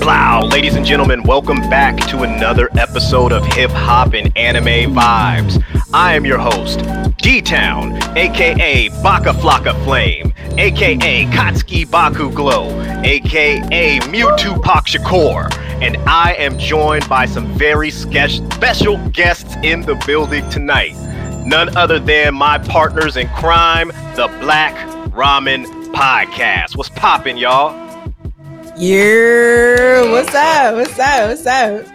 [0.00, 5.62] Blow, ladies and gentlemen, welcome back to another episode of Hip Hop and Anime Vibes.
[5.92, 6.80] I am your host,
[7.18, 15.96] D Town, aka Baka Flocka Flame, aka Katsuki Baku Glow, aka Mewtwo Pak Shakur, and
[16.08, 20.96] I am joined by some very special guests in the building tonight.
[21.46, 24.74] None other than my partners in crime, the Black
[25.10, 26.76] Ramen Podcast.
[26.76, 27.89] What's poppin', y'all?
[28.80, 30.74] Yeah, what's up?
[30.74, 31.28] What's up?
[31.28, 31.86] What's up?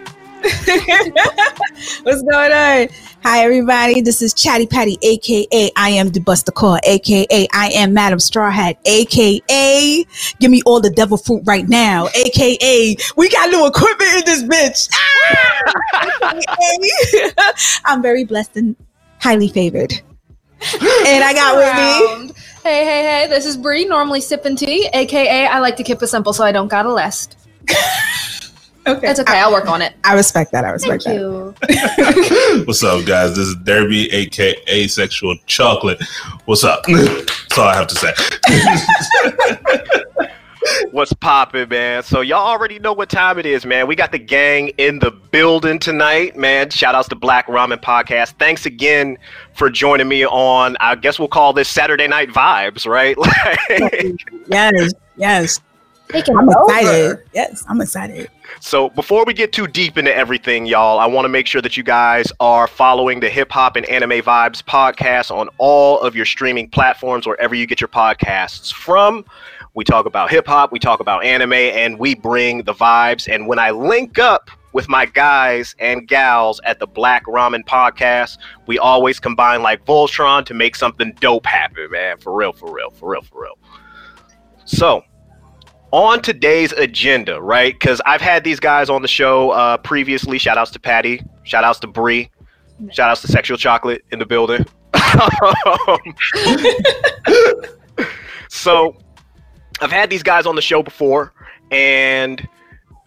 [2.04, 2.90] what's going on?
[3.24, 4.02] Hi, everybody.
[4.02, 8.52] This is Chatty Patty, aka I am the Buster Core, aka I am Madam Straw
[8.52, 10.06] Hat, aka
[10.40, 14.44] Give me all the devil fruit right now, aka We got new equipment in this
[14.44, 14.88] bitch.
[16.14, 17.72] Ah!
[17.86, 18.76] I'm very blessed and
[19.20, 19.92] highly favored.
[20.62, 22.36] And I got with me.
[22.66, 22.74] Around.
[22.74, 26.08] Hey, hey, hey, this is Bree, normally sipping tea, aka I like to keep it
[26.08, 27.38] simple so I don't got a list.
[28.88, 29.08] Okay.
[29.08, 29.96] That's okay, I'll work on it.
[30.04, 30.64] I respect that.
[30.64, 32.56] I respect Thank that.
[32.60, 32.66] you.
[32.66, 33.36] What's up, guys?
[33.36, 36.00] This is Derby, aka Asexual Chocolate.
[36.46, 36.84] What's up?
[36.88, 38.14] That's all I have to say.
[40.92, 42.04] What's poppin', man?
[42.04, 43.88] So y'all already know what time it is, man.
[43.88, 46.70] We got the gang in the building tonight, man.
[46.70, 48.34] Shout outs to Black Ramen Podcast.
[48.40, 49.18] Thanks again
[49.54, 50.78] for joining me on.
[50.80, 53.18] I guess we'll call this Saturday Night Vibes, right?
[53.18, 55.60] Like, Yes, yes.
[56.14, 57.18] I'm excited.
[57.34, 58.30] Yes, I'm excited.
[58.60, 61.76] so before we get too deep into everything, y'all, I want to make sure that
[61.78, 66.26] you guys are following the Hip Hop and Anime Vibes podcast on all of your
[66.26, 69.26] streaming platforms, wherever you get your podcasts from.
[69.76, 73.32] We talk about hip hop, we talk about anime, and we bring the vibes.
[73.32, 78.38] And when I link up with my guys and gals at the Black Ramen podcast,
[78.68, 82.18] we always combine like Voltron to make something dope happen, man.
[82.18, 83.58] For real, for real, for real, for real.
[84.64, 85.04] So,
[85.92, 87.74] on today's agenda, right?
[87.74, 90.38] Because I've had these guys on the show uh, previously.
[90.38, 91.22] Shout outs to Patty.
[91.44, 92.32] Shout outs to Bree.
[92.92, 94.66] Shout outs to Sexual Chocolate in the building.
[98.50, 98.98] so,
[99.82, 101.34] I've had these guys on the show before,
[101.72, 102.48] and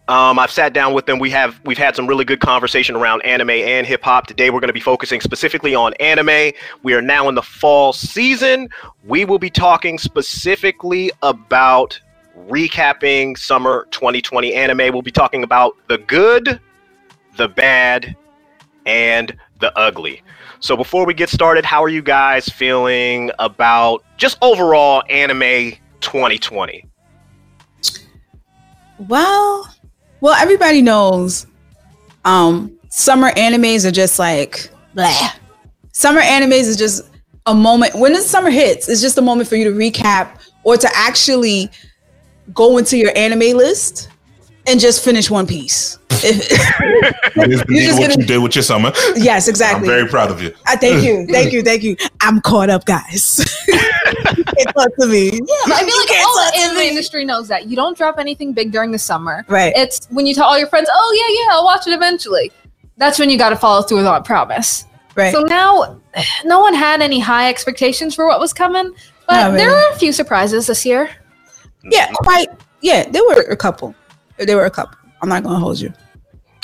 [0.09, 1.19] um, I've sat down with them.
[1.19, 4.27] We have we've had some really good conversation around anime and hip hop.
[4.27, 6.53] Today, we're going to be focusing specifically on anime.
[6.83, 8.69] We are now in the fall season.
[9.05, 12.01] We will be talking specifically about
[12.49, 14.93] recapping summer 2020 anime.
[14.93, 16.61] We'll be talking about the good,
[17.37, 18.17] the bad,
[18.87, 20.23] and the ugly.
[20.61, 26.85] So before we get started, how are you guys feeling about just overall anime 2020?
[29.09, 29.73] Well,
[30.21, 31.47] well, everybody knows
[32.25, 35.31] um summer animes are just like blah.
[35.93, 37.03] Summer animes is just
[37.47, 40.77] a moment when the summer hits, it's just a moment for you to recap or
[40.77, 41.71] to actually
[42.55, 44.09] go into your anime list
[44.67, 45.99] and just finish one piece.
[46.09, 48.93] That is indeed just what gonna- you did with your summer.
[49.17, 49.79] yes, exactly.
[49.79, 49.89] I'm exactly.
[49.89, 50.53] very proud of you.
[50.67, 51.97] I thank you, thank you, thank you.
[52.21, 53.41] I'm caught up, guys.
[54.59, 55.27] you can't talk to me.
[55.33, 56.89] Yeah, but I You feel like all talk the anime me.
[56.89, 57.67] industry knows that.
[57.67, 59.45] You don't drop anything big during the summer.
[59.49, 59.73] Right.
[59.77, 62.51] It's when you tell all your friends, oh, yeah, yeah, I'll watch it eventually.
[62.97, 64.85] That's when you got to follow through with that promise.
[65.15, 65.33] Right.
[65.33, 66.01] So now,
[66.45, 68.93] no one had any high expectations for what was coming,
[69.27, 71.11] but Not there were a few surprises this year.
[71.85, 72.49] yeah, quite.
[72.81, 73.95] Yeah, there were a couple.
[74.39, 74.97] There were a couple.
[75.21, 75.93] I'm not gonna hold you.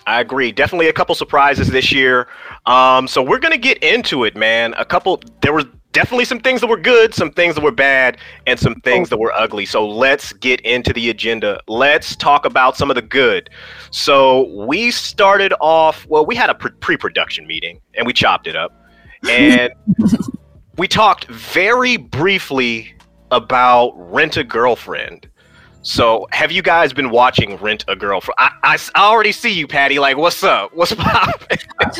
[0.07, 0.53] I agree.
[0.53, 2.29] Definitely a couple surprises this year.
[2.67, 4.75] Um, so we're gonna get into it, man.
[4.77, 5.21] A couple.
[5.41, 8.75] There was definitely some things that were good, some things that were bad, and some
[8.81, 9.11] things oh.
[9.11, 9.65] that were ugly.
[9.65, 11.61] So let's get into the agenda.
[11.67, 13.49] Let's talk about some of the good.
[13.91, 16.07] So we started off.
[16.07, 18.73] Well, we had a pre- pre-production meeting and we chopped it up,
[19.31, 19.73] and
[20.77, 22.95] we talked very briefly
[23.31, 25.29] about Rent a Girlfriend.
[25.87, 28.37] So, have you guys been watching Rent a Girlfriend?
[28.39, 29.99] I I already see you, Patty.
[29.99, 30.73] Like, what's up?
[30.73, 31.59] What's poppin'?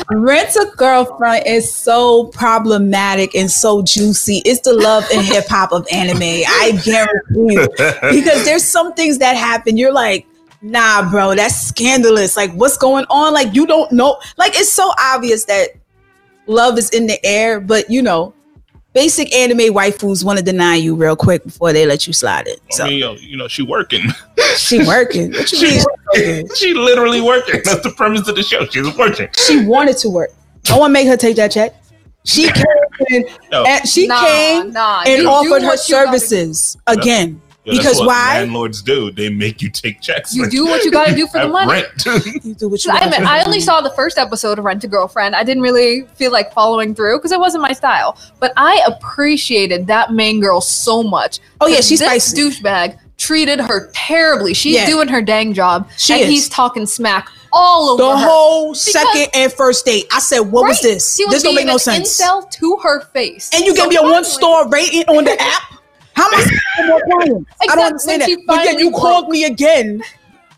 [0.09, 4.41] Rent a girlfriend is so problematic and so juicy.
[4.43, 6.17] It's the love and hip hop of anime.
[6.23, 7.67] I guarantee you.
[8.11, 9.77] Because there's some things that happen.
[9.77, 10.25] You're like,
[10.63, 12.35] nah, bro, that's scandalous.
[12.35, 13.35] Like, what's going on?
[13.35, 14.19] Like, you don't know.
[14.37, 15.69] Like, it's so obvious that
[16.47, 18.33] love is in the air, but you know,
[18.95, 22.59] basic anime waifus want to deny you real quick before they let you slide it.
[22.79, 24.01] I mean, yo, you know, she working.
[24.57, 25.31] she working.
[25.33, 25.83] What you mean?
[26.07, 26.49] working?
[26.55, 27.61] she literally working.
[27.63, 28.65] That's the premise of the show.
[28.65, 29.27] She's working.
[29.37, 30.31] She wanted to work.
[30.69, 31.75] No one made her take that check.
[32.23, 32.65] She came
[33.11, 37.39] and, Yo, and she Nah, came nah, and you offered her you gotta services again.
[37.65, 38.39] Yo, that's because what why?
[38.39, 39.11] Landlords do.
[39.11, 40.35] They make you take checks.
[40.35, 41.71] You do what you got to do for the money.
[41.71, 42.05] Rent.
[42.45, 43.05] You do what you I, want.
[43.13, 45.35] admit, I only saw the first episode of Rent a Girlfriend.
[45.35, 48.17] I didn't really feel like following through because it wasn't my style.
[48.39, 51.39] But I appreciated that main girl so much.
[51.61, 52.37] Oh yeah, she's this spicy.
[52.61, 54.53] douchebag treated her terribly.
[54.53, 54.85] She's Yeah.
[54.85, 56.27] doing her dang job, She and is.
[56.27, 58.27] he's talking smack all over The her.
[58.27, 60.05] whole second and first date.
[60.11, 61.17] I said, what was this?
[61.19, 62.19] Was This don't make no sense.
[62.21, 63.49] Incel to her face.
[63.53, 65.61] And you So gave me a one star rating on the app.
[66.15, 67.51] How am I supposed to get more clients?
[67.61, 68.43] I don't understand when that.
[68.47, 70.01] But then you called me again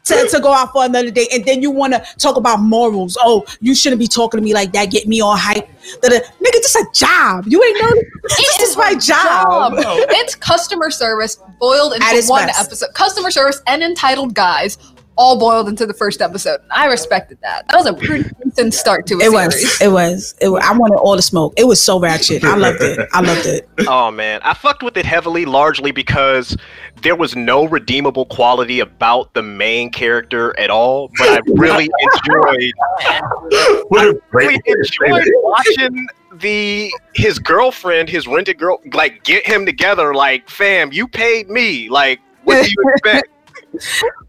[0.05, 3.17] to, to go out for another date, and then you want to talk about morals.
[3.19, 4.89] Oh, you shouldn't be talking to me like that.
[4.91, 5.67] Get me all hype.
[6.01, 6.19] Da-da.
[6.19, 7.45] Nigga, this a job.
[7.47, 8.01] You ain't know
[8.37, 9.73] this is my her job.
[9.77, 12.67] It's customer service boiled into one best.
[12.67, 12.93] episode.
[12.93, 14.77] Customer service and entitled guys
[15.17, 16.59] all boiled into the first episode.
[16.71, 17.67] I respected that.
[17.67, 19.53] That was a pretty decent start to a It was.
[19.53, 19.81] series.
[19.81, 20.35] It was.
[20.41, 20.63] It was.
[20.63, 21.53] I wanted all the smoke.
[21.57, 22.43] It was so ratchet.
[22.43, 23.07] I loved it.
[23.13, 23.67] I loved it.
[23.89, 26.57] Oh man, I fucked with it heavily, largely because
[27.01, 31.09] there was no redeemable quality about the main character at all.
[31.17, 32.73] But I really enjoyed,
[33.89, 34.77] What a really great way to
[35.21, 40.13] enjoyed watching the his girlfriend, his rented girl, like get him together.
[40.13, 41.89] Like, fam, you paid me.
[41.89, 43.29] Like, what do you expect?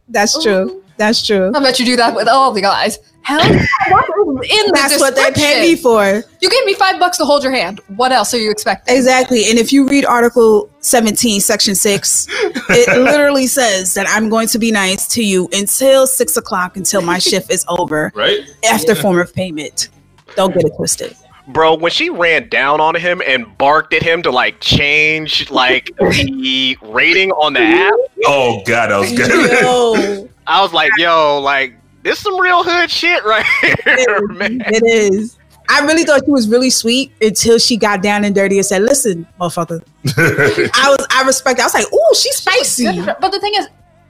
[0.09, 0.83] That's true.
[0.97, 1.53] That's true.
[1.55, 2.99] I bet you do that with all the guys.
[3.23, 6.25] Hell, in the That's what they pay me for.
[6.41, 7.81] You gave me five bucks to hold your hand.
[7.89, 8.97] What else are you expecting?
[8.97, 9.45] Exactly.
[9.51, 14.59] And if you read Article 17, Section 6, it literally says that I'm going to
[14.59, 18.41] be nice to you until six o'clock until my shift is over Right?
[18.69, 19.91] after form of payment.
[20.35, 21.15] Don't get it twisted.
[21.49, 25.91] Bro, when she ran down on him and barked at him to like change like
[25.99, 27.95] the rating on the app,
[28.27, 29.63] Oh god, I was good.
[29.63, 33.45] Yo, I was like, yo, like this some real hood shit right
[33.85, 34.63] here, man.
[34.67, 35.39] it is.
[35.71, 38.83] I really thought she was really sweet until she got down and dirty and said,
[38.83, 39.83] "Listen, motherfucker."
[40.17, 41.59] I was, I respect.
[41.59, 41.63] It.
[41.63, 43.69] I was like, "Ooh, she's spicy." But the thing is,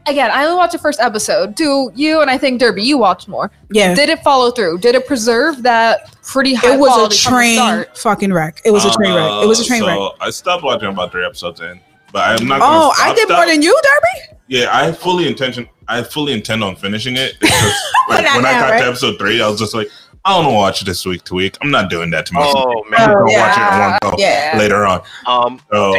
[0.08, 1.54] again, I only watched the first episode.
[1.54, 3.50] Do you and I think Derby, you watched more.
[3.70, 4.78] Yeah, Did it follow through?
[4.78, 8.60] Did it preserve that pretty high it was quality a train fucking wreck.
[8.64, 9.30] It was a train wreck.
[9.44, 9.96] It was a train Uh, wreck.
[9.96, 11.80] so I stopped watching about three episodes in,
[12.12, 12.60] but I'm not.
[12.60, 13.34] Gonna Oh, stop I did that.
[13.36, 14.38] more than you, Derby.
[14.48, 15.68] Yeah, I fully intention.
[15.88, 17.34] I fully intend on finishing it.
[17.40, 17.72] Because,
[18.10, 18.80] like, Not when I got right?
[18.80, 19.88] to episode three, I was just like,
[20.24, 21.56] I don't want to watch this week to week.
[21.62, 22.64] I'm not doing that to myself.
[22.66, 23.08] Oh I'm man.
[23.08, 24.54] gonna watch yeah, it in one go yeah.
[24.58, 25.02] later on.
[25.26, 25.94] Um So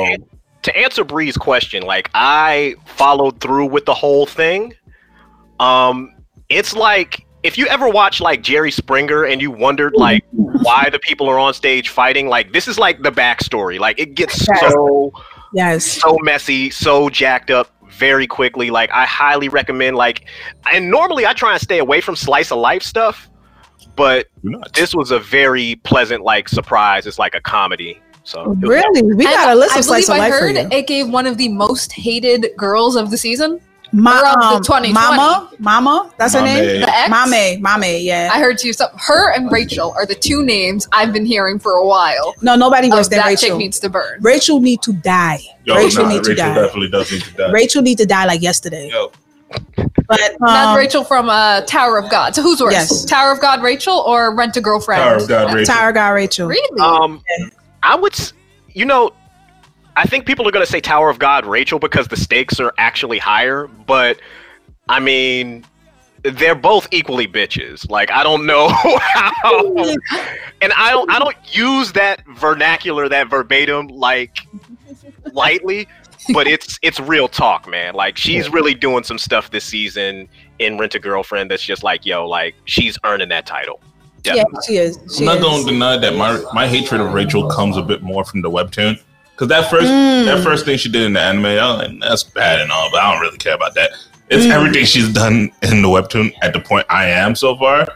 [0.64, 4.74] to answer Bree's question, like I followed through with the whole thing.
[5.60, 6.14] Um,
[6.50, 11.00] it's like if you ever watch like Jerry Springer and you wondered like why the
[11.00, 13.80] people are on stage fighting, like this is like the backstory.
[13.80, 15.12] Like it gets so
[15.54, 15.86] Yes.
[15.86, 18.70] so messy, so jacked up very quickly.
[18.70, 20.26] Like I highly recommend like
[20.72, 23.30] and normally I try and stay away from slice of life stuff,
[23.96, 24.28] but
[24.76, 27.08] this was a very pleasant like surprise.
[27.08, 28.00] It's like a comedy.
[28.30, 29.02] So it was- Really?
[29.16, 31.38] We got a list I of slice of believe I heard it gave one of
[31.38, 33.60] the most hated girls of the season.
[33.92, 34.28] Ma- Or the
[34.58, 34.94] um, 2020.
[34.94, 36.64] Mama, Mama, that's her name.
[36.64, 36.86] Mami.
[36.86, 37.12] The ex.
[37.12, 38.30] Mami, Mami, yeah.
[38.32, 38.72] I heard you.
[38.72, 42.36] Some, her and Rachel are the two names I've been hearing for a while.
[42.44, 43.58] no, nobody worse Of than that chick Rachel.
[43.58, 44.22] needs to burn.
[44.22, 45.40] Rachel need to die.
[45.64, 46.54] Yo, Rachel nah, need to Rachel die.
[46.54, 47.52] definitely does need to die.
[47.52, 48.90] Rachel need to die like yesterday.
[48.92, 49.12] Yo,
[50.08, 52.36] But Not um, Rachel from uh, Tower of God.
[52.36, 52.74] So who's worse?
[52.74, 53.06] Yes.
[53.06, 55.02] Tower of God, Rachel, or Rent a Girlfriend?
[55.02, 55.74] Tower of God, Rachel.
[55.74, 56.48] Tyra got Rachel.
[56.48, 56.80] Really?
[56.80, 57.24] Um,
[57.84, 58.16] I would,
[58.70, 59.12] you know,
[59.96, 62.74] I think people are going to say Tower of God, Rachel, because the stakes are
[62.78, 63.68] actually higher.
[63.68, 64.20] But
[64.88, 65.66] I mean,
[66.24, 67.90] they're both equally bitches.
[67.90, 69.76] Like I don't know how,
[70.62, 74.40] and I don't, I don't use that vernacular, that verbatim, like
[75.34, 75.88] lightly.
[76.34, 77.96] But it's it's real talk, man.
[77.96, 80.28] Like she's really doing some stuff this season
[80.60, 83.82] in Rent a Girlfriend that's just like, yo, like she's earning that title.
[84.36, 84.98] Yeah, she is.
[85.16, 85.44] She I'm not is.
[85.44, 88.50] going to deny that my my hatred of Rachel comes a bit more from the
[88.50, 89.00] webtoon.
[89.32, 90.26] Because that first Mm.
[90.26, 92.90] that first thing she did in the anime, I was like, that's bad and all,
[92.92, 93.92] but I don't really care about that.
[94.30, 94.52] It's Mm.
[94.52, 97.88] everything she's done in the webtoon at the point I am so far.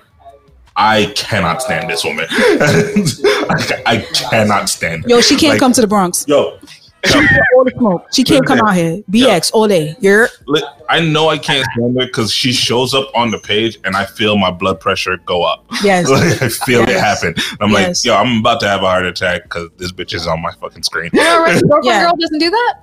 [0.75, 2.25] I cannot stand this woman.
[2.31, 3.97] I, I
[4.29, 5.09] cannot stand her.
[5.09, 6.25] Yo, she can't Like, come to the Bronx.
[6.27, 6.57] Yo,
[7.05, 7.17] She
[7.57, 8.05] all the smoke.
[8.13, 9.01] She can't come out here.
[9.11, 9.95] BX all day.
[9.99, 10.29] You're
[10.89, 14.05] I know I can't stand her because she shows up on the page and I
[14.05, 15.65] feel my blood pressure go up.
[15.83, 16.09] yes.
[16.09, 17.35] Like, I feel it happen.
[17.59, 18.05] I'm Yes.
[18.05, 20.51] like, yo, I'm about to have a heart attack because this bitch is on my
[20.53, 21.09] fucking screen.
[21.13, 22.03] No, Rent a Girlfriend Yeah.
[22.03, 22.73] girl doesn't do that.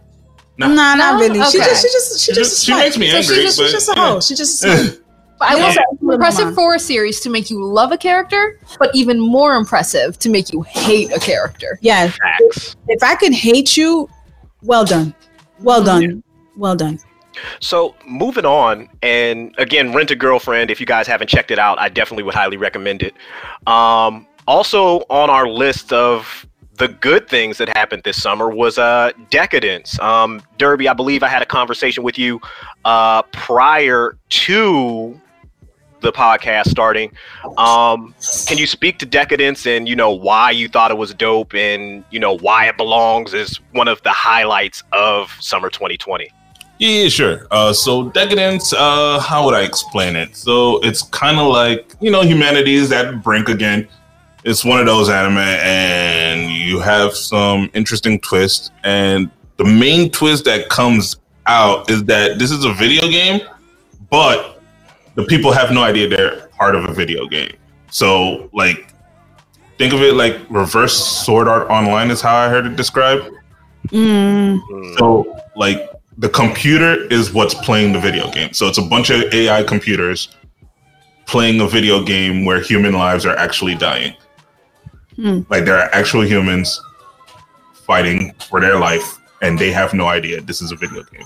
[0.59, 0.67] Nah.
[0.69, 1.21] Nah, not No?
[1.21, 1.41] really.
[1.51, 3.43] She just, she just, she She just, just- a she makes me So angry, She
[3.43, 4.09] just, but, she's just a yeah.
[4.13, 4.21] hoe.
[4.21, 4.65] She just.
[5.41, 5.49] a slut.
[5.49, 8.59] But I will say it's impressive for a series to make you love a character,
[8.79, 11.79] but even more impressive to make you hate a character.
[11.83, 12.17] Yes.
[12.17, 12.77] Facts.
[12.89, 14.09] If I can hate you,
[14.63, 15.15] well done.
[15.61, 16.23] Well done.
[16.57, 16.99] Well done.
[17.61, 20.71] So moving on, and again, Rent a Girlfriend.
[20.71, 23.15] If you guys haven't checked it out, I definitely would highly recommend it.
[23.67, 29.13] Um, also on our list of the good things that happened this summer was uh,
[29.29, 29.99] Decadence.
[30.01, 32.41] Um, Derby, I believe I had a conversation with you
[32.85, 35.21] uh, prior to
[36.01, 37.13] the podcast starting.
[37.57, 38.15] Um,
[38.47, 42.05] can you speak to Decadence and you know why you thought it was dope and
[42.11, 46.31] you know why it belongs as one of the highlights of summer 2020?
[46.79, 47.47] Yeah, sure.
[47.51, 50.35] Uh, so decadence, uh, how would I explain it?
[50.35, 53.87] So it's kind of like you know humanity is at brink again.
[54.45, 58.71] It's one of those anime, and you have some interesting twists.
[58.83, 61.17] And the main twist that comes
[61.47, 63.43] out is that this is a video game,
[64.09, 64.60] but
[65.21, 67.53] the people have no idea they're part of a video game.
[67.91, 68.95] So like,
[69.79, 73.31] think of it like reverse Sword Art Online is how I heard it described.
[73.89, 74.61] Mm.
[74.61, 74.99] Mm.
[74.99, 78.53] So, like, the computer is what's playing the video game.
[78.53, 80.29] So it's a bunch of AI computers
[81.27, 84.15] playing a video game where human lives are actually dying.
[85.17, 85.41] Hmm.
[85.49, 86.81] Like there are actual humans
[87.73, 91.25] fighting for their life, and they have no idea this is a video game.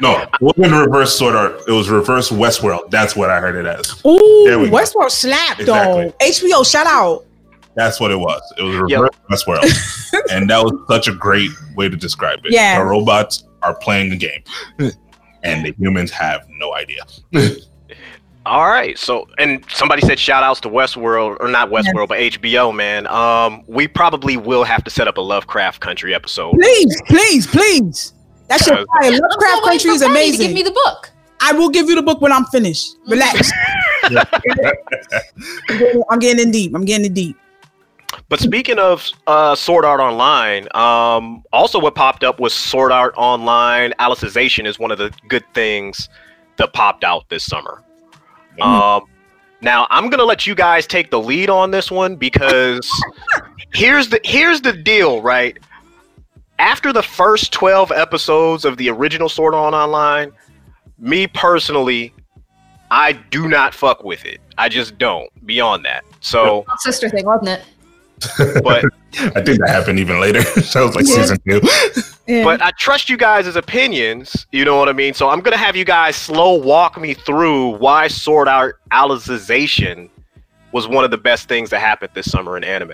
[0.00, 1.60] No, it wasn't reverse Sword Art.
[1.68, 2.90] It was reverse Westworld.
[2.90, 4.00] That's what I heard it as.
[4.02, 4.76] There we go.
[4.76, 6.06] Westworld slap Exactly.
[6.06, 6.14] though.
[6.26, 7.26] HBO, shout out.
[7.74, 8.40] That's what it was.
[8.58, 9.00] It was Yep.
[9.28, 12.52] reverse Westworld, and that was such a great way to describe it.
[12.52, 12.78] Yeah.
[12.78, 14.42] the robots are playing the game,
[15.42, 17.02] and the humans have no idea.
[18.46, 18.98] All right.
[18.98, 23.06] So, and somebody said shout outs to Westworld, or not Westworld, but HBO, man.
[23.06, 26.52] Um, we probably will have to set up a Lovecraft Country episode.
[26.54, 28.14] Please, please, please.
[28.50, 29.12] That shit Uh, fire.
[29.12, 30.46] Lovecraft I'm Country is for Patty to amazing.
[30.48, 31.10] Give me the book.
[31.40, 32.96] I will give you the book when I'm finished.
[33.06, 33.50] Relax.
[36.10, 36.74] I'm getting in deep.
[36.74, 37.36] I'm getting in deep.
[38.28, 43.14] But speaking of uh, Sword Art Online, um, also what popped up was Sword Art
[43.16, 43.92] Online.
[44.00, 46.08] Alicization is one of the good things
[46.56, 47.82] that popped out this summer.
[48.60, 49.04] Um,
[49.62, 52.90] now I'm gonna let you guys take the lead on this one because
[53.74, 55.56] here's the here's the deal, right?
[56.60, 60.30] After the first 12 episodes of the original Sword Art Online,
[60.98, 62.12] me personally,
[62.90, 64.40] I do not fuck with it.
[64.58, 65.30] I just don't.
[65.46, 68.62] Beyond that, so Sister thing, wasn't it?
[68.62, 68.84] but.
[69.34, 70.40] I think that happened even later.
[70.44, 71.14] that was like Yeah.
[71.14, 71.60] season two.
[72.28, 72.44] Yeah.
[72.44, 74.46] but I trust you guys' opinions.
[74.52, 75.14] You know what I mean?
[75.14, 80.10] So I'm gonna have you guys slow walk me through why Sword Art Alicization
[80.72, 82.92] was one of the best things that happened this summer in anime.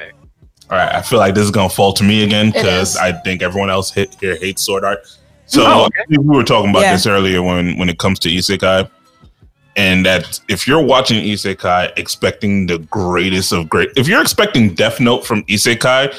[0.71, 2.97] All right, I feel like this is gonna fall to me again because.
[2.97, 5.07] I think everyone else hit, here hates Sword Art.
[5.47, 6.03] So Oh, okay.
[6.09, 6.93] we were talking about Yeah.
[6.93, 8.89] this earlier when when it comes to isekai,
[9.77, 14.99] and that if you're watching isekai expecting the greatest of great, if you're expecting Death
[14.99, 16.13] Note from isekai,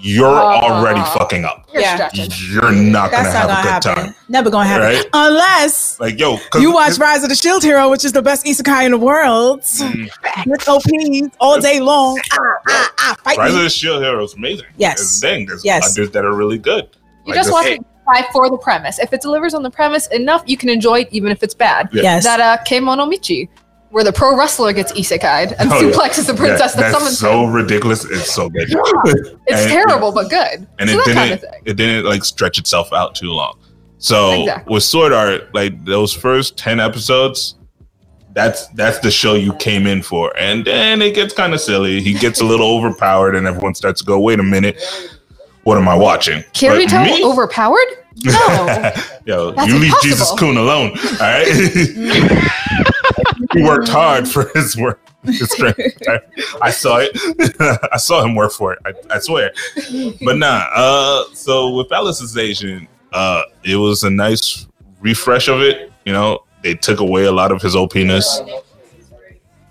[0.00, 1.68] you're Uh, already fucking up.
[1.72, 2.08] You're Yeah.
[2.12, 4.04] You're not gonna That's have not a gonna good happen.
[4.06, 4.86] time, Never gonna happen.
[4.86, 5.06] right?
[5.12, 8.44] Unless Like yo, you watch it's- Rise of the Shield Hero, which is the best
[8.46, 9.62] isekai in the world.
[9.62, 10.08] Mm.
[10.46, 12.20] With OPs all day long.
[12.32, 12.38] Ah,
[12.68, 14.66] ah, ah, fight Rise of the Shield Hero is amazing.
[14.76, 15.00] Yes.
[15.00, 15.92] It's dang, there's Yes.
[15.96, 16.88] others that are really good.
[17.26, 17.74] You Like just this- watch Hey.
[17.74, 18.98] it by for the premise.
[18.98, 21.88] If it delivers on the premise enough, you can enjoy it even if it's bad.
[21.92, 22.02] Yeah.
[22.02, 22.24] Yes.
[22.24, 23.48] That uh, Kemono Michi,
[23.90, 25.90] where the pro wrestler gets isekai'd and Oh, yeah.
[25.92, 27.52] suplexes the princess Yeah, that summons that's so him.
[27.52, 28.04] ridiculous.
[28.04, 28.68] It's so good.
[29.46, 30.66] It's and- terrible, but good.
[30.78, 33.58] and so it didn't kind of it didn't like stretch itself out too long.
[33.98, 34.74] So Exactly.
[34.74, 37.56] with Sword Art, like those first ten episodes,
[38.32, 42.00] that's that's the show you came in for, and then it gets kind of silly.
[42.00, 44.80] He gets a little overpowered, and everyone starts to go, "Wait a minute,
[45.64, 47.88] what am I watching?" Can but tell me- overpowered?
[48.22, 48.92] No.
[49.26, 49.92] Yo, That's you leave.
[50.02, 52.86] Jesus Kun alone, all right?
[53.52, 55.00] He worked hard for his work.
[55.24, 55.52] His.
[56.08, 56.20] I,
[56.62, 57.10] I saw it.
[57.92, 58.78] I saw him work for it.
[58.86, 59.52] I, I swear.
[60.24, 60.64] But nah.
[60.74, 64.66] Uh, so with Alicization, uh, it was a nice
[65.00, 65.92] refresh of it.
[66.04, 68.62] You know, they took away a lot of his OPness,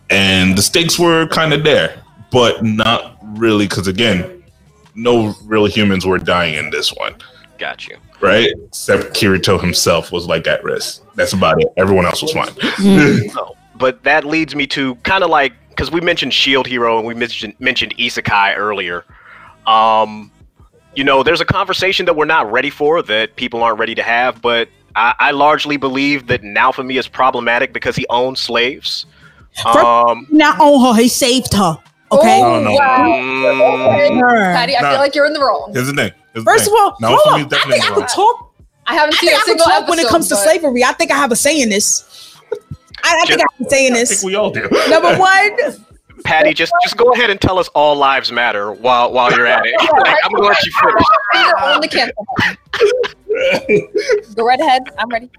[0.09, 4.43] and the stakes were kind of there, but not really, because again,
[4.95, 7.15] no real humans were dying in this one
[7.57, 7.97] Got you.
[8.21, 8.51] right?
[8.67, 11.03] Except Kirito himself was like at risk.
[11.15, 11.67] That's about it.
[11.77, 12.49] Everyone else was fine.
[13.35, 17.07] No, but that leads me to kind of like because we mentioned Shield Hero and
[17.07, 19.05] we mentioned mentioned Isekai earlier.
[19.65, 20.31] Um,
[20.95, 24.03] you know, there's a conversation that we're not ready for that people aren't ready to
[24.03, 29.05] have, but I, I largely believe that Naofumi is problematic because he owns slaves.
[29.65, 31.77] Um, Not on her, he saved her.
[32.11, 32.41] Okay.
[32.41, 32.71] Oh, no.
[32.71, 33.05] wow.
[33.07, 34.53] mm, Her.
[34.53, 34.89] Patty, I Nah.
[34.91, 35.71] feel like you're in the wrong.
[35.73, 36.11] Here's the thing.
[36.33, 37.39] Here's the First of all, Now, hold on.
[37.41, 37.99] I it's think I wrong.
[37.99, 38.53] could talk.
[38.87, 39.89] I haven't I seen think a I could single talk episode.
[39.91, 40.83] when it comes to slavery.
[40.83, 42.28] I think I have a say in this.
[43.03, 44.09] I, I think I have a say in I this.
[44.09, 44.67] think we all do.
[44.89, 45.57] Number one,
[46.23, 49.65] Patty, just just go ahead and tell us all lives matter while while you're at
[49.65, 49.73] it.
[49.99, 51.05] Like, I'm gonna let you finish.
[51.63, 54.33] On the cancel button.
[54.35, 54.81] Go right ahead.
[54.97, 55.29] I'm ready.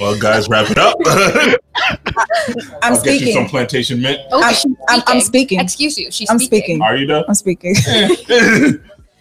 [0.00, 0.96] well, guys, wrap it up.
[2.82, 3.48] I'm I'll get you some speaking.
[3.48, 4.18] plantation mint.
[4.32, 5.60] Oh, I'm, I'm, I'm speaking.
[5.60, 6.10] Excuse you.
[6.10, 6.60] She's I'm speaking.
[6.78, 6.82] speaking.
[6.82, 7.24] Are you done?
[7.28, 7.74] I'm speaking.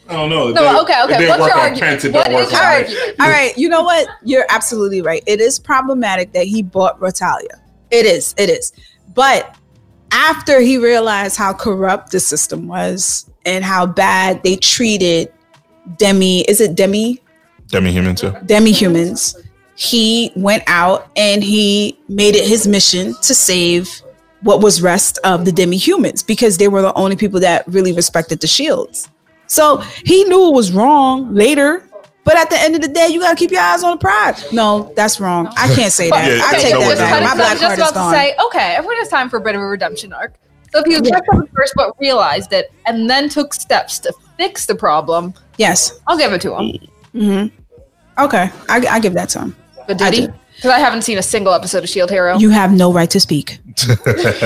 [0.10, 0.50] I don't know.
[0.50, 1.18] It No, didn't- okay, it okay.
[1.18, 1.82] didn't What's work your on argument?
[1.82, 2.90] Pence, it What work is, on all, right,
[3.22, 3.58] all right.
[3.58, 4.08] you know what?
[4.24, 5.24] You're absolutely right.
[5.26, 7.60] It is problematic that he bought Raphtalia.
[7.92, 8.36] It is.
[8.38, 8.74] It is.
[9.14, 9.56] But
[10.12, 15.32] after he realized how corrupt the system was and how bad they treated
[15.98, 17.20] demi, is it demi
[17.68, 18.34] Demi humans, too.
[18.46, 19.36] demi humans,
[19.76, 24.02] he went out and he made it his mission to save
[24.42, 28.42] what was rest of the demi-humans because they were the only people that really respected
[28.42, 29.10] the shields.
[29.48, 31.88] So he knew it was wrong later,
[32.24, 34.52] but at the end of the day, you gotta keep your eyes on the prize.
[34.52, 35.48] No, that's wrong.
[35.58, 36.38] I can't say that.
[36.38, 37.24] Yeah, I take no, that back.
[37.24, 38.14] My black I was just card is about to gone.
[38.14, 40.34] say, okay, everyone has time for a bit of a redemption arc.
[40.72, 41.12] So if you Yeah.
[41.12, 46.00] checked out first, but realized it, and then took steps to fix the problem, yes.
[46.08, 46.80] I'll give it to him.
[47.14, 48.24] Mm-hmm.
[48.24, 49.56] Okay, I, I give that to him.
[49.88, 50.28] But I did he?
[50.28, 50.34] do.
[50.63, 52.38] Because I haven't seen a single episode of Shield Hero.
[52.38, 53.60] You have no right to speak.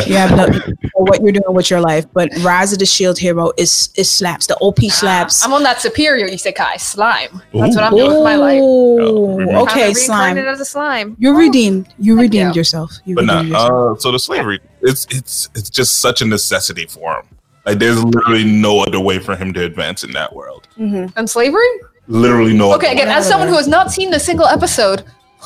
[0.08, 0.48] You have no
[0.96, 2.06] what you're doing with your life.
[2.12, 4.48] But Rise of the Shield Hero is is slaps.
[4.48, 5.46] The OP slaps.
[5.46, 7.40] I'm on that superior isekai slime.
[7.54, 8.60] That's what I'm doing with my life.
[8.60, 10.40] Ooh, Yeah, okay, slime.
[10.40, 11.16] as a slime.
[11.20, 11.94] You're redeemed.
[12.00, 12.62] You Thank redeemed you.
[12.62, 12.92] yourself.
[13.06, 13.98] You but redeemed not yourself.
[13.98, 17.26] uh, so the slavery it's it's it's just such a necessity for him
[17.68, 21.12] like there's literally no other way for him to advance in that world Mhm.
[21.16, 21.72] And slavery?
[22.08, 23.14] literally no Okay, other again, way.
[23.16, 25.04] as someone who has not seen a single episode,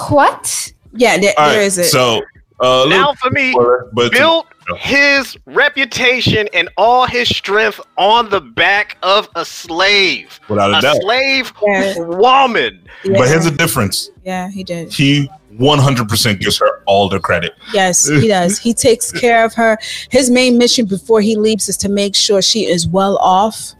[0.09, 0.73] what?
[0.93, 1.85] Yeah, there, there right, is it.
[1.85, 2.21] so
[2.59, 8.39] uh Now for me, spoiler, but built his reputation and all his strength on the
[8.41, 11.93] back of a slave, without a, a doubt slave Yeah.
[11.99, 12.81] woman.
[13.03, 14.91] yeah, but here's the difference yeah, he did.
[14.93, 15.29] he
[15.59, 18.57] 100% gives her all the credit Yes, he does.
[18.57, 19.77] He takes care of her.
[20.09, 23.73] His main mission before he leaves is to make sure she is well off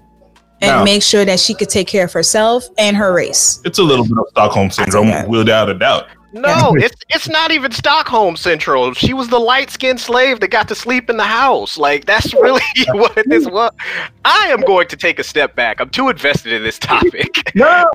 [0.62, 3.60] and Now- make sure that she could take care of herself and her race.
[3.66, 5.28] it's a little bit of stockholm syndrome that.
[5.28, 8.94] without a doubt No, it's it's not even Stockholm Central.
[8.94, 11.78] She was the light skinned slave that got to sleep in the house.
[11.78, 12.62] Like that's really
[12.94, 13.72] what this was.
[14.24, 15.82] I am going to take a step back.
[15.82, 17.54] I'm too invested in this topic.
[17.56, 17.86] no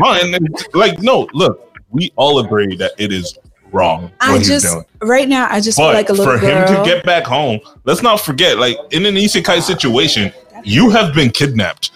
[0.00, 3.36] and like no look we all agree that it is
[3.72, 6.40] wrong what I he's just doing right now I just feel like a little for
[6.40, 6.68] girl.
[6.68, 10.32] him to get back home, let's not forget, like in an isekai situation,
[10.66, 11.92] you have been kidnapped.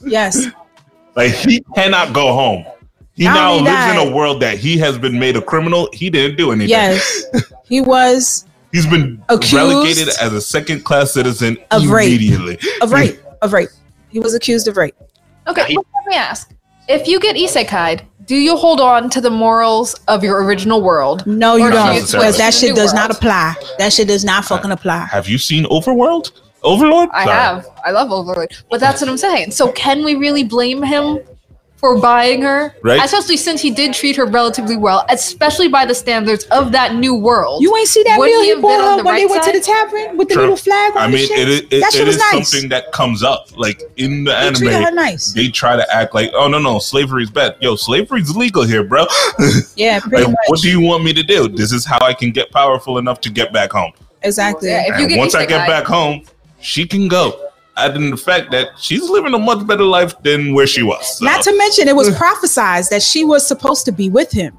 [0.00, 0.46] yes,
[1.16, 2.64] Like he cannot go home.
[3.14, 5.88] He Not now lives that- in a world that he has been made a criminal.
[5.92, 6.70] He didn't do anything.
[6.70, 7.24] yes,
[7.68, 12.08] he was He's been Accused relegated as a second class citizen of rape.
[12.08, 12.58] immediately.
[12.80, 13.20] of rape.
[13.42, 13.68] Of rape.
[14.08, 14.94] He was accused of rape.
[15.46, 16.50] Okay, He- let me ask.
[16.88, 21.26] If you get isekai'd, do you hold on to the morals of your original world?
[21.26, 23.54] No, you don't, because that shit New does not apply.
[23.78, 25.06] That shit does not fucking apply.
[25.12, 26.30] Have you seen Overworld?
[26.62, 27.08] Overlord?
[27.12, 27.36] I Sorry.
[27.36, 27.68] have.
[27.84, 28.52] I love Overlord.
[28.70, 29.50] But that's what I'm saying.
[29.52, 31.18] So can we really blame him
[31.76, 32.72] for buying her?
[32.84, 33.02] Right.
[33.04, 37.16] Especially since he did treat her relatively well, especially by the standards of that new
[37.16, 37.60] world.
[37.62, 39.14] You ain't see that Would meal he he have been bought on her the when
[39.16, 39.72] they right went to the side?
[39.90, 40.42] tavern with the True.
[40.44, 41.48] little flag on I the mean, shit?
[41.48, 42.48] it, it, that it shit was is nice.
[42.50, 43.48] something that comes up.
[43.58, 45.32] Like in the They treated her anime, nice.
[45.32, 47.56] they try to act like, oh no, no, slavery's bad.
[47.60, 49.04] Yo, slavery's legal here, bro.
[49.74, 50.36] Yeah, pretty Like, much.
[50.46, 51.48] what do you want me to do?
[51.48, 53.90] This is how I can get powerful enough to get back home.
[54.22, 54.68] exactly.
[54.68, 56.22] Yeah, if you And get once I get isekai- back home,
[56.62, 57.48] she can go.
[57.76, 61.18] Adding the fact that she's living a much better life than where she was.
[61.18, 61.24] So.
[61.24, 64.58] Not to mention, it was prophesized that she was supposed to be with him.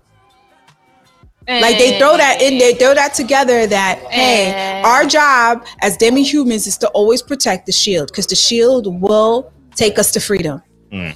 [1.48, 3.68] Like they throw that in, they throw that together.
[3.68, 4.82] That hey, Eh.
[4.84, 9.52] our job as demi humans is to always protect the shield because the shield will
[9.76, 10.62] take us to freedom.
[10.92, 11.16] Mm.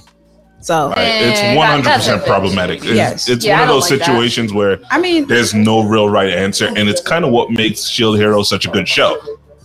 [0.60, 2.78] So Right, Eh, it's one hundred percent problematic.
[2.84, 3.28] It's, Yes.
[3.28, 4.06] it's Yeah, one of those like that.
[4.06, 7.88] situations where I mean, there's no real right answer, and it's kind of what makes
[7.88, 9.18] Shield Hero such a good show.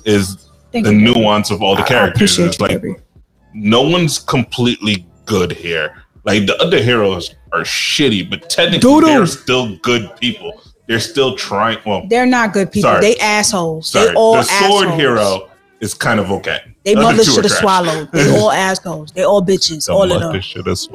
[0.05, 0.42] Is
[0.73, 1.13] thank the you.
[1.13, 2.37] nuance of all the I- I characters.
[2.39, 2.95] It's you, like baby.
[3.53, 6.03] no one's completely good here.
[6.25, 9.05] Like the other heroes are shitty, but technically Doo-doo.
[9.07, 10.61] they're still good people.
[10.87, 11.77] They're still trying.
[11.85, 12.89] Well, They're not good people.
[12.91, 13.01] Sorry.
[13.01, 13.87] They assholes.
[13.89, 14.99] sorry, they all the sword assholes.
[14.99, 16.59] hero is kind of okay.
[16.83, 18.11] They The mother should have swallowed.
[18.11, 19.11] They all assholes.
[19.11, 19.85] They all bitches.
[19.87, 20.19] The all of them.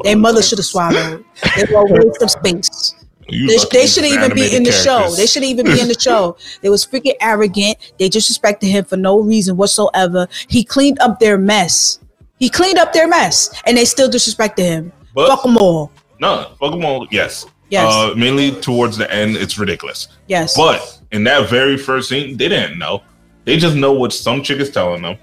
[0.05, 1.25] Their mother should have swallowed.
[1.57, 2.95] They all waste of space.
[3.29, 5.11] They, they shouldn't even be in the show.
[5.15, 6.37] They shouldn't even be in the show.
[6.63, 7.77] They was freaking arrogant.
[7.99, 10.29] They disrespected him for no reason whatsoever.
[10.49, 12.01] He cleaned up their mess.
[12.39, 14.93] He cleaned up their mess, and they still disrespected him.
[15.15, 15.91] But- Fuck them all.
[16.21, 17.07] No, fuck them all.
[17.11, 17.47] Yes.
[17.71, 17.93] Yes.
[17.93, 20.09] Uh, mainly towards the end, it's ridiculous.
[20.27, 20.57] Yes.
[20.57, 23.03] But in that very first scene, they didn't know.
[23.45, 25.19] They just know what some chick is telling them.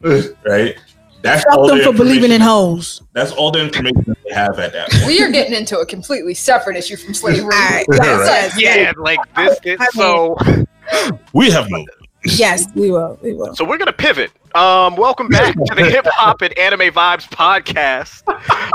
[0.44, 0.76] right?
[1.22, 3.02] That's Fuck all them the for believing in information- hoes.
[3.12, 5.06] That's all the information they have at that point.
[5.06, 7.42] We are getting into a completely separate issue from slavery.
[7.44, 7.86] Alright.
[7.88, 8.50] Right.
[8.56, 9.58] Yeah, like this.
[9.64, 10.36] this so
[11.32, 11.90] We have moved.
[12.24, 13.18] Yes, we will.
[13.22, 13.54] We will.
[13.54, 14.30] so we're gonna pivot.
[14.54, 18.22] Um, welcome back to the Hip Hop and Anime Vibes podcast,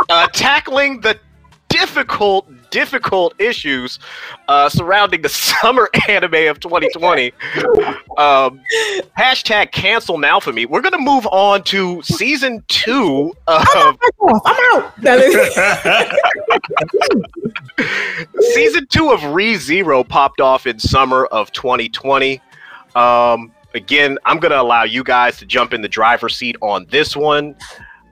[0.10, 1.17] uh, tackling the
[1.69, 3.99] difficult, difficult issues
[4.47, 7.31] uh, surrounding the summer anime of 2020.
[8.17, 8.59] Um,
[9.17, 10.65] hashtag cancel now for me.
[10.65, 14.41] We're gonna move on to season two of Fuck off.
[14.45, 14.91] I'm out.
[18.53, 22.41] season two of Re Zero popped off in summer of 2020.
[22.95, 27.15] Um, again, I'm gonna allow you guys to jump in the driver's seat on this
[27.15, 27.55] one.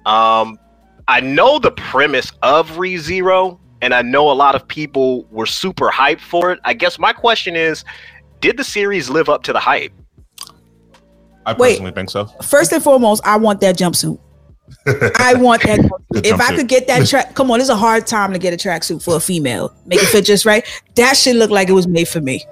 [0.05, 0.59] Um,
[1.07, 3.59] I know the premise of Re Zero.
[3.81, 6.59] And I know a lot of people were super hyped for it.
[6.63, 7.83] I guess my question is,
[8.39, 9.91] did the series live up to the hype?
[11.45, 11.71] I Wait.
[11.71, 12.25] personally think so.
[12.43, 14.19] First and foremost, I want that jumpsuit.
[15.19, 15.79] I want that.
[16.11, 18.53] The if I could get that track, come on, it's a hard time to get
[18.53, 19.73] a tracksuit for a female.
[19.85, 20.65] Make it fit just right.
[20.95, 22.45] That shit look like it was made for me.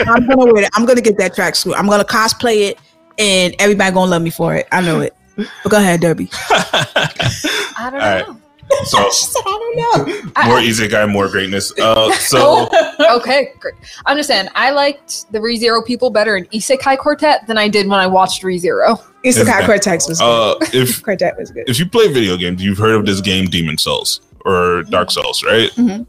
[0.00, 0.70] I'm gonna wear it.
[0.74, 1.74] I'm gonna get that tracksuit.
[1.76, 2.78] I'm gonna cosplay it,
[3.18, 4.66] and everybody gonna love me for it.
[4.72, 5.14] I know it.
[5.36, 6.28] But go ahead, Derby.
[6.50, 8.26] I don't All right.
[8.70, 8.82] Know.
[8.84, 10.30] So She said, I don't know.
[10.36, 11.72] I- more isekai, more greatness.
[11.78, 12.68] Uh, so
[13.16, 13.74] okay, great.
[14.06, 17.86] I'm just saying, I liked the ReZero people better in Isekai Quartet than I did
[17.88, 19.02] when I watched ReZero.
[19.22, 20.22] It's the Is guy was good.
[20.22, 21.68] uh, if Cortex was good.
[21.68, 25.42] if you play video games, you've heard of this game Demon Souls or Dark Souls,
[25.42, 25.70] right?
[25.72, 26.06] Mhm.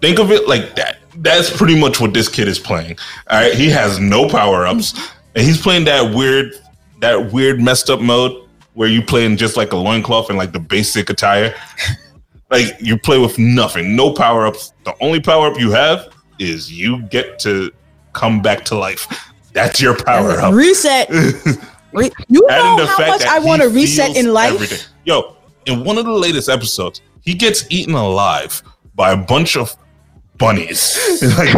[0.00, 0.98] Think of it like that.
[1.16, 2.96] That's pretty much what this kid is playing.
[3.28, 4.94] All right, he has no power ups,
[5.34, 6.52] and he's playing that weird,
[7.00, 8.47] that weird messed up mode
[8.78, 11.52] where you play in just like a loincloth and like the basic attire.
[12.48, 14.72] like you play with nothing, no power ups.
[14.84, 17.72] The only power up you have is you get to
[18.12, 19.32] come back to life.
[19.52, 20.54] That's your power up.
[20.54, 21.08] Reset.
[21.92, 24.54] Re- you know how much I want to reset in life.
[24.54, 24.78] everything.
[25.04, 25.36] Yo,
[25.66, 28.62] in one of the latest episodes, he gets eaten alive
[28.94, 29.74] by a bunch of
[30.38, 30.98] bunnies.
[31.38, 31.54] like,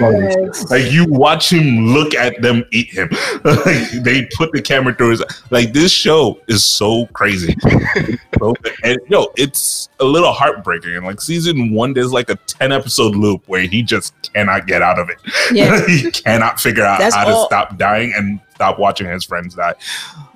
[0.00, 0.70] bunnies.
[0.70, 3.08] Like, you watch him look at them eat him.
[3.44, 5.22] like, they put the camera through his.
[5.50, 7.54] Like this show is so crazy.
[8.38, 10.96] So- and yo, it's a little heartbreaking.
[10.96, 14.82] And like season one, there's like a ten episode loop where he just cannot get
[14.82, 15.18] out of it.
[15.52, 15.86] Yeah.
[15.86, 19.54] he cannot figure out That's how all- to stop dying and stop watching his friends
[19.54, 19.74] die.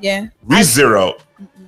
[0.01, 0.29] Yeah.
[0.47, 1.19] ReZero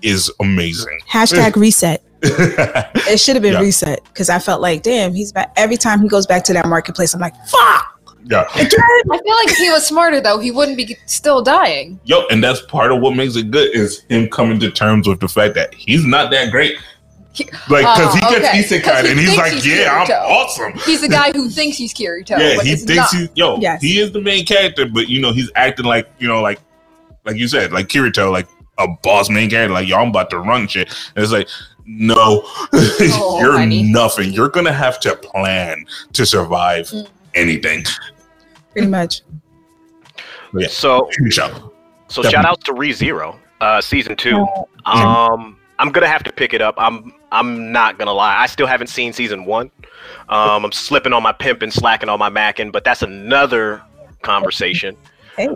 [0.02, 1.00] is amazing.
[1.10, 2.02] Hashtag reset.
[2.22, 2.90] Yeah.
[3.08, 3.60] It should have been Yeah.
[3.60, 5.52] reset because I felt like, damn, he's back.
[5.56, 7.94] Every time he goes back to that marketplace, I'm like, fuck.
[8.26, 8.44] Again.
[8.52, 11.98] I feel like if he was smarter though, he wouldn't be still dying.
[12.04, 15.20] Yo, and that's part of what makes it good is him coming to terms with
[15.20, 16.76] the fact that he's not that great.
[17.32, 18.40] He- Like, because he uh, okay.
[18.40, 20.72] gets 'Cause isekai he and he's like, he's yeah, I'm awesome.
[20.84, 22.30] He's the guy who thinks he's Kirito.
[22.38, 23.20] yeah, but he is thinks not.
[23.20, 23.58] he's yo.
[23.60, 23.80] Yes.
[23.80, 26.60] He is the main character, but you know he's acting like you know like
[27.24, 29.72] like you said like Kirito, like a boss main character.
[29.72, 30.88] Like yo, I'm about to run shit.
[31.16, 31.48] And it's like.
[31.90, 32.42] No,
[32.74, 33.82] Oh, you're honey.
[33.82, 34.30] nothing.
[34.32, 37.08] You're gonna have to plan to survive Mm.
[37.34, 37.84] anything.
[38.72, 39.22] Pretty much.
[40.54, 40.68] Yeah.
[40.68, 41.72] So Show.
[42.08, 42.30] so Definitely.
[42.30, 44.46] shout out to ReZero, uh, season two.
[44.84, 46.74] Um, I'm gonna have to pick it up.
[46.78, 48.36] I'm I'm not gonna lie.
[48.38, 49.70] I still haven't seen season one.
[50.28, 53.82] Um, I'm slipping on my pimping, slacking on my macking, but that's another
[54.22, 54.94] conversation.
[55.36, 55.48] Hey.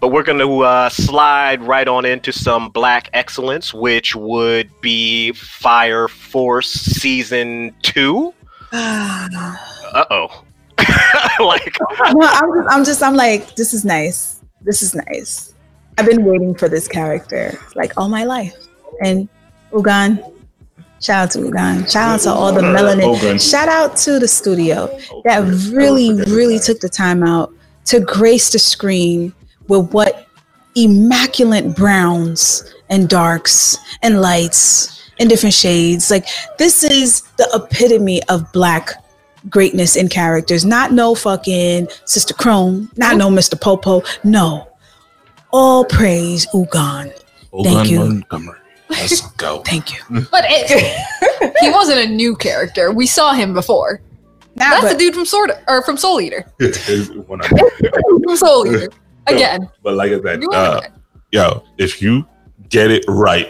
[0.00, 5.32] But we're going to uh, slide right on into some Black Excellence, which would be
[5.32, 8.34] Fire Force Season 2.
[9.92, 10.44] Uh oh.
[11.44, 11.76] like,
[12.12, 14.40] no, I'm just, I'm just, I'm like, this is nice.
[14.60, 15.54] This is nice.
[15.98, 18.54] I've been waiting for this character like all my life.
[19.04, 19.28] And
[19.72, 20.22] Ogun,
[21.00, 21.86] shout out to Ogun.
[21.86, 23.02] Shout out to all the melanin.
[23.02, 23.38] Ogun.
[23.38, 24.86] Shout out to the studio
[25.24, 27.52] that really, really took the time out
[27.86, 29.34] to grace the screen
[29.70, 30.26] with what
[30.74, 36.10] immaculate browns and darks and lights and different shades.
[36.10, 36.26] Like
[36.58, 38.90] this is the epitome of black
[39.48, 40.64] greatness in characters.
[40.66, 43.58] Not no fucking Sister Krone, not no Mr.
[43.58, 44.02] Popo.
[44.24, 44.66] No.
[45.52, 47.12] All praise Ogun.
[47.64, 47.98] Thank you.
[48.00, 48.58] Montgomery.
[48.88, 49.60] Let's go.
[49.62, 50.26] Thank you.
[50.30, 52.92] But it, he wasn't a new character.
[52.92, 54.00] We saw him before.
[54.56, 56.44] Nah, That's but- the dude from Sword or from Soul Eater.
[56.58, 57.48] When I-
[58.24, 58.88] From Soul Eater.
[59.26, 59.68] Again.
[59.82, 60.80] but like I said, You uh,
[61.32, 62.26] yo, if you
[62.68, 63.48] get it right,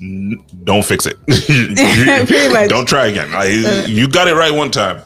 [0.00, 1.16] n- don't fix it.
[1.26, 2.68] Pretty.
[2.68, 3.30] Don't try again.
[3.32, 5.02] Like, you got it right one time.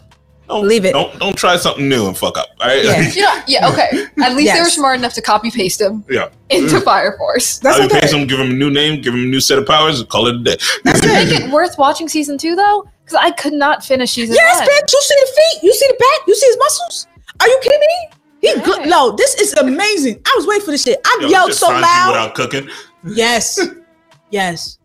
[0.48, 0.92] Don't, Leave it.
[0.92, 2.48] Don't don't try something new and fuck up.
[2.60, 2.84] All right?
[2.84, 3.00] Yeah.
[3.12, 4.06] You know, yeah, okay.
[4.20, 6.28] At least they were smart enough to copy paste him yeah.
[6.48, 7.58] into Fire Force.
[7.58, 8.00] That's How you okay.
[8.00, 10.26] pay him, give him a new name, give him a new set of powers, call
[10.26, 10.56] it a day.
[10.82, 11.42] That's Make it.
[11.44, 12.88] it worth watching season two though?
[13.04, 14.66] Because I could not finish season Yes, one.
[14.66, 14.92] bitch.
[14.92, 15.62] You see the feet?
[15.62, 16.26] You see the back?
[16.26, 17.06] You see his muscles?
[17.38, 18.10] Are you kidding me?
[18.40, 18.88] He good.
[18.88, 20.20] No, this is amazing.
[20.26, 20.98] I was waiting for this shit.
[21.04, 22.10] I Yo, yelled so Sanji loud.
[22.12, 22.68] without cooking.
[23.04, 23.58] Yes.
[24.30, 24.78] Yes.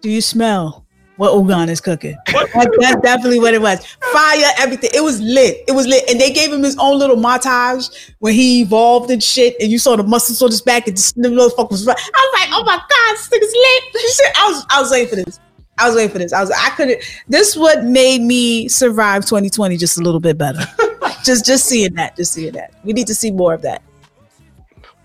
[0.00, 0.86] Do you smell
[1.18, 2.16] what Ogun is cooking?
[2.26, 3.84] That- that's definitely what it was.
[4.12, 4.88] Fire, everything.
[4.94, 5.58] It was lit.
[5.68, 6.08] It was lit.
[6.08, 9.56] And they gave him his own little montage when he evolved and shit.
[9.60, 11.98] And you saw the muscles on his back and just the motherfucker was right.
[11.98, 14.12] I was like, oh my God, this nigga's lit.
[14.14, 15.38] Shit, I was I was waiting for this.
[15.78, 16.32] I was waiting for this.
[16.32, 20.60] I was I couldn't this what made me survive 2020 just a little bit better.
[21.24, 22.16] just just seeing that.
[22.16, 22.74] Just seeing that.
[22.84, 23.82] We need to see more of that.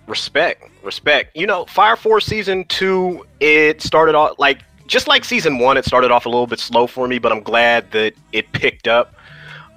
[0.07, 1.35] respect, respect.
[1.35, 5.85] You know, Fire Force Season 2, it started off like, just like Season 1, it
[5.85, 9.13] started off a little bit slow for me, but I'm glad that it picked up.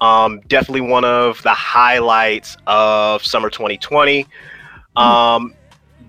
[0.00, 4.26] Um, definitely one of the highlights of summer 2020.
[4.96, 5.54] Um,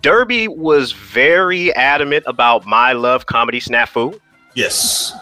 [0.02, 4.20] Derby was very adamant about my love comedy snafu.
[4.54, 5.14] Yes.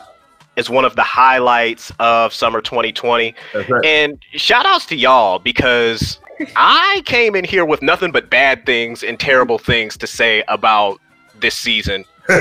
[0.59, 3.33] Is one of the highlights of summer 2020.
[3.55, 3.85] Right.
[3.85, 6.19] And shout outs to y'all because
[6.55, 10.99] I came in here with nothing but bad things and terrible things to say about
[11.39, 12.05] this season.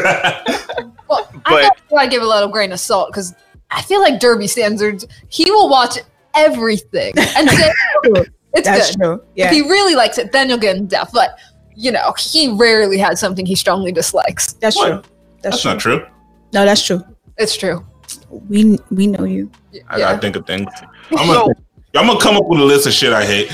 [1.08, 3.34] Well, I But- thought I'd give a little grain of salt because
[3.70, 5.96] I feel like Derby standards, he will watch
[6.34, 7.72] everything and say
[8.52, 9.02] it's That's good.
[9.02, 9.12] true.
[9.14, 9.50] If Yeah.
[9.52, 11.12] he really likes it, then you'll get in depth.
[11.14, 11.38] But
[11.74, 14.52] you know, he rarely had something he strongly dislikes.
[14.54, 14.86] That's What?
[14.88, 15.02] true.
[15.42, 15.70] That's, That's true.
[15.70, 16.06] not true.
[16.52, 17.02] No, that's true.
[17.38, 17.86] It's true.
[18.30, 19.50] We we know you.
[19.88, 20.70] I gotta think of things.
[21.16, 21.54] I'm gonna,
[21.96, 23.52] I'm gonna come up with a list of shit I hate.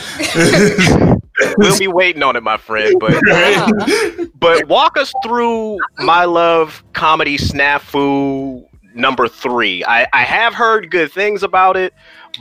[1.59, 2.99] we'll be waiting on it, my friend.
[2.99, 4.27] But Uh-huh.
[4.37, 9.85] but walk us through my love comedy snafu number three.
[9.85, 11.93] I, I have heard good things about it,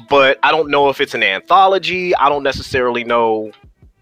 [0.09, 2.15] but I don't know if it's an anthology.
[2.15, 3.51] I don't necessarily know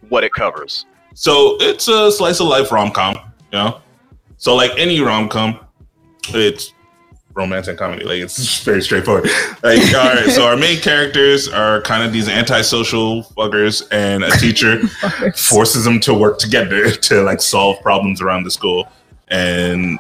[0.10, 0.86] what it covers.
[1.14, 3.82] So it's a slice of life rom com, you know.
[4.38, 5.60] So like any rom com,
[6.30, 6.74] it's
[7.34, 8.04] romance and comedy.
[8.04, 9.30] Like it's very straightforward.
[9.64, 14.32] Like all right, so our main characters are kind of these antisocial fuckers, and a
[14.32, 14.80] teacher
[15.36, 18.88] forces them to work together to like solve problems around the school.
[19.28, 20.00] And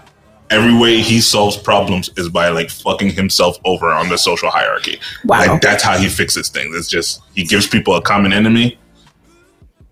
[0.49, 4.99] every way he solves problems is by like fucking himself over on the social hierarchy.
[5.25, 5.39] Wow.
[5.39, 6.75] Like that's how he fixes things.
[6.75, 8.77] It's just he gives people a common enemy.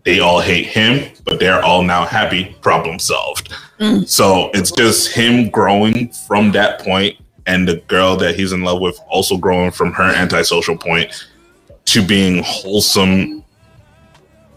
[0.03, 2.55] They all hate him, but they're all now happy.
[2.61, 3.53] Problem solved.
[3.79, 4.07] Mm.
[4.07, 7.17] So it's just him growing from that point,
[7.49, 11.27] and the girl that he's in love with also growing from her antisocial point
[11.85, 13.43] to being wholesome,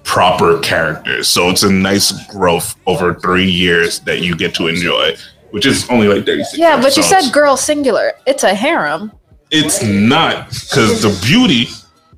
[0.04, 1.26] proper characters.
[1.26, 5.16] So it's a nice growth over three years that you get to enjoy,
[5.52, 8.12] which is only like 36 Yeah, but you said girl singular.
[8.26, 9.10] It's a harem.
[9.50, 11.68] It's not because the beauty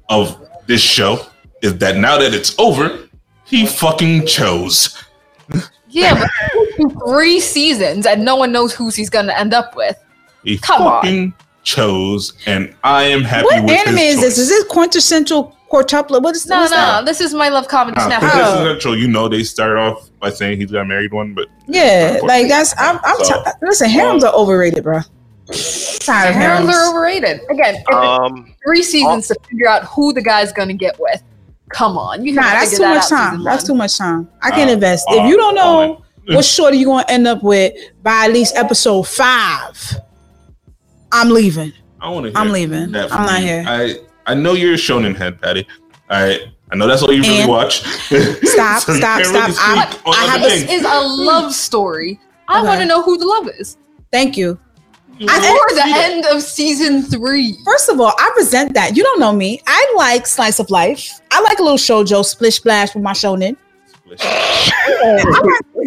[0.09, 1.25] of this show
[1.63, 3.09] is that now that it's over,
[3.45, 5.01] he fucking chose.
[5.89, 6.27] Yeah,
[6.77, 9.97] but three seasons and no one knows who he's gonna end up with.
[10.45, 11.35] He Come on.
[11.63, 14.39] chose, and I am happy What with anime his is this?
[14.39, 16.23] Is this quintessential quartuplet?
[16.23, 16.51] What is this?
[16.51, 17.05] No, what's no, that?
[17.07, 18.21] this is my love comedy Nah, snap.
[18.21, 18.39] for Oh.
[18.39, 21.49] this is intro, you know they start off by saying he's got married one, but
[21.67, 22.99] Yeah, like that's I'm.
[23.05, 25.01] I'm So- t- listen, harems are overrated, bro.
[26.01, 26.75] Tired of Harems harems.
[26.75, 27.41] are overrated.
[27.51, 31.23] Again, Um, three seasons to figure out who the guy's gonna get with.
[31.71, 33.45] Come on, you Nah, can that's figure too that much time.
[33.45, 33.67] That's one.
[33.67, 34.29] too much time.
[34.43, 35.07] I can't Uh, invest.
[35.11, 36.03] uh, if you don't all know
[36.37, 39.97] what shorty you gonna end up with by at least episode five,
[41.15, 41.73] I'm leaving.
[42.01, 42.39] I want to.
[42.39, 42.95] I'm leaving.
[42.95, 43.65] I'm not here.
[43.67, 45.67] I I know you're a shonen head, Patty.
[46.11, 47.83] I I know that's all you really And- watch.
[47.83, 49.39] Stop, So you stop, can't stop.
[49.39, 52.19] really I- I have a- This is a love story.
[52.49, 52.67] I Okay.
[52.69, 53.77] want to know who the love is.
[54.13, 54.59] Thank you.
[55.19, 56.11] You I- know, Or the see that.
[56.11, 57.57] end of season three.
[57.65, 58.97] First of all, I resent that.
[58.97, 59.61] You don't know me.
[59.67, 61.09] I like slice of life.
[61.31, 63.57] I like a little shoujo splish splash with my shonen.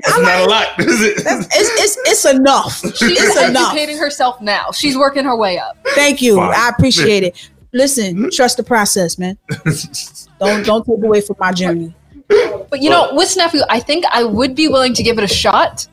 [0.03, 1.23] That's not a lot, is it?
[1.23, 2.79] That's, it's, it's it's enough.
[2.97, 3.71] She's It's enough.
[3.73, 4.71] educating herself now.
[4.71, 5.77] She's working her way up.
[5.95, 6.35] Thank you.
[6.37, 6.53] Fine.
[6.55, 7.49] I appreciate it.
[7.73, 8.29] Listen, hmm?
[8.29, 9.37] trust the process, man.
[10.39, 11.95] Don't don't take away from my journey.
[12.27, 15.27] But you know, with Snafu, I think I would be willing to give it a
[15.27, 15.87] shot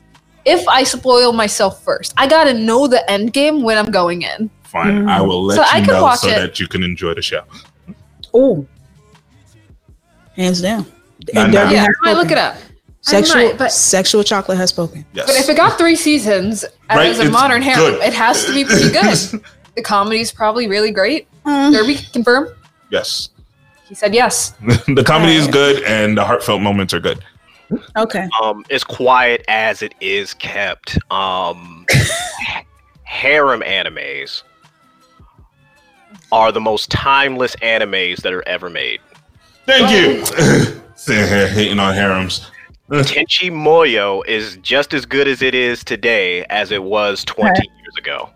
[0.45, 2.13] if I spoil myself first.
[2.15, 4.51] I gotta know the end game when I'm going in.
[4.63, 5.09] Fine, mm.
[5.09, 6.35] I will let So I you could know watch so it.
[6.35, 7.41] that you can enjoy the show.
[8.35, 8.67] Oh,
[10.35, 10.85] hands down.
[11.33, 11.69] Nah, And nah.
[11.71, 12.57] Yeah, I look it up.
[13.07, 15.05] I Sexual might, but- sexual chocolate has spoken.
[15.13, 15.27] Yes.
[15.27, 18.53] But if it got three seasons Right, as a it's modern harem, it has to
[18.53, 19.41] be pretty good.
[19.75, 21.27] the comedy's probably really great.
[21.45, 22.49] Mm, Derby, confirm?
[22.89, 23.29] yes,
[23.87, 24.51] He said yes.
[24.87, 27.23] the comedy is good and the heartfelt moments are good.
[27.97, 28.27] okay.
[28.41, 30.97] um, as quiet as it is kept.
[31.11, 31.85] Um,
[33.03, 34.41] harem animes
[36.31, 38.99] are the most timeless animes that are ever made.
[39.67, 40.25] Thank you.
[40.95, 42.49] Sitting here hating on harems.
[42.89, 47.61] Tenchi Muyo is just as good as it is today as it was 20 Okay.
[47.81, 48.29] years ago.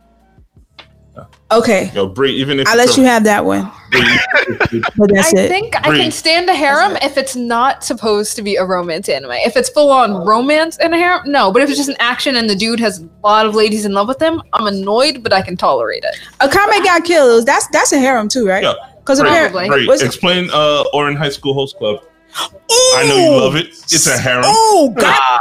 [1.52, 1.92] Okay.
[1.94, 3.70] Yo, Bree, even if I'll let you have that one.
[3.92, 4.02] Bree,
[4.98, 5.48] But that's I it.
[5.50, 9.32] think I can stand a harem if it's not supposed to be a romance anime.
[9.32, 11.52] If it's full on romance in a harem, no.
[11.52, 13.94] But if it's just an action and the dude has a lot of ladies in
[13.94, 16.16] love with him, I'm annoyed, but I can tolerate it.
[16.40, 17.44] Akame ga Kill.
[17.44, 18.64] That's that's a harem too, right?
[18.64, 18.74] Yeah.
[19.00, 19.86] Because apparently, Probably.
[19.86, 22.00] Bree, What's- explain uh, Ouran High School Host Club.
[22.36, 23.68] I know you love it.
[23.68, 24.44] It's a harem.
[24.46, 25.06] Oh God!
[25.06, 25.40] Ah,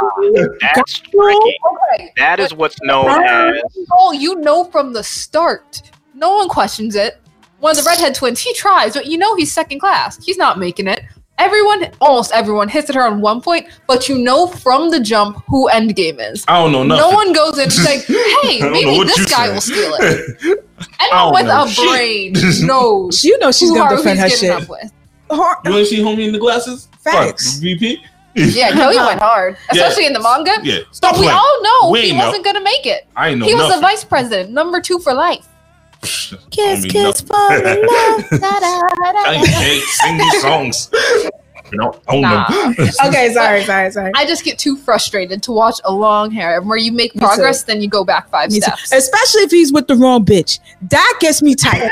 [0.75, 1.57] that's tricky.
[1.93, 2.11] Okay.
[2.17, 5.81] That is what's known as Oh, you know from the start.
[6.13, 7.19] No one questions it.
[7.59, 10.23] One of the redhead twins, he tries, but you know he's second class.
[10.23, 11.03] He's not making it.
[11.37, 15.41] Everyone, almost everyone, hits at her on one point, but you know from the jump
[15.47, 16.43] who Endgame is.
[16.49, 19.25] I don't know No one goes in and like, hey, I don't know maybe this
[19.31, 19.53] guy said.
[19.53, 20.65] will steal it.
[20.99, 22.33] I Anyone with know a brain
[22.67, 24.91] knows You know she's gonna defend her getting shit.
[25.29, 26.87] Up You want to see homie in the glasses?
[26.99, 27.55] Facts.
[27.59, 28.03] VP?
[28.35, 30.51] Yeah, Kelly went hard, especially in the manga.
[30.63, 30.79] Yeah.
[30.91, 33.07] Stop But we all know We he wasn't gonna make it.
[33.15, 33.77] I ain't know he was nothing.
[33.77, 35.45] the vice president, number two for life.
[36.01, 37.27] Kiss, Don't kiss, nothing.
[37.27, 38.25] fall in love.
[38.31, 40.89] I can't sing these songs.
[41.71, 42.47] You don't Nah.
[42.49, 42.75] them.
[43.05, 44.11] Okay, sorry, sorry, sorry.
[44.15, 46.57] I just get too frustrated to watch a long hair.
[46.59, 48.61] And where you make progress, then you go back five Me too.
[48.63, 48.91] steps.
[48.91, 50.59] Especially if he's with the wrong bitch.
[50.89, 51.89] That gets me tight.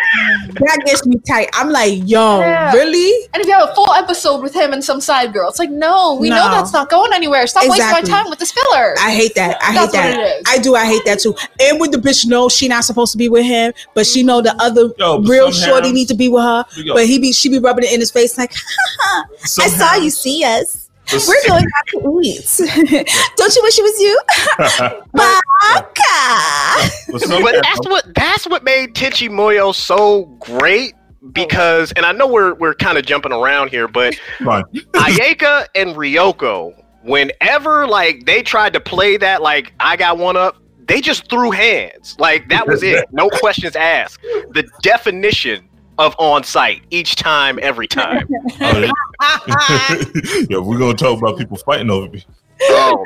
[0.59, 1.49] that gets me tight.
[1.53, 2.73] I'm like, yo, Yeah.
[2.73, 3.27] really?
[3.33, 5.69] And if you have a full episode with him and some side girl, it's like,
[5.69, 7.45] no, we know that's not going anywhere.
[7.47, 7.93] Stop Exactly.
[8.01, 8.95] wasting our time with this filler.
[8.99, 9.57] I hate that.
[9.61, 10.19] I hate That's what that.
[10.19, 10.43] it is.
[10.47, 10.75] I do.
[10.75, 11.35] I hate that too.
[11.59, 14.41] And when the bitch knows she not supposed to be with him, but she know
[14.41, 17.49] the other Yo, real some shorty need to be with her, but he be she
[17.49, 18.53] be rubbing it in his face like,
[19.39, 20.89] some I saw you see us.
[21.07, 22.57] the- We're going out to eat.
[23.37, 24.21] Don't you wish it was you?
[25.13, 26.89] Baka.
[27.11, 30.93] but some But harems- that's what that's what made Tenchi Muyo so great
[31.33, 34.63] because, and I know we're we're kind of jumping around here, but Fine.
[34.93, 40.57] Ayeka and Ryoko, whenever like they tried to play that like I got one up,
[40.87, 42.15] they just threw hands.
[42.19, 43.05] Like that was it.
[43.11, 44.21] No questions asked.
[44.21, 45.66] The definition
[45.97, 48.27] of on site each time, every time.
[48.61, 48.87] Oh,
[49.47, 50.03] yeah.
[50.49, 52.23] Yo, we're gonna talk about people fighting over me.
[52.61, 53.05] Oh,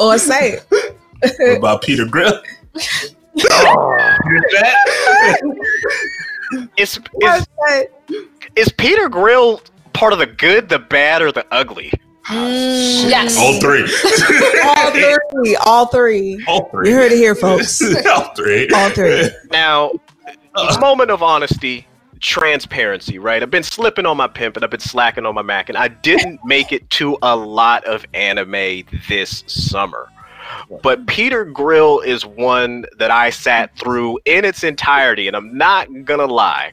[0.00, 0.96] or say it.
[1.38, 2.40] What about Peter Grill?
[3.50, 4.16] oh.
[4.52, 4.76] That?
[6.76, 7.38] Is, Or
[8.56, 11.92] is say Peter Grill part of the good, the bad, or the ugly?
[12.26, 13.08] Mm.
[13.08, 13.36] Yes.
[13.38, 13.82] All three.
[14.64, 15.56] All three.
[15.56, 16.44] All three.
[16.46, 16.88] All three.
[16.90, 17.82] You heard it here, folks.
[18.06, 18.68] All three.
[18.70, 19.30] All three.
[19.50, 19.92] Now,
[20.80, 21.86] moment of honesty,
[22.20, 23.42] transparency, right?
[23.42, 25.88] I've been slipping on my pimp and I've been slacking on my Mac, and I
[25.88, 30.08] didn't make it to a lot of anime this summer.
[30.82, 35.88] But Peter Grill is one that I sat through in its entirety, and I'm not
[36.04, 36.72] gonna lie.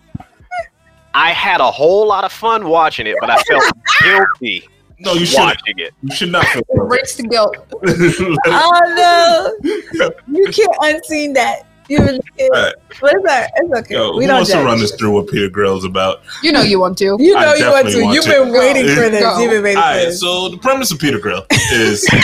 [1.14, 3.64] I had a whole lot of fun watching it, but I felt
[4.04, 4.68] guilty
[5.00, 5.40] No, you should.
[5.40, 5.94] watching it.
[6.02, 7.56] You should not feel Breaks the guilt.
[8.48, 9.54] Oh
[9.94, 10.14] no.
[10.28, 11.67] You can't unseen that.
[11.90, 12.54] You really can't.
[12.54, 12.74] Alright.
[13.00, 13.50] But it's, all right.
[13.56, 13.94] it's okay.
[13.96, 16.22] Yo, we who don't wants to run this through what Peter Grill's about?
[16.44, 17.16] You know you want to.
[17.20, 18.02] You know I you want to.
[18.04, 18.30] want You've to.
[18.32, 18.96] been waiting Go.
[18.96, 19.22] for this.
[19.22, 19.40] Go.
[19.40, 20.20] You've been waiting All for this.
[20.20, 22.06] so the premise of Peter Grill is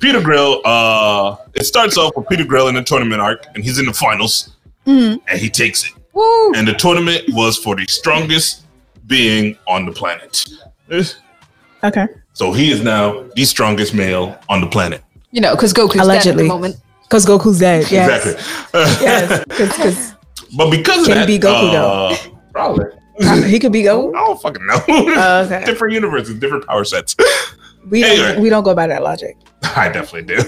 [0.00, 0.60] Peter Grill.
[0.64, 3.92] Uh, it starts off with Peter Grill in the tournament arc, and he's in the
[3.92, 4.50] finals,
[4.86, 5.20] Mhm.
[5.28, 5.92] and he takes it.
[6.12, 6.52] Woo.
[6.54, 8.62] And the tournament was for the strongest
[9.06, 10.44] being on the planet.
[11.82, 12.06] Okay.
[12.32, 15.02] So he is now the strongest male on the planet.
[15.30, 16.42] You know, because Goku's dead at Allegedly.
[16.44, 16.76] the moment.
[17.04, 17.90] Because Goku's dead.
[17.90, 18.24] Yes.
[18.74, 19.04] Exactly.
[19.06, 19.44] Yes.
[19.48, 20.14] Because
[20.56, 22.16] but because of Can he that, be Goku, uh,
[22.52, 22.84] probably.
[23.48, 24.14] he could be Goku.
[24.14, 24.80] I don't fucking know.
[24.88, 25.64] Oh, okay.
[25.66, 27.14] different universes, different power sets.
[27.88, 28.40] We don't.
[28.40, 29.36] We don't go by that logic.
[29.76, 30.42] I definitely do.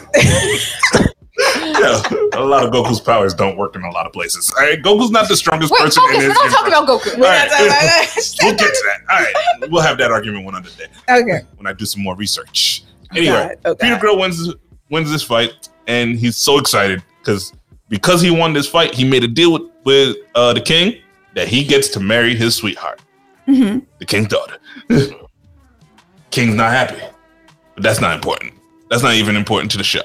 [1.38, 2.01] yeah,
[2.35, 4.53] a lot of Goku's powers don't work in a lot of places.
[4.59, 6.16] All right, Goku's not the strongest Wait, person focus.
[6.16, 7.03] in We're his not talking universe.
[7.05, 7.19] about Goku.
[7.19, 7.51] We're All not right.
[7.51, 8.35] talking about that.
[8.42, 9.12] We'll get to that.
[9.12, 9.23] All
[9.61, 11.47] right, we'll have that argument one other day Okay.
[11.57, 12.85] when I do some more research.
[13.14, 13.57] Anyway, God.
[13.64, 14.01] Oh, Peter God.
[14.01, 14.55] Grill wins
[14.90, 17.53] wins this fight, and he's so excited because
[17.88, 21.01] because he won this fight, he made a deal with with uh, the king
[21.35, 23.01] that he gets to marry his sweetheart,
[23.46, 23.83] Mhm.
[23.99, 24.59] the king's daughter.
[26.31, 27.01] King's not happy,
[27.75, 28.53] but that's not important.
[28.90, 30.03] That's not even important to the show.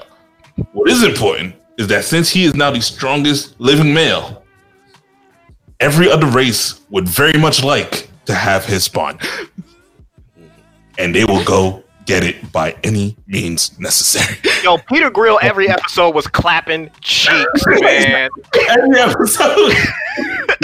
[0.72, 4.42] What is important is that since he is now the strongest living male,
[5.80, 9.18] every other race would very much like to have his spawn,
[10.98, 14.36] and they will go get it by any means necessary.
[14.62, 18.30] Yo, Peter Grill, every episode was clapping cheeks, man.
[18.68, 19.72] Every episode.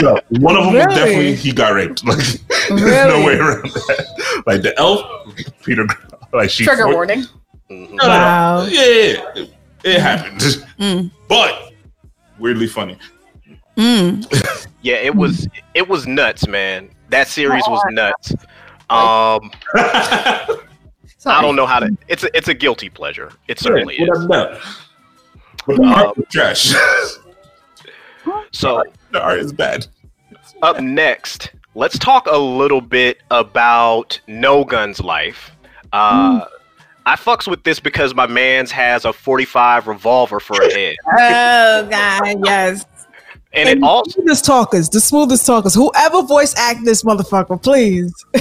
[0.00, 2.04] No, one of them was definitely he got raped.
[2.06, 2.18] Like
[2.68, 4.42] there's no way around that.
[4.46, 5.00] Like the elf,
[5.64, 5.86] Peter,
[6.32, 7.24] like she Trigger for- warning.
[7.70, 8.64] Wow.
[8.66, 9.44] Yeah, yeah, yeah.
[9.84, 10.40] it happened,
[10.78, 11.10] Mm.
[11.28, 11.72] but
[12.38, 12.96] weirdly funny.
[13.76, 14.66] Mm.
[14.82, 16.90] Yeah, it was it was nuts, man.
[17.08, 18.34] That series was nuts.
[18.90, 19.50] Um,
[21.18, 21.36] Sorry.
[21.36, 21.96] I don't know how to.
[22.08, 23.32] It's a it's a guilty pleasure.
[23.48, 24.18] It certainly Yeah, is.
[24.20, 24.60] without a.
[25.66, 26.74] But the art was trash.
[28.52, 29.86] So the art is bad.
[30.62, 35.50] up next, let's talk a little bit about No Guns Life.
[35.92, 36.44] Uh,
[37.06, 41.86] I fucks with this because my man's has a 45 revolver for a head, Oh
[41.90, 42.84] God, yes.
[43.58, 45.74] And it the also smoothest talkers, the smoothest talkers.
[45.74, 48.12] Whoever voice act this motherfucker, please.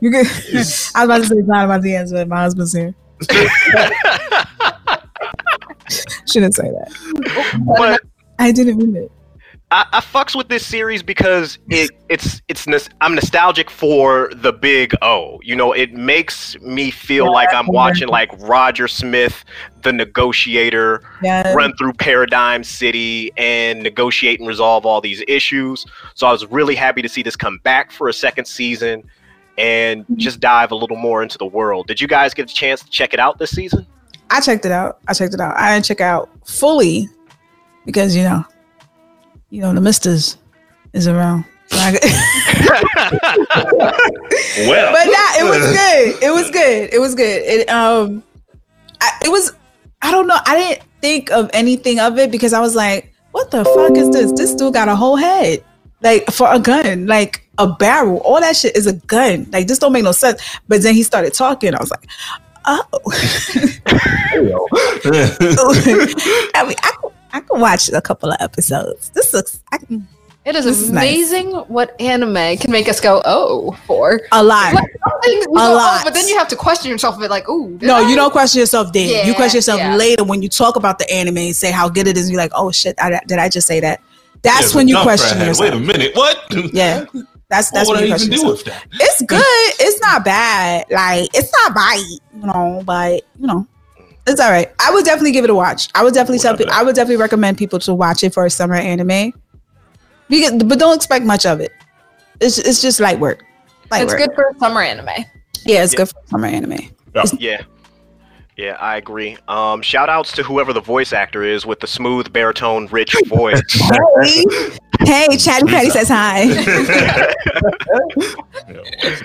[0.00, 2.72] you can, I was about to say it's not about the answer, but my husband's
[2.72, 2.94] here.
[6.30, 6.90] Shouldn't say that.
[7.76, 8.00] but
[8.38, 9.12] I didn't mean it.
[9.74, 12.64] I, I fucks with this series because it it's it's
[13.00, 15.40] I'm nostalgic for the big O.
[15.42, 19.44] You know, it makes me feel like I'm watching like Roger Smith,
[19.82, 21.52] the negotiator, Yeah.
[21.54, 25.84] run through Paradigm City and negotiate and resolve all these issues.
[26.14, 29.02] So I was really happy to see this come back for a second season
[29.58, 30.14] and mm-hmm.
[30.14, 31.88] just dive a little more into the world.
[31.88, 33.88] Did you guys get a chance to check it out this season?
[34.30, 35.00] I checked it out.
[35.08, 35.56] I checked it out.
[35.56, 37.08] I didn't check out fully
[37.84, 38.44] because you know
[39.50, 40.36] you know the misters
[40.92, 41.44] is around.
[41.68, 41.76] So
[44.68, 46.22] Well, but nah, it was good.
[46.22, 46.90] It was good.
[46.92, 47.42] It was good.
[47.42, 48.22] It um,
[49.00, 49.52] I, it was.
[50.02, 50.38] I don't know.
[50.46, 54.10] I didn't think of anything of it because I was like, "What the fuck is
[54.10, 54.32] this?
[54.32, 55.64] This dude got a whole head,
[56.02, 58.18] like for a gun, like a barrel.
[58.18, 59.48] All that shit is a gun.
[59.52, 61.74] Like this don't make no sense." But then he started talking.
[61.74, 62.06] I was like,
[62.66, 62.84] "Oh."
[66.54, 66.92] I mean, I
[67.34, 69.10] I could watch a couple of episodes.
[69.10, 70.06] This looks I can,
[70.44, 71.02] It is This is nice.
[71.02, 74.20] amazing what anime can make us go oh for.
[74.30, 74.72] a lot.
[74.74, 76.04] Like, some things you A go, oh, lot.
[76.04, 78.08] but then you have to question yourself a bit, like, ooh, No, I?
[78.08, 79.26] you don't question yourself then.
[79.26, 79.96] you question yourself yeah.
[79.96, 82.26] later when you talk about the anime and say how good it is.
[82.26, 84.00] And you're like, oh shit, I, did I just say that?
[84.42, 85.58] That's There's when you question yourself.
[85.60, 86.38] Wait a minute, what?
[86.72, 87.04] Yeah,
[87.48, 88.84] that's that's what when would you I even do with that?
[88.92, 89.40] It's good.
[89.80, 90.84] It's not bad.
[90.90, 93.66] Like it's not bad, you know, but you know,
[94.26, 94.72] it's all right.
[94.80, 95.88] I would definitely give it a watch.
[95.94, 96.72] I would definitely tell people.
[96.72, 99.32] I would definitely recommend people to watch it for a summer anime.
[100.28, 101.72] Because, but don't expect much of it.
[102.40, 103.44] It's it's just light work.
[103.90, 104.20] Light It's work.
[104.26, 105.06] good for a summer anime.
[105.64, 105.96] Yeah, it's Yeah.
[105.98, 106.78] good for summer anime.
[107.38, 107.62] Yeah.
[108.56, 109.36] Yeah, I agree.
[109.48, 113.60] Um, shout outs to whoever the voice actor is with the smooth baritone rich voice.
[114.22, 114.44] Hey,
[115.00, 116.46] hey, Chatty Patty says hi.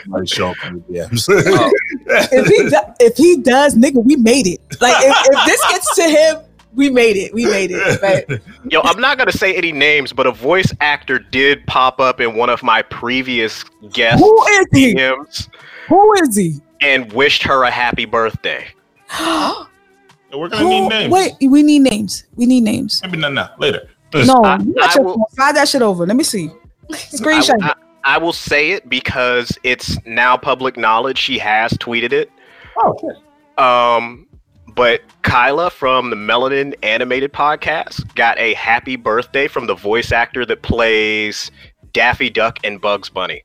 [0.02, 1.30] Somebody show up in the DMs.
[2.32, 4.60] if he do, if he does, nigga, we made it.
[4.82, 6.38] Like if, if this gets to him,
[6.74, 7.34] we made it.
[7.34, 8.02] We made it.
[8.02, 12.20] But Yo, I'm not gonna say any names, but a voice actor did pop up
[12.20, 14.22] in one of my previous guests.
[14.22, 14.96] who is he?
[14.96, 15.50] DMs
[15.88, 16.56] Who is he?
[16.82, 18.66] and wished her a happy birthday.
[20.32, 21.12] We're gonna need names.
[21.14, 22.24] Wait, we need names.
[22.36, 23.02] We need names.
[23.04, 23.50] Maybe not now.
[23.58, 23.90] Later.
[24.14, 25.24] No, I- I got your will- phone.
[25.32, 26.06] slide that shit over.
[26.06, 26.50] Let me see.
[26.92, 27.62] Screenshot.
[27.62, 31.18] I, I- I will say it because it's now public knowledge.
[31.18, 32.32] She has tweeted it.
[32.78, 33.64] oh, shit.
[33.64, 34.26] Um,
[34.74, 40.46] but Kyla from the Melanin Animated Podcast got a happy birthday from the voice actor
[40.46, 41.52] that plays
[41.92, 43.44] Daffy Duck and Bugs Bunny.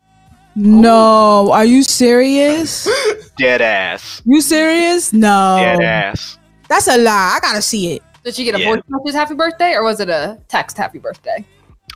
[0.56, 2.88] No, are you serious?
[3.36, 4.22] Dead ass.
[4.24, 5.12] You serious?
[5.12, 6.38] No, Dead ass.
[6.68, 7.34] that's a lie.
[7.36, 8.02] I gotta see it.
[8.24, 8.74] Did you get a Yeah.
[8.74, 11.44] voice message happy birthday or was it a text happy birthday?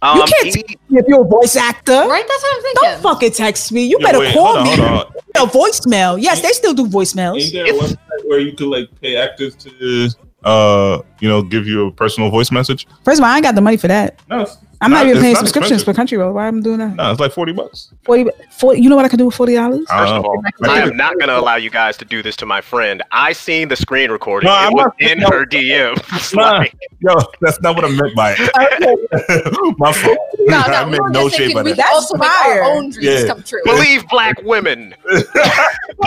[0.02, 1.92] Um, you can't he- text me if you're a voice actor.
[1.92, 2.24] Right?
[2.28, 2.90] That's what I'm thinking.
[2.90, 3.82] Don't fucking text me.
[3.86, 4.76] You Yo, better wait, call hold on, me.
[4.76, 5.06] hold
[5.36, 5.46] on.
[5.48, 6.20] A voicemail.
[6.22, 7.40] Yes, they still do voicemails.
[7.40, 7.96] Ain't there a website
[8.26, 10.08] where you could like pay actors to
[10.44, 12.86] uh you know give you a personal voice message?
[13.04, 14.20] First of all, I ain't got the money for that.
[14.28, 16.08] No, it's I'm not, not- even paying not subscriptions expensive.
[16.08, 16.32] for Crunchyroll.
[16.34, 16.94] Why am I doing that?
[16.94, 17.92] No, it's like forty bucks.
[18.04, 19.80] 40, 40 You know what I can do with forty dollars?
[19.88, 22.36] First of all, I, I am not going to allow you guys to do this
[22.36, 23.02] to my friend.
[23.10, 24.48] I seen the screen recording.
[24.48, 25.28] No, it I'm was not- in no.
[25.30, 26.34] her DM.
[26.34, 29.74] No, like, Yo, that's not what I meant by it.
[29.78, 30.18] My fault.
[30.40, 31.84] No, no, I meant no shade thinking by we that.
[31.84, 33.26] can also make our own dreams Yeah.
[33.26, 33.60] come true.
[33.64, 34.94] believe black women.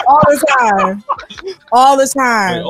[0.08, 1.04] All the time.
[1.72, 2.64] All the time.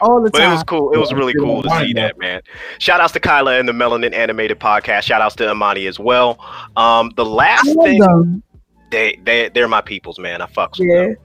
[0.00, 0.32] All the time.
[0.32, 0.92] But it was cool.
[0.92, 2.42] It was really cool to see that, man.
[2.78, 5.02] Shout outs to Kyla and the Melanin Animated Podcast.
[5.02, 6.38] Shout to Amani as well.
[6.76, 8.42] Um, the last thing them.
[8.90, 10.40] they they they're my peoples, man.
[10.40, 11.06] I fucks with Yeah.
[11.08, 11.16] them.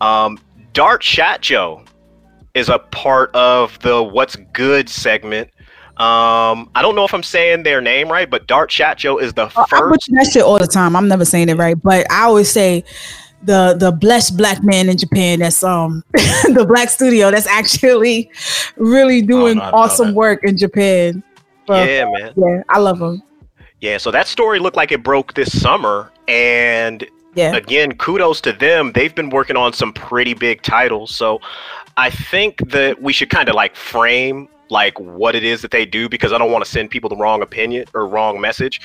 [0.00, 0.38] Um,
[0.72, 1.86] D'ART Shtajio
[2.54, 5.48] is a part of the What's Good segment.
[5.98, 9.46] Um, I don't know if I'm saying their name right, but D'ART Shtajio is the
[9.46, 9.70] I first.
[9.90, 10.96] butcher that shit all the time.
[10.96, 12.82] I'm never saying it right, but I always say
[13.44, 15.40] the the blessed black man in Japan.
[15.40, 17.30] That's um the black studio.
[17.30, 18.30] That's actually
[18.76, 21.22] really doing awesome work in Japan.
[21.66, 22.32] But, Yeah, man.
[22.36, 23.22] yeah, I love them.
[23.80, 27.04] Yeah, so that story looked like it broke this summer, and
[27.34, 28.92] Yeah, again, kudos to them.
[28.92, 31.14] They've been working on some pretty big titles.
[31.14, 31.40] So
[31.96, 35.84] I think that we should kind of like frame like what it is that they
[35.84, 38.80] do because I don't want to send people the wrong opinion or wrong message.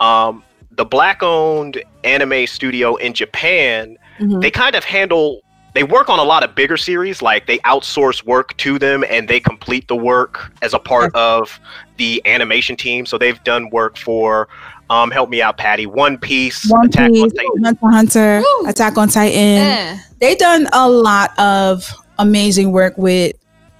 [0.00, 4.40] Um, the black owned anime studio in Japan, Mhm.
[4.40, 5.42] they kind of handle
[5.74, 9.28] they work on a lot of bigger series like they outsource work to them and
[9.28, 11.58] they complete the work as a part of
[11.96, 14.48] the animation team so they've done work for
[14.90, 17.64] um help me out patty one piece One attack on Titan.
[17.64, 18.68] Hunter x Hunter, Woo.
[18.68, 19.38] Attack on Titan.
[19.38, 19.98] Eh.
[20.20, 23.34] They done a lot of amazing work with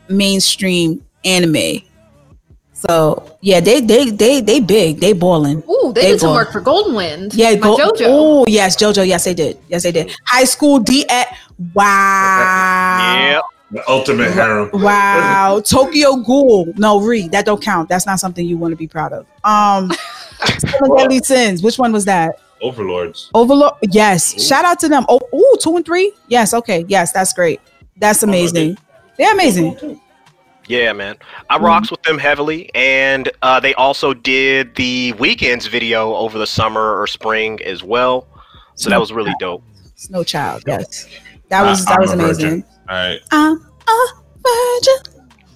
[0.08, 1.82] mainstream anime.
[2.88, 4.98] So yeah, they they they they big.
[4.98, 5.62] They balling.
[5.70, 7.34] Ooh, they, They did some work for Golden Wind.
[7.34, 8.06] Yeah, go, JoJo.
[8.08, 9.06] Oh yes, JoJo.
[9.06, 9.58] Yes, they did.
[9.68, 10.12] Yes, they did.
[10.26, 11.36] High school D at
[11.74, 13.14] wow.
[13.16, 14.70] yeah The ultimate harem.
[14.72, 15.62] Wow.
[15.64, 16.72] Tokyo Ghoul.
[16.76, 17.88] No, Re, that don't count.
[17.88, 19.26] That's not something you want to be proud of.
[19.44, 19.92] Um
[20.58, 21.62] Seven Deadly Sins.
[21.62, 22.40] Which one was that?
[22.60, 23.30] Overlords.
[23.34, 23.74] Overlord.
[23.90, 24.44] Yes.
[24.44, 25.04] Shout out to them.
[25.08, 26.12] Oh, ooh, two and three.
[26.26, 26.52] Yes.
[26.52, 26.84] Okay.
[26.88, 27.60] Yes, that's great.
[27.96, 28.76] That's amazing.
[29.18, 30.00] They're amazing.
[30.68, 31.16] Yeah, man.
[31.50, 31.64] I Mm-hmm.
[31.64, 37.00] rocks with them heavily, and uh, they also did the Weeknd's video over the summer
[37.00, 38.26] or spring as well.
[38.76, 39.62] So that was really dope.
[39.96, 40.62] Snow Child.
[40.66, 41.08] Yes.
[41.48, 42.48] That was I- that was I'm a virgin.
[42.48, 42.64] amazing.
[42.88, 43.20] All right.
[43.32, 43.56] I'm
[43.88, 44.08] a
[44.42, 45.12] virgin.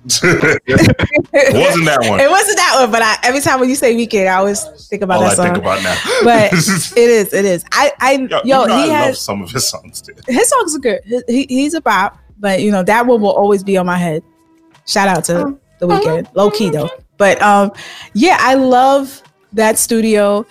[0.06, 2.20] Wasn't that one?
[2.20, 5.02] It wasn't that one, but I, every time when you say Weeknd, I always think
[5.02, 5.46] about All I that song.
[5.46, 5.96] think about now.
[6.24, 7.64] but it is, it is.
[7.72, 10.14] I, I, yo, yo, you know he I love has some of his songs too.
[10.28, 11.00] his songs are good.
[11.04, 13.98] He, he- he's a bop, but you know that one will always be on my
[13.98, 14.22] head.
[14.86, 16.88] Shout out to the Weeknd, low key though.
[17.16, 17.72] But um,
[18.14, 19.22] yeah, I love
[19.52, 20.46] that studio.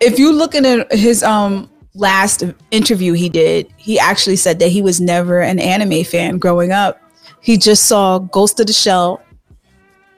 [0.00, 4.82] If you looking at his um last interview he did, he actually said that he
[4.82, 7.00] was never an anime fan growing up.
[7.40, 9.22] He just saw Ghost of the Shell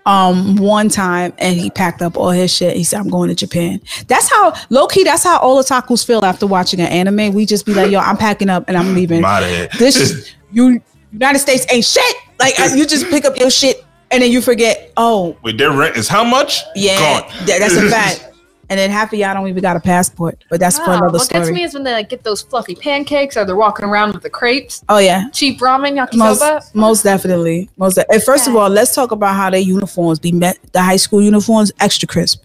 [0.06, 2.76] um one time and he packed up all his shit.
[2.76, 3.80] He said, I'm going to Japan.
[4.08, 7.34] That's how low key, that's how all otakus feel after watching an anime.
[7.34, 9.68] We just be like, yo, I'm packing up and I'm leaving I'm out of here.
[9.78, 12.16] this you United States ain't shit.
[12.40, 14.92] Like uh, you just pick up your shit and then you forget.
[14.96, 16.62] Oh Wait, their rent is how much?
[16.74, 17.46] yeah, Gone.
[17.46, 18.26] that's a fact.
[18.70, 21.18] And then half of y'all don't even got a passport, but that's for Wow, another
[21.18, 24.12] what gets me is when they like get those fluffy pancakes or they're walking around
[24.12, 26.74] with the crepes, oh yeah, cheap ramen, most yakisoba.
[26.76, 27.96] most definitely, most.
[27.96, 30.56] De- and first of all, let's talk about how their uniforms be met.
[30.70, 32.44] The high school uniforms, extra crisp,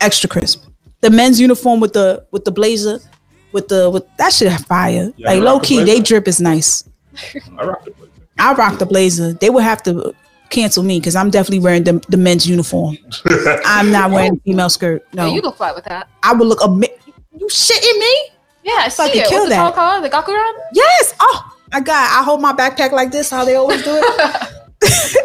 [0.00, 0.64] extra crisp.
[1.00, 3.00] The men's uniform with the with the blazer,
[3.50, 5.12] with the with that shit fire.
[5.16, 6.84] Yeah, like low rock the key, they drip is nice.
[7.58, 8.12] I rock the blazer.
[8.38, 9.32] I rock the blazer.
[9.34, 10.14] They would have to
[10.50, 12.96] cancel me because I'm definitely wearing the, the men's uniform.
[13.64, 15.02] I'm not wearing the female skirt.
[15.14, 16.08] No, Yeah, you look fly with that.
[16.22, 16.60] I would look.
[16.60, 16.88] a Ami-
[17.36, 18.28] you shitting me?
[18.62, 19.28] Yeah, I see Fucking it.
[19.28, 19.56] kill What's the that.
[19.56, 20.00] tall collar?
[20.00, 20.52] The Gakuran?
[20.72, 21.14] Yes.
[21.20, 23.30] Oh my god, I hold my backpack like this.
[23.30, 24.50] How they always do it.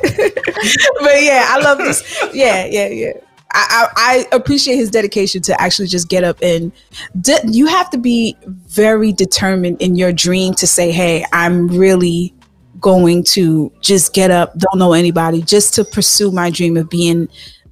[1.01, 2.03] but yeah, I love this.
[2.33, 3.11] Yeah, yeah, yeah.
[3.51, 6.71] I, I, I appreciate his dedication to actually just get up and
[7.19, 12.33] de- you have to be very determined in your dream to say, "Hey, I'm really
[12.79, 17.29] going to just get up, don't know anybody, just to pursue my dream of being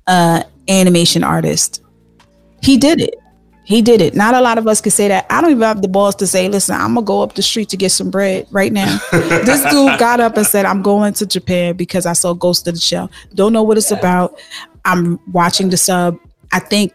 [0.08, 1.82] an animation artist."
[2.62, 3.16] He did it.
[3.68, 4.16] He did it.
[4.16, 5.26] Not a lot of us can say that.
[5.30, 7.68] I don't even have the balls to say, listen, I'm gonna go up the street
[7.70, 8.98] to get some bread right now.
[9.12, 12.76] this dude got up and said, I'm going to Japan because I saw Ghost of
[12.76, 13.12] the Shell.
[13.36, 14.40] Don't know what it's about.
[14.86, 16.18] I'm watching the sub.
[16.54, 16.94] I think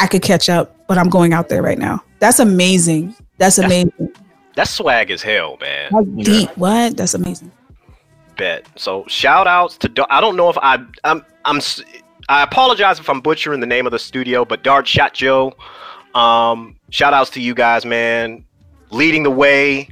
[0.00, 2.04] I could catch up, but I'm going out there right now.
[2.18, 3.16] That's amazing.
[3.38, 4.11] That's amazing.
[4.54, 5.90] That's swag as hell, man.
[5.92, 6.50] That's deep.
[6.56, 6.96] What?
[6.96, 7.50] That's amazing.
[8.36, 8.66] Bet.
[8.76, 11.82] So shout outs to Dar- I don't know if I I'm I'm s-
[12.28, 15.52] I apologize if I'm butchering the name of the studio, but D'ART Shtajio.
[16.14, 18.44] Um, shout outs to you guys, man.
[18.90, 19.88] Leading the way,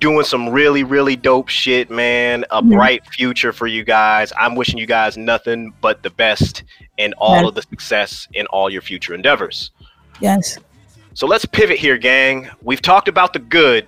[0.00, 2.44] doing some really, really dope shit, man.
[2.50, 2.70] A Mhm.
[2.74, 4.32] bright future for you guys.
[4.38, 6.64] I'm wishing you guys nothing but the best
[6.98, 7.46] and all Yes.
[7.48, 9.70] of the success in all your future endeavors.
[10.20, 10.58] Yes.
[11.14, 12.50] So let's pivot here, gang.
[12.62, 13.86] We've talked about the good.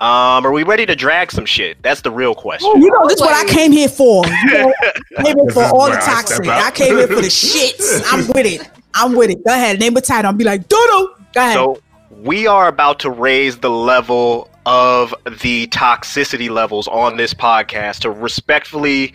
[0.00, 1.80] Um, are we ready to drag some shit?
[1.82, 2.70] That's the real question.
[2.80, 4.24] You know, this is what I came here for.
[4.44, 4.74] You know,
[5.18, 6.46] I came here for all the where I toxic.
[6.46, 8.02] I came here for the shits.
[8.06, 8.70] I'm with it.
[8.94, 9.44] I'm with it.
[9.44, 9.78] Go ahead.
[9.80, 10.30] Name a title.
[10.30, 11.16] I'll be like, Dodo.
[11.32, 11.54] Go ahead.
[11.54, 18.00] So we are about to raise the level of the toxicity levels on this podcast
[18.00, 19.12] to respectfully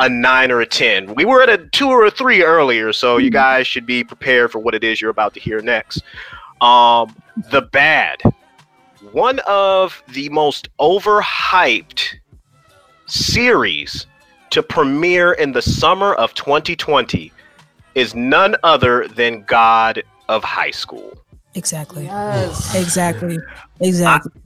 [0.00, 1.14] a nine or a ten.
[1.14, 4.52] We were at a two or a three earlier, so you guys should be prepared
[4.52, 6.02] for what it is you're about to hear next.
[6.60, 7.14] Um,
[7.50, 8.20] the bad,
[9.12, 12.14] one of the most overhyped
[13.06, 14.06] series
[14.50, 17.32] to premiere in the summer of 2020
[17.94, 21.12] is none other than God of High School.
[21.54, 22.04] exactly.
[22.04, 22.74] Yes.
[22.74, 23.38] Exactly.
[23.80, 24.32] Exactly.
[24.34, 24.45] I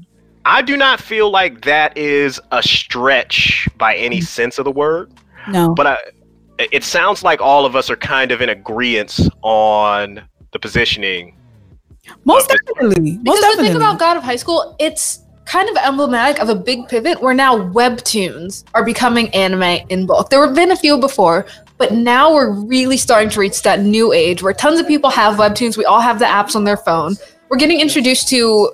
[0.62, 4.24] do not feel like that is a stretch by any mm.
[4.24, 5.12] sense of the word,
[5.49, 5.74] no.
[5.74, 5.97] but I,
[6.59, 10.22] it sounds like all of us are kind of in agreement on
[10.53, 11.36] the positioning.
[12.24, 13.12] Most definitely.
[13.12, 13.68] Most Because the definitely.
[13.68, 17.34] thing about God of High School, it's kind of emblematic of a big pivot where
[17.34, 20.30] now webtoons are becoming anime in bulk.
[20.30, 24.12] There have been a few before, but now we're really starting to reach that new
[24.12, 25.76] age where tons of people have webtoons.
[25.76, 27.16] We all have the apps on their phone.
[27.49, 28.72] We're getting introduced to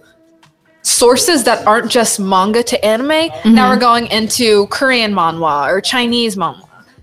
[0.87, 3.31] sources that aren't just manga to anime.
[3.45, 6.63] Now we're going into Korean manhwa or Chinese manhwa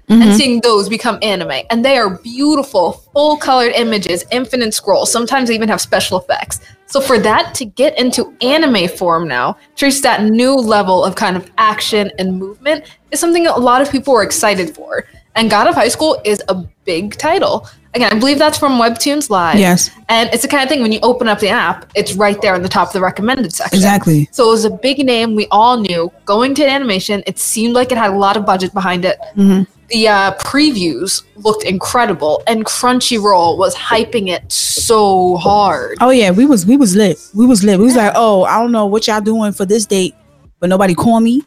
[0.09, 0.37] and Mhm.
[0.37, 1.63] seeing those become anime.
[1.69, 5.11] And they are beautiful, full colored images, infinite scrolls.
[5.11, 6.59] Sometimes they even have special effects.
[6.85, 11.15] So for that to get into anime form now, to reach that new level of
[11.15, 15.05] kind of action and movement is something that a lot of people were excited for.
[15.35, 16.55] And God of High School is a
[16.85, 17.67] big title.
[17.95, 19.59] Again, I believe that's from Webtoons Live.
[19.59, 19.91] Yes.
[20.09, 22.55] And it's the kind of thing when you open up the app, it's right there
[22.55, 23.77] in the top of the recommended section.
[23.77, 24.27] Exactly.
[24.31, 26.11] So it was a big name we all knew.
[26.25, 29.19] Going to an animation, it seemed like it had a lot of budget behind it.
[29.35, 29.67] Mhm.
[29.89, 35.97] The uh, previews looked incredible, and Crunchyroll was hyping it so hard.
[36.01, 37.19] Oh yeah, we was we was lit.
[37.35, 37.77] We was lit.
[37.77, 40.15] We was like, oh, I don't know what y'all doing for this date,
[40.59, 41.43] but nobody call me,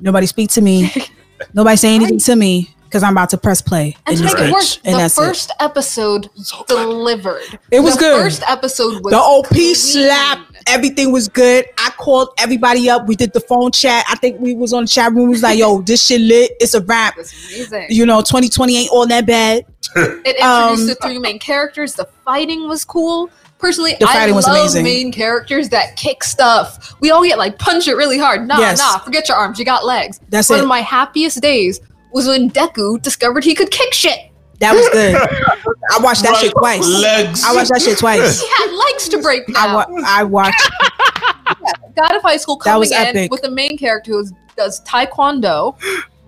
[0.00, 0.92] nobody speak to me,
[1.54, 3.96] nobody say anything to me because I'm about to press play.
[4.06, 6.28] And to make it worse, and the that's first episode
[6.66, 7.58] delivered.
[7.70, 8.22] It was the good.
[8.22, 9.74] First episode was The OP clean.
[9.74, 11.64] slap Everything was good.
[11.78, 13.06] I called everybody up.
[13.06, 14.04] We did the phone chat.
[14.08, 15.24] I think we was on the chat room.
[15.24, 16.52] We was like, "Yo, this shit lit.
[16.60, 17.86] It's a wrap." That's amazing.
[17.90, 19.64] You know, 2020 ain't all that bad.
[19.96, 21.94] It introduced Um, the three main characters.
[21.94, 23.30] The fighting was cool.
[23.58, 24.84] Personally, The I fighting was love amazing.
[24.84, 26.94] main characters that kick stuff.
[27.00, 28.46] We all get like punch it really hard.
[28.46, 28.78] Nah, Yes.
[28.78, 29.58] nah, forget your arms.
[29.58, 30.20] You got legs.
[30.28, 30.62] That's One it.
[30.62, 31.80] of my happiest days
[32.12, 34.18] was when Deku discovered he could kick shit.
[34.60, 35.14] That was good.
[35.92, 36.84] I watched that shit twice.
[36.86, 37.44] Legs.
[37.44, 38.40] I watched that shit twice.
[38.42, 39.74] He had legs to break I, now.
[39.76, 40.70] wa- I watched.
[41.96, 45.76] God of High School That coming was in with the main character who does Taekwondo.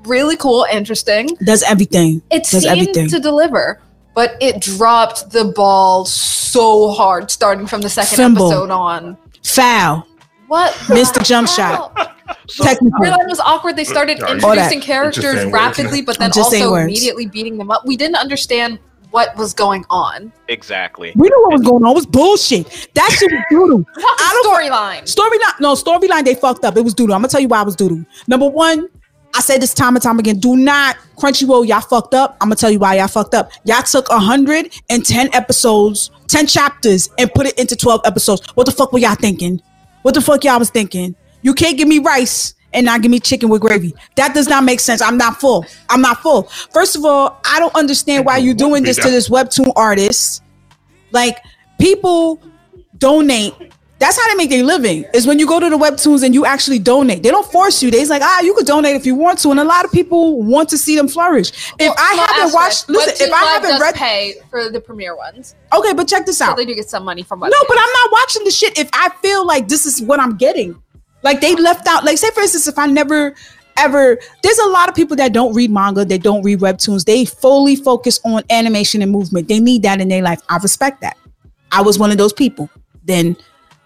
[0.04, 1.28] Really cool, interesting.
[1.44, 2.22] Does everything.
[2.30, 3.08] It Does seemed everything.
[3.08, 3.80] to deliver,
[4.14, 8.46] but it dropped the ball so hard starting from the second Fimble.
[8.50, 9.16] episode on.
[9.44, 10.06] Foul.
[10.50, 10.74] What?
[10.88, 11.92] Missed the the jump hell?
[11.94, 12.16] shot.
[12.48, 12.98] So, Technically.
[13.00, 13.76] Realized it was awkward.
[13.76, 14.32] They started Sorry.
[14.32, 15.52] Introducing characters saying words.
[15.52, 16.84] rapidly, but then Just also words.
[16.86, 17.86] immediately beating them up.
[17.86, 18.80] We didn't understand
[19.12, 20.32] what was going on.
[20.48, 21.12] exactly.
[21.14, 21.90] We knew what was going on.
[21.92, 22.88] It was bullshit.
[22.94, 23.84] That shit was doodoo.
[23.96, 25.02] We're I don't- storyline.
[25.02, 26.76] Storyline, no, storyline, they fucked up.
[26.76, 27.04] It was doodoo.
[27.14, 28.04] I'm gonna tell you why it was doodoo.
[28.26, 28.88] Number one,
[29.34, 32.36] I said this time and time again, do not Crunchyroll, y'all fucked up.
[32.40, 33.50] I'm gonna tell you why y'all fucked up.
[33.64, 38.42] Y'all took 110 episodes, 10 chapters, and put it into 12 episodes.
[38.56, 39.60] What the fuck were y'all thinking?
[40.02, 41.14] What the fuck y'all was thinking?
[41.42, 43.94] You can't give me rice and not give me chicken with gravy.
[44.16, 45.02] That does not make sense.
[45.02, 45.66] I'm not full.
[45.88, 46.44] I'm not full.
[46.72, 50.42] First of all, I don't understand why you're doing this to this webtoon artist.
[51.12, 51.38] Like
[51.78, 52.40] people
[52.98, 53.54] donate.
[54.00, 55.04] That's how they make their living.
[55.12, 57.22] Is when you go to the webtoons and you actually donate.
[57.22, 57.90] They don't force you.
[57.90, 60.42] They's like, ah, you could donate if you want to, and a lot of people
[60.42, 61.50] want to see them flourish.
[61.78, 64.80] If I haven't asterisk, watched, listen, Webtoon if I Live haven't read, pay for the
[64.80, 66.56] premiere ones, okay, but check this so out.
[66.56, 67.40] they do get some money from.
[67.40, 70.38] No, but I'm not watching the shit if I feel like this is what I'm
[70.38, 70.80] getting.
[71.22, 73.34] Like they left out, like say for instance, if I never
[73.76, 77.26] ever there's a lot of people that don't read manga, they don't read webtoons, they
[77.26, 79.48] fully focus on animation and movement.
[79.48, 80.40] They need that in their life.
[80.48, 81.18] I respect that.
[81.70, 82.70] I was one of those people.
[83.04, 83.36] Then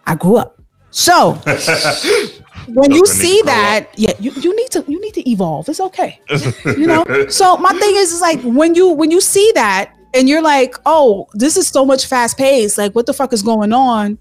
[0.07, 0.61] I grew up.
[0.91, 1.33] So
[2.69, 5.69] when you see that, yeah, you, you need to you need to evolve.
[5.69, 6.21] It's okay.
[6.65, 7.05] you know?
[7.29, 10.77] So my thing is, is like when you when you see that and you're like,
[10.87, 14.19] oh, this is so much fast paced, like what the fuck is going on?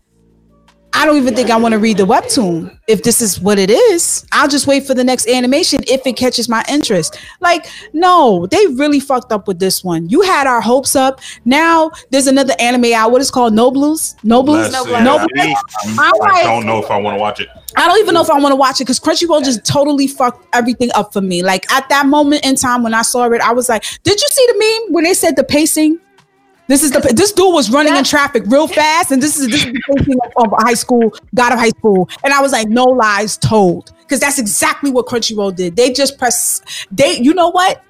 [0.96, 2.78] I don't even think I want to read the webtoon.
[2.88, 6.16] If this is what it is, I'll just wait for the next animation if it
[6.16, 7.18] catches my interest.
[7.40, 10.08] Like, no, they really fucked up with this one.
[10.10, 11.20] You had our hopes up.
[11.46, 13.12] Now there's another anime out.
[13.12, 13.54] What is it called?
[13.54, 14.16] Nobles?
[14.62, 15.04] Bless No, it.
[15.04, 17.50] no, I'm I don't know if I want to watch it.
[17.76, 20.46] I don't even know if I want to watch it because Crunchyroll just totally fucked
[20.54, 21.42] everything up for me.
[21.42, 24.28] Like at that moment in time when I saw it, I was like, "Did you
[24.30, 26.00] see the meme when they said the pacing?
[26.74, 29.64] This is the this dude was running in traffic real fast, and this is this
[29.64, 32.68] is the pacing of, of high school, God of high school." And I was like,
[32.68, 35.76] "No lies told," because that's exactly what Crunchyroll did.
[35.76, 37.84] They just press they, you know what?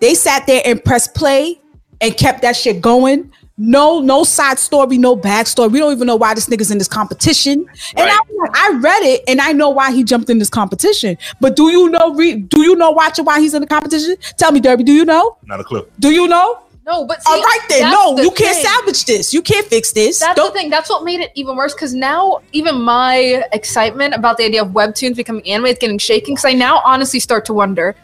[0.00, 1.60] They sat there and pressed play
[2.00, 3.30] and kept that shit going.
[3.58, 5.70] No, no side story, no backstory.
[5.70, 7.66] We don't even know why this nigga's in this competition.
[7.94, 8.20] And I, Right.
[8.30, 11.18] was I read it and I know why he jumped in this competition.
[11.42, 12.14] But do you know?
[12.14, 14.16] Re- do you know watching why he's in the competition?
[14.38, 14.82] Tell me, Derby.
[14.82, 15.36] Do you know?
[15.44, 15.86] Not a clue.
[16.00, 16.60] Do you know?
[16.86, 17.90] No, but see, All right then.
[17.90, 18.64] No, the you can't thing.
[18.64, 19.32] salvage this.
[19.32, 20.20] You can't fix this.
[20.20, 20.70] That's Don't- the thing.
[20.70, 21.72] That's what made it even worse.
[21.72, 26.34] Because now, even my excitement about the idea of webtoons becoming anime is getting shaken.
[26.34, 27.94] Because I now honestly start to wonder: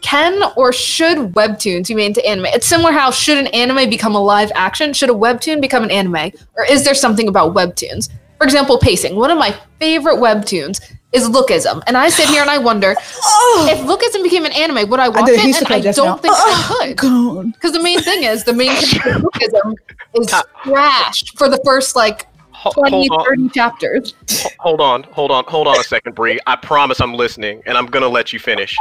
[0.00, 2.46] Can or should webtoons be made into anime?
[2.46, 4.94] It's similar how should an anime become a live action?
[4.94, 6.32] Should a webtoon become an anime?
[6.56, 8.08] Or is there something about webtoons?
[8.38, 9.14] For example, pacing.
[9.14, 10.80] One of my favorite webtoons
[11.12, 12.94] is Lookism, and I sit here and I wonder
[13.24, 15.40] Oh, if Lookism became an anime, would I watch did.
[15.40, 15.56] He it?
[15.62, 16.16] And I don't now.
[16.16, 17.52] think Oh, I could.
[17.52, 19.74] Because the main thing is the main character of Lookism
[20.14, 20.34] is
[20.64, 24.14] trash for the first like Ho- 20, hold 30 chapters.
[24.60, 26.38] hold on, hold on, hold on a second, Bree.
[26.46, 28.76] I promise I'm listening, and I'm gonna let you finish.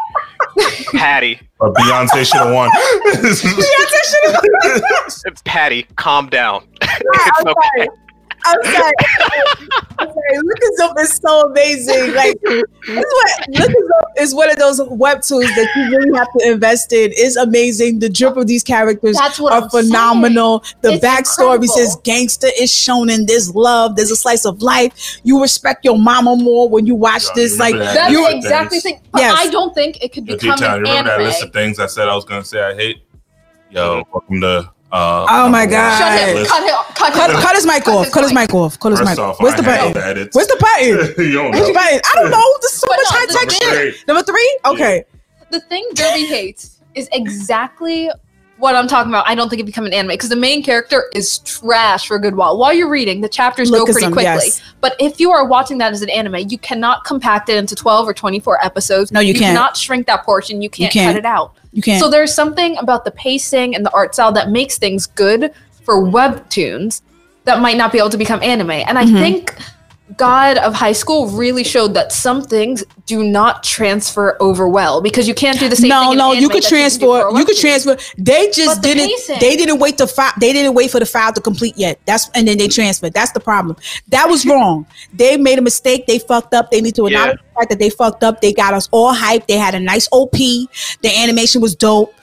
[0.92, 2.70] Patty, But Beyonce should have won.
[3.08, 4.82] Beyonce should have
[5.26, 5.36] won.
[5.46, 6.68] Patty, calm down.
[6.82, 7.54] I'm it's okay.
[7.78, 7.88] sorry.
[8.46, 8.92] I'm sorry.
[10.00, 10.38] I'm sorry.
[10.38, 12.14] Lookism is so amazing.
[12.14, 16.52] Like this is what Lookism is one of those webtoons that you really have to
[16.52, 17.12] invest in.
[17.14, 18.00] It's amazing.
[18.00, 19.86] The drip of these characters That's what are I'm saying.
[19.88, 20.64] phenomenal.
[20.82, 21.68] The It's backstory incredible.
[21.68, 23.96] says gangster is shown in this love.
[23.96, 25.20] There's a slice of life.
[25.24, 27.54] You respect your mama more when you watch Yeah, this.
[27.54, 27.94] you Like that.
[27.96, 29.00] That's you exactly the things.
[29.02, 29.10] thing.
[29.12, 29.36] But Yes.
[29.38, 31.24] I don't think it could Yo, become T-Town, an you remember anime.
[31.24, 33.04] that list of things I said I was going to say I hate?
[33.70, 34.70] Yo, welcome to.
[34.92, 35.98] Uh, Oh my God.
[35.98, 36.46] Shut him.
[36.46, 36.76] Cut him.
[36.96, 37.36] Cut, cut, him.
[37.38, 38.12] cut his mic off.
[38.12, 38.50] Cut his mic.
[38.50, 38.80] mic off.
[38.80, 39.18] Cut his mic.
[39.18, 40.02] off, Where's the I handle button?
[40.02, 40.36] the edits.
[40.36, 40.98] Where's the button?
[41.52, 42.02] Where's the button?
[42.04, 42.44] I don't know.
[42.62, 44.08] There's so But much no, high tech shit.
[44.08, 44.60] Number three?
[44.66, 45.04] Okay.
[45.52, 48.10] The thing Derby hates is exactly
[48.62, 49.28] what I'm talking about.
[49.28, 52.22] I don't think it become an anime because the main character is trash for a
[52.22, 52.58] good while.
[52.58, 54.24] While you're reading, the chapters go pretty quickly.
[54.24, 54.62] yes.
[54.80, 58.08] But if you are watching that as an anime, you cannot compact it into 12
[58.08, 59.12] or 24 episodes.
[59.12, 59.46] No, you can't.
[59.56, 60.62] cannot shrink that portion.
[60.62, 61.16] You can't, can't.
[61.16, 61.56] cut it out.
[61.74, 62.00] You can't.
[62.00, 65.52] So there's something about the pacing and the art style that makes things good
[65.84, 67.02] for webtoons
[67.46, 68.70] that might not be able to become anime.
[68.72, 69.20] And I Mhm.
[69.20, 69.56] think
[70.18, 75.28] God of High School really showed that some things do not transfer over well because
[75.28, 75.90] you can't do the same.
[75.90, 77.00] no, thing in no, you could transfer.
[77.00, 77.98] do for a You could transfer.
[78.18, 79.08] They just the didn't.
[79.08, 80.32] pacing- They didn't wait to file.
[80.40, 82.00] They didn't wait for the file to complete yet.
[82.06, 83.14] That's and then they transferred.
[83.14, 83.78] That's the problem.
[84.10, 84.86] That was wrong.
[85.14, 86.08] They made a mistake.
[86.08, 86.72] They fucked up.
[86.72, 88.42] They need to acknowledge the fact that they fucked up.
[88.42, 89.48] They got us all hyped.
[89.48, 90.32] They had a nice OP.
[90.34, 92.14] The animation was dope.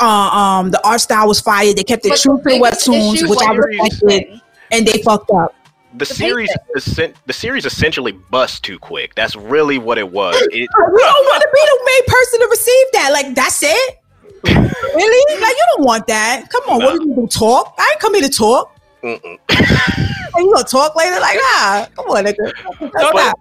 [0.00, 1.72] Uh, um, the art style was fire.
[1.72, 4.40] They kept it But true to the webtoons, which I respected,
[4.72, 5.54] and they fucked up.
[5.98, 9.14] The, series, the series essentially bust too quick.
[9.14, 10.34] That's really what it was.
[10.52, 13.10] It, We don't want to be the main person to receive that.
[13.12, 13.98] Like that's it.
[14.44, 15.40] really?
[15.40, 16.48] Like you don't want that.
[16.50, 17.26] Come on, what are you gonna do?
[17.28, 17.74] Talk?
[17.78, 18.72] I ain't come here to talk.
[19.02, 19.08] Are
[20.40, 21.18] you gonna talk later?
[21.20, 22.52] Like, nah, come on, nigga.
[22.80, 23.38] Not-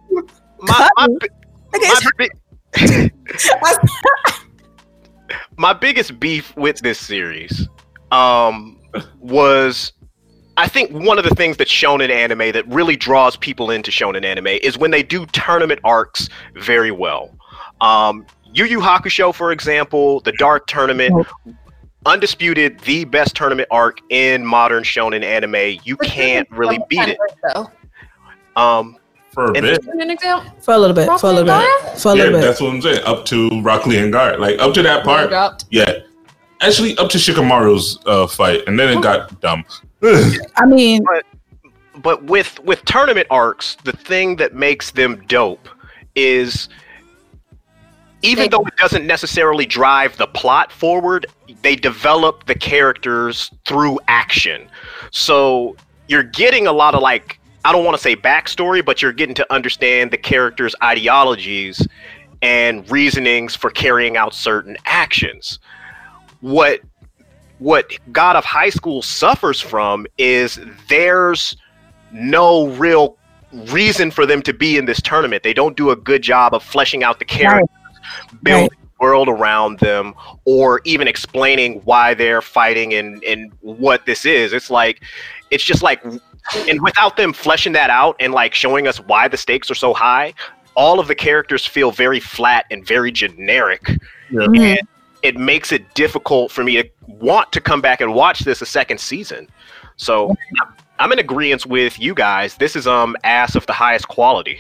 [0.62, 1.10] my, my, my,
[5.58, 7.68] my biggest beef with this series
[8.12, 8.80] um,
[9.20, 9.94] was
[10.58, 13.92] I think one of the things that's shown in anime that really draws people into
[13.92, 17.32] shonen anime is when they do tournament arcs very well.
[17.82, 21.28] Um, Yu Yu Hakusho, for example, the Dark Tournament,
[22.06, 25.78] undisputed the best tournament arc in modern shonen anime.
[25.84, 27.18] You can't really beat it.
[28.56, 28.98] Um,
[29.34, 29.84] for a And- bit.
[29.84, 30.50] Give an example.
[30.62, 32.46] for a little bit, for a little bit, for a Yeah, little bit.
[32.46, 33.04] that's what I'm saying.
[33.06, 35.30] Up to Rock Lee and Gaara, like up to that part.
[35.70, 35.92] Yeah,
[36.62, 39.66] actually up to Shikamaru's uh, fight, and then it got dumb.
[40.58, 41.04] I mean,
[41.98, 45.68] but with with tournament arcs, the thing that makes them dope
[46.16, 46.70] is
[48.22, 51.28] even though it doesn't necessarily drive the plot forward,
[51.62, 54.68] they develop the characters through action.
[55.12, 55.76] So
[56.08, 59.36] you're getting a lot of like I don't want to say backstory, but you're getting
[59.36, 61.88] to understand the characters' ideologies
[62.42, 65.60] and reasonings for carrying out certain actions.
[66.42, 66.82] What
[67.60, 71.56] what God of High School suffers from is there's
[72.12, 73.18] no real
[73.70, 75.44] reason for them to be in this tournament.
[75.44, 77.70] They don't do a good job of fleshing out the characters,
[78.44, 80.14] building the world around them,
[80.46, 84.52] or even explaining why they're fighting and, and what this is.
[84.54, 85.02] It's like
[85.52, 86.04] it's just like
[86.68, 89.94] and without them fleshing that out and like showing us why the stakes are so
[89.94, 90.34] high,
[90.76, 93.88] all of the characters feel very flat and very generic
[94.30, 94.42] Yeah.
[94.42, 94.78] mhm.
[94.78, 94.88] and
[95.26, 98.66] it makes it difficult for me to want to come back and watch this a
[98.66, 99.48] second season.
[99.98, 100.30] So
[100.62, 102.56] I'm- I'm in agreement with you guys.
[102.56, 104.58] This is um ass of the highest quality.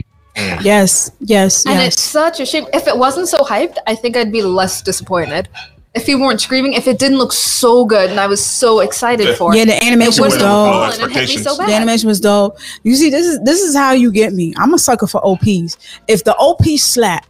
[0.62, 1.94] yes, yes, And yes.
[1.94, 2.66] it's such a shame.
[2.74, 5.48] If it wasn't so hyped, I think I'd be less disappointed.
[5.94, 9.38] If you weren't screaming, if it didn't look so good and I was so excited
[9.38, 9.68] for Yeah, it.
[9.70, 10.92] Yeah, the animation was wouldn't dope.
[10.92, 11.12] have dope.
[11.12, 11.70] hit me so bad.
[11.70, 12.58] The animation was dope.
[12.84, 14.54] You see, this is this is how you get me.
[14.58, 15.78] I'm a sucker for OPs.
[16.10, 17.26] If the OP slap,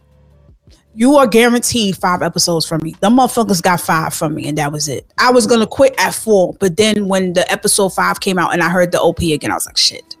[0.96, 2.96] you are guaranteed five episodes from me.
[3.00, 5.06] The motherfuckers got five from me, and that was it.
[5.18, 8.62] I was gonna quit at four, but then when the episode five came out and
[8.62, 10.16] I heard the OP again, I was like, shit.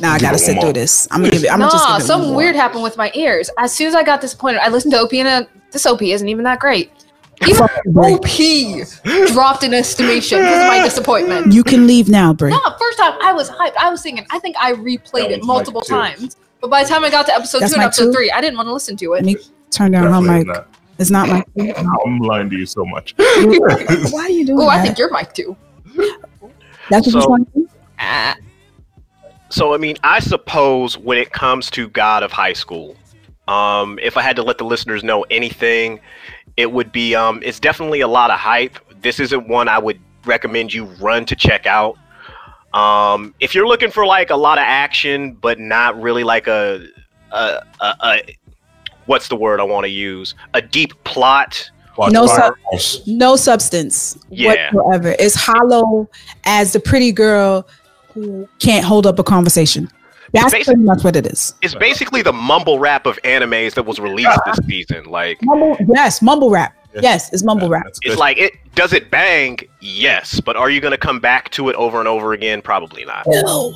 [0.00, 1.06] Now I gotta sit one through this.
[1.12, 1.50] I'm gonna give it.
[1.50, 2.38] I'm nah, gonna just give it something more.
[2.38, 3.50] weird happened with my ears.
[3.56, 6.28] As soon as I got disappointed, I listened to OP and uh, this OP isn't
[6.28, 6.90] even that great.
[7.46, 11.52] Even OP dropped in estimation because of my disappointment.
[11.52, 12.50] You can leave now, Brie.
[12.50, 13.76] No, first time I was hyped.
[13.78, 14.26] I was singing.
[14.30, 16.36] I think I replayed it multiple times.
[16.60, 18.12] But by the time I got to episode That's two and episode too?
[18.12, 19.24] three, I didn't want to listen to it.
[19.24, 19.36] me
[19.76, 20.46] turn down her Definitely mic.
[20.48, 20.68] not.
[20.98, 21.44] It's not my.
[22.06, 23.14] I'm lying to you so much.
[23.18, 24.80] Why are you doing Oh, that?
[24.80, 25.56] I think you're Mike too.
[26.90, 27.68] That's what So- you're to?
[27.98, 28.34] Ah,
[29.50, 32.96] So I mean, I suppose when it comes to God of High School,
[33.48, 36.00] um, if I had to let the listeners know anything,
[36.56, 38.78] it would be um, it's definitely a lot of hype.
[39.02, 41.96] This isn't one I would recommend you run to check out.
[42.74, 46.86] Um, if you're looking for like a lot of action, but not really like a
[47.32, 48.36] a, a, a
[49.06, 50.34] what's the word I want to use?
[50.54, 51.70] A deep plot.
[51.96, 52.54] Watch No, Fire
[53.06, 54.70] no substance Yeah.
[54.74, 55.16] whatsoever.
[55.18, 56.08] It's hollow
[56.44, 57.66] as the pretty girl
[58.12, 59.90] who can't hold up a conversation.
[60.32, 61.54] That's Basi- pretty much what it is.
[61.62, 65.04] It's basically the mumble rap of animes that was released this season.
[65.06, 66.74] Like Mumble, yes, mumble rap.
[67.00, 67.86] Yes, it's mumble rap.
[68.02, 69.58] It's like it does it bang?
[69.80, 72.60] Yes, but are you going to come back to it over and over again?
[72.62, 73.24] Probably not.
[73.26, 73.74] No,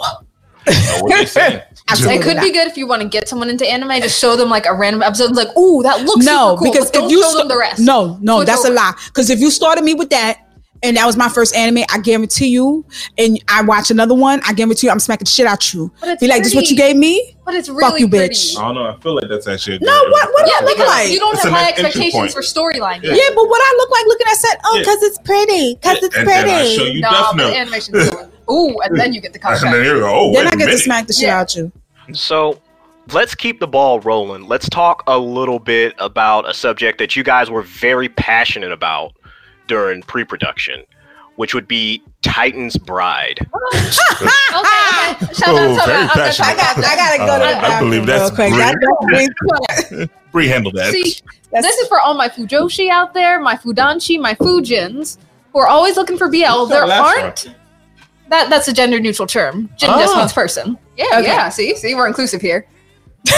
[0.66, 1.64] That's what they say.
[1.88, 3.90] Absolutely it could be good if you want to get someone into anime.
[4.00, 5.34] Just show them like a random episode.
[5.34, 6.72] Like, ooh, that looks no, super cool.
[6.72, 7.80] because but don't if you show sta- them the rest.
[7.80, 8.92] no, no, Switch that's a lie.
[9.06, 10.46] Because if you started me with that.
[10.82, 11.84] And that was my first anime.
[11.92, 12.86] I guarantee you.
[13.18, 14.40] And I watch another one.
[14.46, 15.92] I guarantee you, I'm smacking shit out you.
[16.00, 17.36] But Be like, this what you gave me?
[17.44, 18.34] But it's really you, pretty.
[18.34, 18.56] bitch.
[18.58, 18.86] I don't know.
[18.86, 20.32] I feel like that's actually a good No, what?
[20.32, 21.11] What do Yeah, I look like?
[21.11, 22.32] you don't It's have high expectations point.
[22.32, 23.02] for storyline.
[23.02, 23.12] Yeah.
[23.12, 24.61] yeah, but what I look like looking at set?
[24.64, 24.80] Oh, Yeah.
[24.80, 25.74] because it's pretty.
[25.74, 26.76] Because it's and then I pretty.
[26.76, 28.30] show you No, Death but the Note.
[28.51, 28.76] Animation's.
[28.76, 29.86] Ooh, and then you get the And then contract.
[29.86, 31.40] you go, oh, then wait I a get to smack the shit Yeah.
[31.40, 31.70] out you.
[32.12, 32.61] So
[33.12, 34.46] let's keep the ball rolling.
[34.46, 39.12] Let's talk a little bit about a subject that you guys were very passionate about
[39.68, 40.84] during pre production.
[41.36, 43.38] which would be Titan's Bride.
[43.72, 45.32] okay, okay.
[45.32, 46.11] Shout Oh, out, very out.
[46.11, 46.48] Okay, passionate.
[46.48, 48.53] I got, I gotta go to the Uh, I bathroom believe that's real quick.
[48.53, 50.92] That, that's, Bree handle that.
[50.92, 51.14] See,
[51.51, 55.16] that's, this is for all my Fujoshi out there, my Fudanshi, my Fujins,
[55.55, 56.66] who are always looking for BL.
[56.66, 57.55] There aren't.
[58.31, 59.68] That that's a gender neutral term.
[59.76, 60.18] Jin just Ah.
[60.20, 60.78] means person.
[60.97, 61.24] Yeah, Okay.
[61.24, 61.49] yeah.
[61.51, 62.66] See, see, we're inclusive here.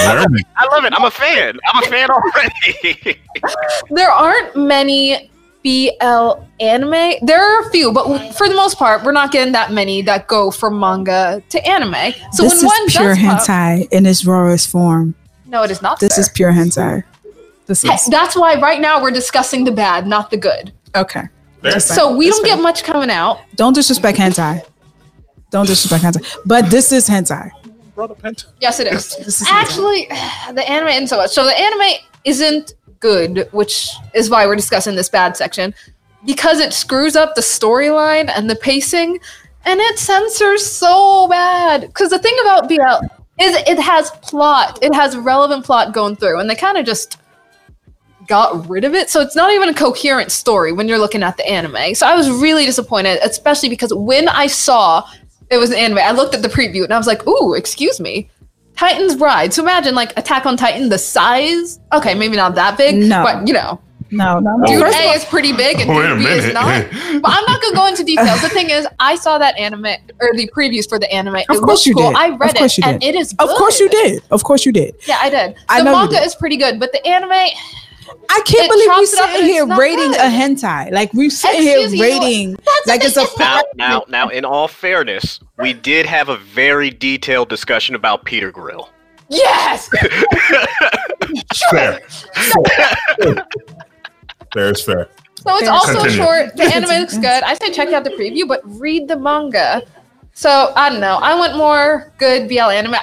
[0.04, 0.44] Learning.
[0.56, 0.92] I love it.
[0.96, 1.58] I'm a fan.
[1.66, 3.20] I'm a fan already.
[3.90, 5.30] There aren't many
[5.64, 7.14] BL anime.
[7.22, 10.26] There are a few, but for the most part, we're not getting that many that
[10.28, 12.12] go from manga to anime.
[12.32, 15.14] So this when one is pure does pop- hentai in its rawest form.
[15.46, 16.00] no, it is not.
[16.00, 16.20] This fair.
[16.20, 17.02] is pure hentai.
[17.66, 20.72] This Hey, is That's why right now we're discussing the bad, not the good.
[20.96, 21.22] okay.
[21.62, 21.72] Fair.
[21.72, 21.96] That's fine.
[21.96, 22.56] So we That's don't fine.
[22.58, 23.38] get much coming out.
[23.54, 24.64] Don't disrespect hentai.
[25.52, 26.36] Don't disrespect hentai.
[26.44, 27.50] But this is hentai.
[27.94, 28.46] Brother Penta.
[28.60, 29.16] Yes, it is.
[29.18, 29.52] This is hentai.
[29.52, 30.06] Actually,
[30.54, 31.30] the anime isn't so much.
[31.30, 35.74] So the anime isn't good, which is why we're discussing this bad section,
[36.24, 39.20] because it screws up the storyline and the pacing,
[39.64, 41.82] and it censors so bad.
[41.82, 43.06] Because the thing about BL
[43.38, 47.18] is it has plot, it has relevant plot going through, and they kind of just
[48.26, 49.10] got rid of it.
[49.10, 51.94] So it's not even a coherent story when you're looking at the anime.
[51.94, 55.06] So I was really disappointed, especially because when I saw
[55.50, 58.00] it was an anime, I looked at the preview and I was like, ooh, excuse
[58.00, 58.30] me.
[58.76, 59.52] Titan's Bride.
[59.52, 61.78] So imagine like Attack on Titan, the size.
[61.92, 63.22] Okay, maybe not that big, No.
[63.22, 63.80] but you know,
[64.10, 64.66] No, no, no.
[64.66, 66.84] Dude First A all, is pretty big and Wait a Dude B is not.
[67.22, 68.40] But I'm not gonna go into details.
[68.40, 69.84] The thing is, I saw that anime
[70.20, 71.36] or the previews for the anime.
[71.36, 72.08] Of it course you cool.
[72.10, 72.16] did.
[72.16, 73.14] I read it, and did.
[73.14, 73.34] it is.
[73.38, 74.22] of course you did.
[74.30, 74.94] Of course you did.
[75.06, 75.54] Yeah, I did.
[75.68, 76.24] I The know manga did.
[76.26, 77.30] is pretty good, but the anime,
[78.30, 80.20] I can't It believe we're sitting here rating good.
[80.20, 80.90] a hentai.
[80.92, 82.22] Like we're sitting here Excuse me, you know what?
[82.24, 86.06] rating that's like the it's a thing, now, now, now, in all fairness, we did
[86.06, 88.88] have a very detailed discussion about Peter Grill.
[89.28, 89.88] yes.
[91.70, 92.00] Fair.
[94.52, 95.08] fair is fair.
[95.36, 95.70] So it's Fair.
[95.72, 96.16] also Continue.
[96.16, 96.56] short.
[96.56, 97.42] The anime looks good.
[97.42, 99.82] I say check out the preview, but read the manga.
[100.34, 101.16] So I don't know.
[101.16, 102.96] I want more good BL anime.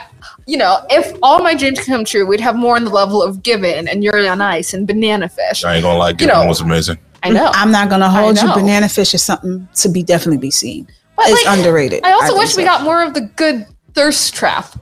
[0.48, 3.44] You know, if all my dreams come true, we'd have more on the level of
[3.44, 5.64] Given and Yuri on Ice and Banana Fish.
[5.64, 6.48] I ain't gonna lie, You Given know.
[6.48, 6.98] was amazing.
[7.22, 7.52] I know.
[7.54, 8.48] I'm not gonna hold you.
[8.54, 10.88] Banana fish is something to be definitely be seen.
[11.16, 12.04] But, it's like, underrated.
[12.06, 14.74] I also think wish we got more of the good thirst trap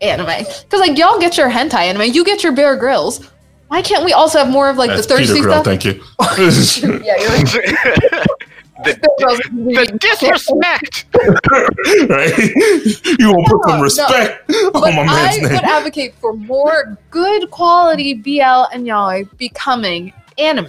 [0.00, 0.44] anime.
[0.44, 3.28] Because like y'all get your hentai anime, you get your Bear Grills.
[3.68, 5.64] Why can't we also have more of like That's the thirsty Peter Grill, stuff?
[5.64, 5.94] thank you.
[7.04, 8.26] yeah, you're right.
[8.84, 11.06] the, Bear Grylls is the disrespect.
[12.08, 12.38] right?
[13.18, 13.82] You gonna put No, some no.
[13.82, 19.28] respect But on my I man's would advocate for more good quality BL and yaoi
[19.38, 20.66] becoming anime.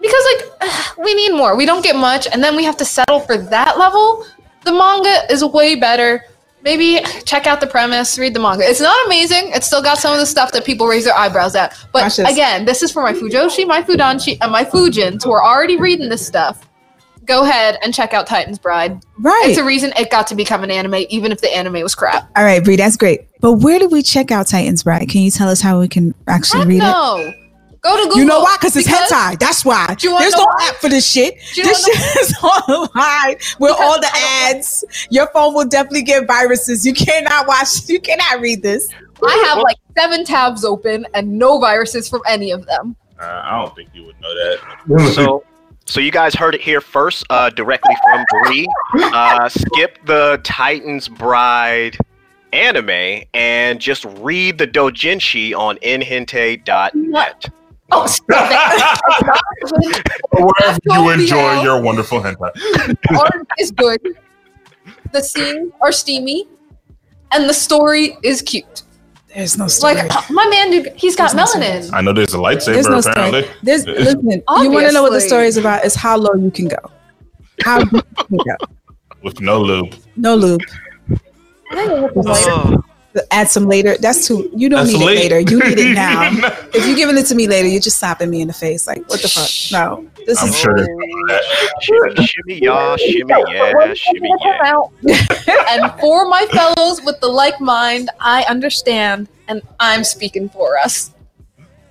[0.00, 1.56] Because like we need more.
[1.56, 4.26] We don't get much, and then we have to settle for that level.
[4.64, 6.22] The manga is way better.
[6.62, 8.64] Maybe check out the premise, read the manga.
[8.68, 9.52] It's not amazing.
[9.54, 11.76] It's still got some of the stuff that people raise their eyebrows at.
[11.92, 12.30] But Watch this.
[12.32, 16.08] again, this is for my Fujoshi, my Fudanshi, and my Fujins who are already reading
[16.08, 16.68] this stuff.
[17.26, 19.02] Go ahead and check out Titan's Bride.
[19.18, 19.46] Right.
[19.46, 22.30] It's a reason it got to become an anime, even if the anime was crap.
[22.36, 23.28] All right, Bree, that's great.
[23.40, 25.08] But where do we check out Titans Bride?
[25.08, 26.80] Can you tell us how we can actually Heck read it?
[26.80, 27.32] no.
[27.82, 28.18] Go to Google.
[28.18, 28.56] You know why?
[28.58, 29.38] Because it's hentai.
[29.38, 29.94] That's why.
[29.94, 30.68] Do you There's no why?
[30.70, 31.36] app for this shit.
[31.54, 34.84] This wanna shit is online with Because all the ads.
[35.10, 36.84] Your phone will definitely get viruses.
[36.84, 37.68] You cannot watch.
[37.88, 38.88] You cannot read this.
[39.24, 42.96] I have like seven tabs open and no viruses from any of them.
[43.20, 45.14] Uh, I don't think you would know that.
[45.14, 45.44] So,
[45.86, 48.66] so you guys heard it here first, uh, directly from Bree.
[48.94, 51.96] Uh, skip the Titans Bride
[52.52, 57.46] anime and just read the doujinshi on nhentai.net.
[57.92, 58.50] Oh, stop
[59.82, 60.02] it.
[60.32, 61.62] Wherever you enjoy out.
[61.62, 62.50] your wonderful hentai.
[63.18, 64.00] Art is good.
[65.12, 66.48] The scenes are steamy.
[67.32, 68.82] And the story is cute.
[69.36, 69.96] There's no story.
[69.96, 71.92] Like my man, dude, he's got There's no melanin.
[71.92, 73.42] I know there's a lightsaber There's no apparently.
[73.42, 73.56] story.
[73.62, 74.30] There's listen.
[74.30, 75.84] You want to know what the story is about?
[75.84, 76.78] Is how low you can go.
[77.62, 77.92] How deep
[78.30, 78.66] you can go.
[79.22, 79.94] With no lube.
[80.16, 80.62] No lube.
[81.72, 82.82] Oh,
[83.30, 83.96] Add some later.
[83.98, 84.50] That's too.
[84.54, 85.32] You don't That's need late.
[85.32, 85.50] it later.
[85.50, 86.30] You need it now.
[86.74, 88.86] if you're giving it to me later, you're just slapping me in the face.
[88.86, 89.48] Like what the fuck?
[89.72, 90.06] No.
[90.26, 90.76] This I'm is sure.
[91.80, 94.80] shimmy, shimmy, y'all, shimmy, yeah, shimmy, yeah.
[95.68, 101.12] and for my fellows with the like mind, I understand and I'm speaking for us.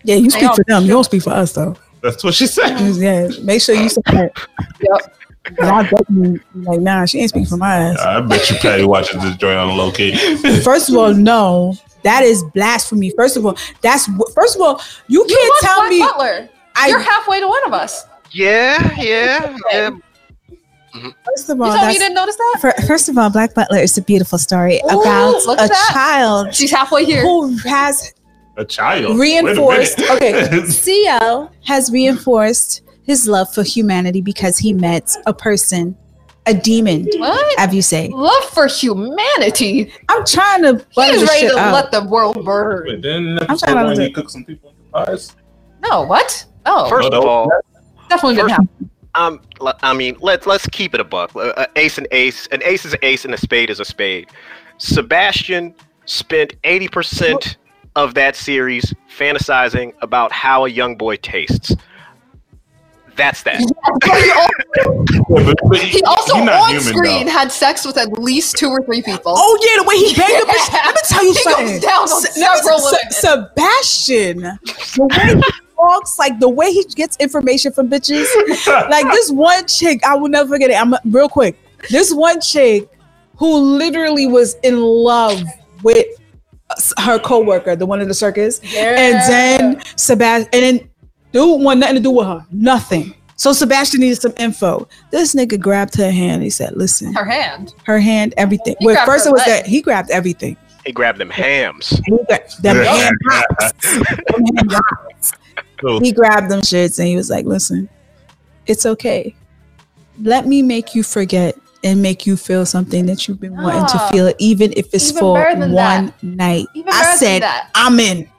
[0.04, 0.84] Yeah, you speak for them.
[0.84, 1.78] You don't speak for us though.
[2.02, 2.78] That's what she said.
[2.96, 4.38] Yeah, make sure you support.
[4.82, 5.16] Yep.
[5.48, 8.00] And I bet you like, nah, she ain't speaking for my ass.
[8.00, 10.16] I bet you Patty watches this joint on low key.
[10.64, 13.12] First of all, no, that is blasphemy.
[13.12, 16.00] First of all, that's first of all, you You can't love tell Black me.
[16.00, 16.50] Butler.
[16.76, 18.06] I You're halfway to one of us.
[18.32, 19.90] Yeah, yeah, yeah.
[20.94, 21.10] Mm-hmm.
[21.26, 22.84] first of You all, told me you didn't notice that?
[22.88, 25.90] first of all, Black Butler is a beautiful story Ooh, about look a at that.
[25.94, 27.22] child She's halfway here.
[27.22, 28.14] who has
[28.58, 29.18] A child.
[29.20, 30.66] Reinforced- a okay.
[30.68, 35.96] Ciel has reinforced his love for humanity because he met a person,
[36.46, 37.60] a demon, What?
[37.60, 38.10] have you say.
[38.10, 39.92] Love for humanity.
[40.10, 41.74] I'm trying to butter He's this ready shit to up.
[41.74, 42.86] let the world burn.
[42.88, 45.36] Wait, then I'm trying episode to- when he cooked some people in the pies.
[45.82, 46.46] No, what?
[46.66, 47.52] Oh, First no, of all,
[48.10, 48.90] definitely didn't first- happen.
[49.14, 51.36] um, l- I mean, let's let's keep it a buck.
[51.36, 53.86] Uh, uh, ace and ace, an ace is an ace, and a spade is a
[53.86, 54.30] spade.
[54.80, 55.74] Sebastian
[56.06, 57.58] spent eighty percent
[57.96, 61.76] of that series fantasizing about how a young boy tastes.
[63.16, 63.62] That's that.
[64.02, 67.32] But he also, Yeah, but- but he also he on human, screen though.
[67.32, 69.34] had sex with at least two or three people.
[69.36, 70.74] Oh yeah, the way he banged the bitch.
[70.74, 71.66] Let me tell you He something.
[71.68, 73.12] goes down on Se- several tell- women.
[73.12, 75.42] Sebastian, the way he
[75.76, 78.26] talks, like the way he gets information from bitches.
[78.90, 80.80] Like this one chick, I will never forget it.
[80.82, 81.58] I'm real quick.
[81.90, 82.90] This one chick
[83.38, 85.42] who literally was in love
[85.84, 86.06] with
[87.00, 90.90] her coworker, the one in the circus, and then Sebastian, and then
[91.36, 93.14] dude want nothing to do with her, nothing.
[93.36, 94.88] So Sebastian needed some info.
[95.12, 96.42] This nigga grabbed her hand.
[96.42, 97.74] He said, "Listen, her hand.
[97.84, 99.50] her hand, everything." He Well, first her it was leg.
[99.64, 100.56] that he grabbed everything.
[100.86, 101.90] He grabbed them hams.
[102.06, 103.82] He got them hand pops.
[103.82, 105.32] Them hand pops.
[105.82, 107.90] So, He grabbed them shits and he was like, "Listen,
[108.68, 109.36] it's okay.
[110.22, 113.98] Let me make you forget and make you feel something that you've been wanting to
[113.98, 114.10] Ah.
[114.12, 117.68] feel, even if it's Even for better than one night." Even I said, that.
[117.76, 118.30] "I'm in."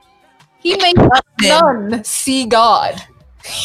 [0.67, 0.97] He made
[1.43, 3.01] none see God.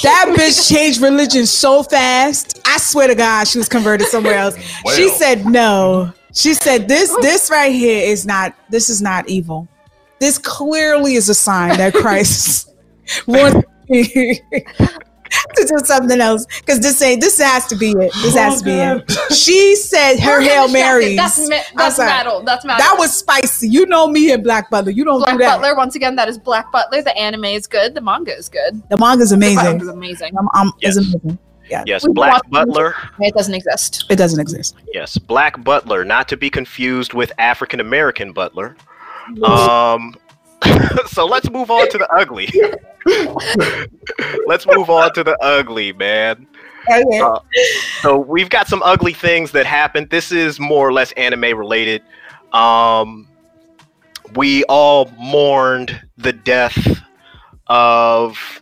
[0.04, 2.62] That bitch changed religion so fast.
[2.64, 4.56] I swear to God, she was converted somewhere else.
[4.96, 6.14] She said no.
[6.36, 9.68] She said this this right here is not this is not evil.
[10.20, 12.70] This clearly is a sign that Christ
[13.28, 14.40] wants me
[15.56, 16.46] to do something else.
[16.60, 18.12] Because this ain't this has to be it.
[18.22, 19.34] This has to be Oh, it.
[19.34, 20.72] She said her We're Hail distracted.
[20.72, 21.18] Marys.
[21.18, 22.44] That's that's metal.
[22.44, 22.80] That's metal.
[22.80, 23.68] That was spicy.
[23.70, 24.92] You know me and Black Butler.
[24.92, 25.58] You don't Black do that.
[25.58, 25.76] Butler.
[25.76, 27.02] Once again, that is Black Butler.
[27.02, 27.94] The anime is good.
[27.96, 28.82] The manga is good.
[28.90, 29.56] The manga's The amazing.
[29.64, 30.38] manga is amazing.
[30.38, 30.98] I'm, I'm, Yes.
[30.98, 31.40] It's amazing.
[31.86, 32.94] Yes, We Black Butler.
[33.22, 34.04] It doesn't exist.
[34.10, 34.76] It doesn't exist.
[34.94, 38.76] Yes, Black Butler, not to be confused with African American Butler.
[39.44, 40.14] Um,
[41.08, 42.50] so let's move on to the ugly.
[44.46, 46.48] let's move on to the ugly, man.
[46.90, 47.20] Okay.
[47.20, 47.40] Uh,
[48.02, 50.10] so we've got some ugly things that happened.
[50.10, 52.02] This is more or less anime related.
[52.54, 53.28] Um,
[54.36, 57.02] we all mourned the death
[57.68, 58.62] of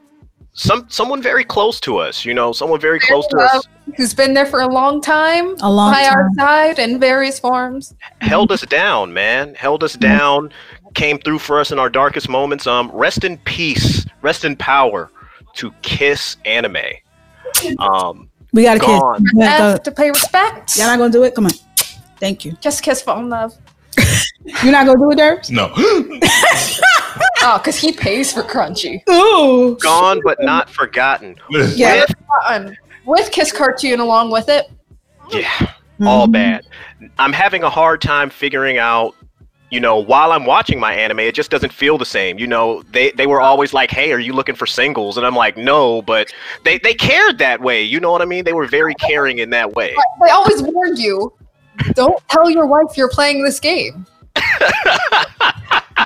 [0.54, 2.26] some someone very close to us.
[2.26, 5.72] You know, someone very close to us Who's been there for a long time A
[5.72, 7.96] long by our side in various forms.
[8.22, 9.56] held us down, man.
[9.56, 10.52] Held us down.
[10.96, 12.68] Came through for us in our darkest moments.
[12.68, 14.06] Um, rest in peace.
[14.22, 15.10] Rest in power
[15.56, 16.78] to Kiss Anime.
[17.80, 18.88] Um, We got a kiss.
[19.00, 19.24] Gone.
[19.36, 20.78] Yeah, Have go- to pay respect.
[20.78, 21.36] Y'all not gonna do it?
[21.36, 21.52] Come on.
[22.20, 22.56] Thank you.
[22.62, 23.54] Kiss, kiss, fall in love.
[24.64, 25.50] You're not gonna do it, Derbs?
[25.52, 25.72] no.
[27.42, 29.02] Oh, because he pays for Crunchy.
[29.10, 29.78] Ooh.
[29.78, 31.36] gone but not forgotten.
[31.50, 32.04] Yeah.
[32.50, 32.76] With,
[33.06, 34.70] with Kiss Cartoon along with it.
[35.32, 35.72] yeah,
[36.06, 36.32] all Mhm.
[36.34, 36.66] bad.
[37.18, 39.16] I'm having a hard time figuring out.
[39.72, 42.40] You know, while I'm watching my anime, it just doesn't feel the same.
[42.40, 45.36] You know, they, they were always like, "Hey, are you looking for singles?" And I'm
[45.36, 47.84] like, "No," but they, they cared that way.
[47.84, 48.46] You know what I mean?
[48.46, 49.96] They were very caring in that way.
[50.24, 51.32] They always warned you
[51.94, 54.06] don't tell your wife you're playing this game.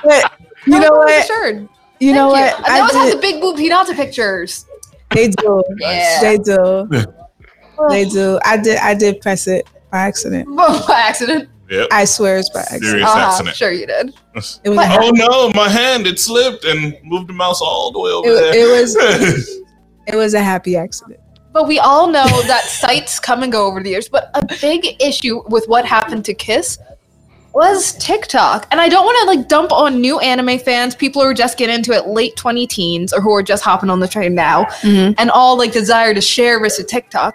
[0.02, 0.32] But
[0.66, 1.24] you know what?
[1.24, 1.68] Assured.
[2.00, 2.68] You know Thank what?
[2.68, 4.66] And they always have the big boob Hinata pictures.
[5.12, 5.62] They do.
[5.78, 6.20] Yeah.
[6.20, 6.88] They do.
[7.88, 8.38] They do.
[8.44, 8.78] I did.
[8.78, 10.48] I did press it by accident.
[10.56, 11.48] By accident.
[11.70, 11.88] Yep.
[11.90, 12.84] I swear it's by accident.
[12.84, 13.56] Serious Uh-huh, accident.
[13.56, 14.14] sure you did.
[14.64, 14.86] It was.
[15.00, 18.34] Oh no, my hand it slipped and moved the mouse all the way over It,
[18.52, 18.54] there.
[18.54, 19.60] it was.
[20.06, 21.18] It was a happy accident.
[21.54, 24.06] But we all know that sites come and go over the years.
[24.06, 26.76] But a big issue with what happened to Kiss
[27.54, 28.66] was TikTok.
[28.70, 31.56] And I don't want to like dump on new anime fans, people who are just
[31.56, 34.66] getting into it late 20 teens or who are just hopping on the train now
[34.82, 37.34] and all like desire to share versus TikTok.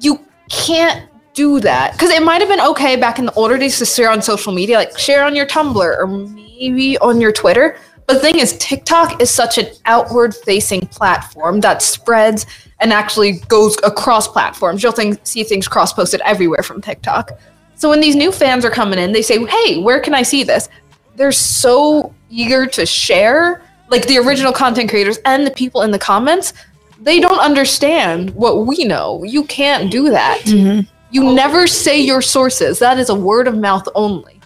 [0.00, 0.20] You
[0.50, 3.86] can't do that because it might have been okay back in the older days to
[3.86, 7.76] share on social media, like share on your Tumblr or maybe on your Twitter.
[8.06, 12.44] But the thing is, TikTok is such an outward facing platform that spreads
[12.80, 14.82] and actually goes across platforms.
[14.82, 17.38] You'll think, see things cross posted everywhere from TikTok.
[17.76, 20.42] So when these new fans are coming in, they say, hey, where can I see
[20.42, 20.68] this?
[21.14, 25.98] They're so eager to share, like the original content creators and the people in the
[25.98, 26.52] comments.
[27.00, 29.22] They don't understand what we know.
[29.22, 30.40] You can't do that.
[30.40, 30.86] Mhm.
[31.10, 32.78] You never say your sources.
[32.78, 34.40] That is a word of mouth only.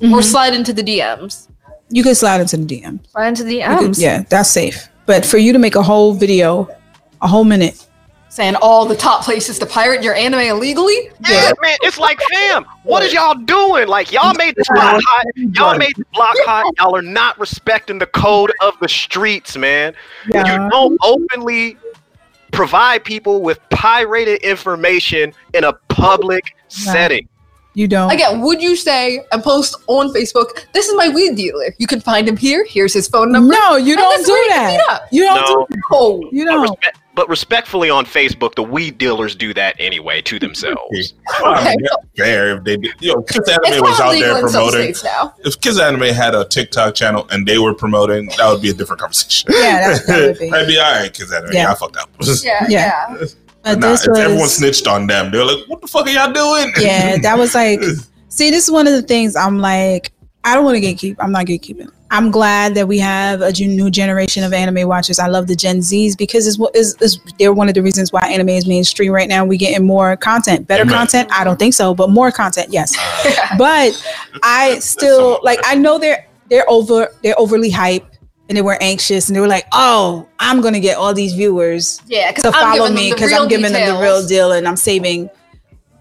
[0.00, 0.24] Or Mhm.
[0.24, 1.48] slide into the DMs.
[1.90, 3.00] You can slide into the DM.
[3.12, 3.98] Slide into the You can- DMs.
[4.00, 4.88] yeah, that's safe.
[5.06, 6.68] But for you to make a whole video,
[7.20, 7.86] a whole minute,
[8.28, 11.10] Saying all the top places to pirate your anime illegally.
[11.28, 13.88] Yeah, man, it's like, fam, what is y'all doing?
[13.88, 15.26] Like, y'all made this block hot.
[15.36, 16.64] Y'all made this block hot.
[16.78, 19.92] Y'all are not respecting the code of the streets, man.
[20.30, 20.50] Yeah.
[20.64, 21.76] You don't openly
[22.52, 27.28] provide people with pirated information in a public setting.
[27.74, 28.10] You don't.
[28.10, 31.74] Again, would you say and post on Facebook, this is my weed dealer.
[31.78, 32.66] You can find him here.
[32.68, 33.54] Here's his phone number.
[33.54, 35.02] No, you don't do is where you can meet that.
[35.10, 35.66] You don't No.
[35.70, 36.68] do Oh, You don't.
[36.68, 41.14] respe- but respectfully on Facebook, the weed dealers do that anyway to themselves.
[41.28, 42.94] I mean, that's fair if they did.
[43.00, 44.94] You know, Kiss it's Anime was out there legal in some promoting.
[45.44, 48.74] If Kiss Anime had a TikTok channel and they were promoting, that would be a
[48.74, 49.50] different conversation.
[49.52, 50.52] Yeah, that, that would be.
[50.52, 51.52] I'd be all right, Kiss Anime.
[51.52, 51.62] Yeah.
[51.62, 52.10] Yeah, I fucked up.
[52.42, 53.16] Yeah, Yeah.
[53.18, 53.26] yeah.
[53.62, 56.32] But nah, this if everyone snitched on them, they're like, "What the fuck are y'all
[56.32, 57.80] doing?" yeah, that was like,
[58.28, 60.10] see, this is one of the things I'm like,
[60.42, 61.16] I don't want to gatekeep.
[61.20, 61.88] I'm not gatekeeping.
[62.12, 65.18] I'm glad that we have a new generation of anime watchers.
[65.18, 68.12] I love the Gen Zs because it's what is is they're one of the reasons
[68.12, 69.46] why anime is mainstream right now.
[69.46, 70.94] We're getting more content, better Amen.
[70.94, 71.30] content.
[71.32, 72.94] I don't think so, but more content, yes.
[73.58, 73.98] but
[74.42, 78.04] I still like I know they're they're over they're overly hype
[78.50, 81.98] and they were anxious and they were like, oh, I'm gonna get all these viewers
[82.08, 85.30] Yeah, because to follow me because I'm giving them the real deal and I'm saving.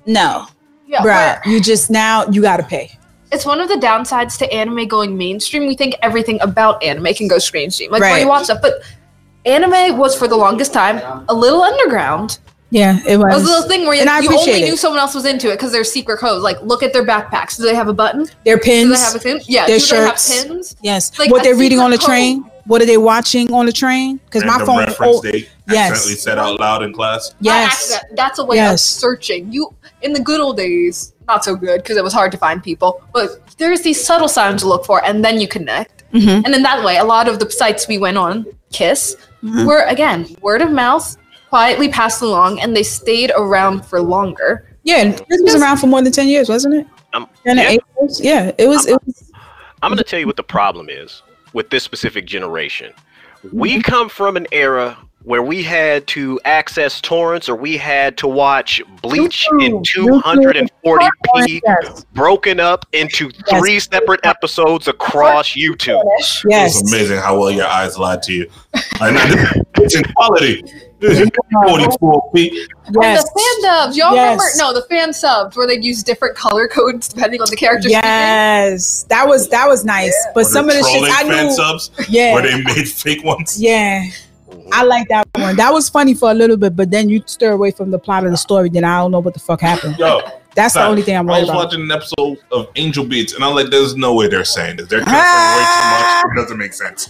[0.05, 0.47] No,
[0.87, 2.91] Yeah, bruh, you just now you gotta pay.
[3.31, 5.67] It's one of the downsides to anime going mainstream.
[5.67, 8.11] We think everything about anime can go mainstream, like Right.
[8.13, 8.59] when you watch stuff.
[8.61, 8.81] But
[9.45, 12.39] anime was for the longest time a little underground.
[12.73, 13.43] Yeah, it It was was.
[13.43, 14.65] a little thing where you, you only it.
[14.65, 16.41] knew someone else was into it because there's secret codes.
[16.41, 17.57] Like, look at their backpacks.
[17.57, 18.29] Do they have a button?
[18.45, 18.89] Their pins.
[18.91, 19.41] Do they have a pin?
[19.45, 19.67] Yeah.
[19.67, 20.29] Their do shirts.
[20.29, 20.75] they have pins?
[20.81, 21.19] yes.
[21.19, 22.45] like what they're reading on the secret train.
[22.65, 24.21] What are they watching on the train?
[24.25, 24.77] Because my phone.
[24.77, 25.91] reference Oh, they yes.
[25.91, 27.33] accidentally said out loud in class.
[27.41, 27.73] Not yes.
[27.91, 28.15] accident.
[28.15, 28.73] That's a way Yes.
[28.73, 29.51] of searching.
[29.51, 29.73] You
[30.03, 33.01] in the good old days, not so good because it was hard to find people.
[33.13, 36.03] But there's these subtle signs to look for, and then you connect.
[36.13, 36.43] Mhm.
[36.45, 39.65] And in that way, a lot of the sites we went on, Kiss, Mhm.
[39.65, 41.15] were again word of mouth,
[41.49, 44.65] quietly passed along, and they stayed around for longer.
[44.83, 46.87] Yeah, and this was around for more than ten years, wasn't it?
[47.13, 47.77] Um, yeah.
[48.19, 48.87] Yeah, it was.
[48.87, 49.31] It was.
[49.83, 51.21] I'm going to tell you what the problem is
[51.53, 52.93] with this specific generation.
[53.51, 53.81] We Mm-hmm.
[53.81, 58.81] come from an era where we had to access torrents or we had to watch
[59.01, 62.05] Bleach in 240p Yes.
[62.13, 66.01] broken up into three separate episodes across YouTube.
[66.49, 66.81] Yes.
[66.81, 68.49] It's amazing how well your eyes lied to you.
[68.99, 70.63] Like, not- it's in quality.
[71.01, 72.51] 44p.
[72.51, 72.65] Yes.
[72.95, 74.23] And the fan dubs, y'all Yes.
[74.39, 74.43] remember?
[74.57, 77.89] No, the fan subs where they'd use different color codes depending on the character.
[77.89, 78.01] speaking.
[78.03, 80.13] Yes, that was that was nice.
[80.35, 83.23] But Or some of the shit trolling I fan subs Yeah, where they made fake
[83.23, 83.59] ones.
[83.59, 84.03] yeah,
[84.51, 84.87] I mm-hmm.
[84.87, 85.55] like that one.
[85.55, 88.25] That was funny for a little bit, but then you stir away from the plot
[88.25, 88.69] of the story.
[88.69, 89.97] Then I don't know what the fuck happened.
[89.97, 90.21] Yo,
[90.55, 91.65] That's the only thing I'm I was about.
[91.65, 94.87] watching an episode of Angel Beats, and I'm like, "There's no way they're saying this.
[94.87, 96.25] They're cursing way too much.
[96.31, 97.07] It doesn't make sense."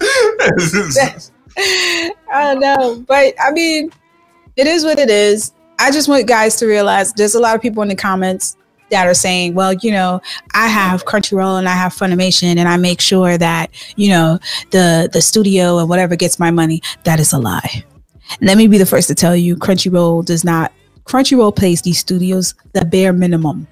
[1.58, 3.92] I don't know, but I mean,
[4.56, 5.54] it is what it is.
[5.80, 8.56] I just want guys to realize there's a lot of people in the comments
[8.92, 10.22] that are saying, well, you know,
[10.54, 14.40] I have Crunchyroll and I have Funimation and I make sure that, you know,
[14.72, 16.82] the the studio and whatever gets my money.
[17.04, 17.84] That is a lie.
[18.42, 20.72] Let me be the first to tell you Crunchyroll does not
[21.06, 23.68] Crunchyroll pays these studios the bare minimum.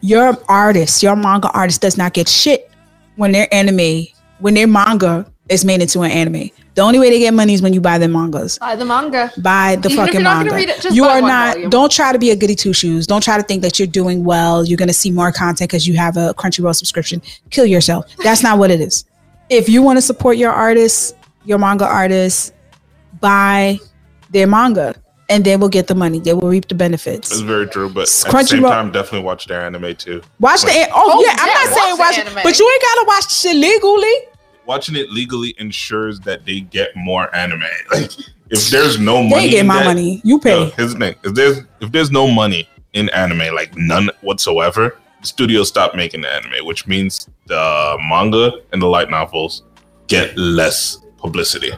[0.00, 2.70] Your artist, your manga artist does not get shit
[3.16, 4.06] when their anime,
[4.38, 6.50] when their manga is made into an anime.
[6.74, 8.58] The only way they get money is when you buy their mangas.
[8.58, 9.30] Buy the manga.
[9.38, 10.54] Buy the Even if fucking you're not gonna manga.
[10.56, 11.54] read it, just you buy are one not.
[11.54, 11.70] volume.
[11.70, 13.06] Don't try to be a goody two shoes.
[13.06, 14.64] Don't try to think that you're doing well.
[14.64, 17.20] You're gonna see more content because you have a Crunchyroll subscription.
[17.50, 18.06] Kill yourself.
[18.24, 19.04] That's not what it is.
[19.50, 21.12] If you want to support your artists,
[21.44, 22.52] your manga artists,
[23.20, 23.78] buy
[24.30, 24.94] their manga,
[25.28, 26.20] and they will get the money.
[26.20, 27.30] They will reap the benefits.
[27.30, 30.22] It's very true, but at the Crunchyroll- same time, definitely watch their anime too.
[30.40, 30.68] Watch the.
[30.68, 30.88] Wait.
[30.94, 32.40] Oh, Oh, yeah, I'm yeah, not saying watch watch, the it, anime.
[32.44, 34.14] but you ain't gotta watch shit legally.
[34.66, 37.62] Watching it legally ensures that they get more anime.
[37.92, 38.10] Like,
[38.50, 40.20] if there's no money, They get my that- money.
[40.24, 40.70] You Yo, pay.
[40.76, 45.68] the thing: if there's if there's no money in anime, like none whatsoever, the studios
[45.68, 49.62] stop making the anime, which means the manga and the light novels
[50.06, 51.70] get less publicity.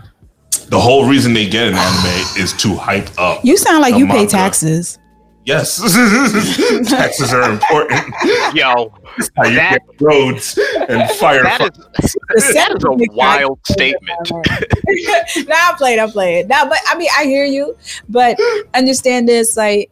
[0.69, 3.45] The whole reason they get an anime is to hype up.
[3.45, 4.99] You sound like you pay taxes.
[5.45, 5.77] Yes,
[6.89, 8.01] taxes are important.
[8.55, 8.93] Yo,
[9.37, 10.59] How you That- get roads
[10.89, 11.43] and fire.
[11.43, 14.31] that is The that is a wild statement.
[14.31, 16.01] nah, I'm playing.
[16.01, 16.49] I'm playing.
[16.49, 17.77] Nah, but I mean, I hear you,
[18.09, 18.39] but
[18.73, 19.57] understand this.
[19.57, 19.91] Like,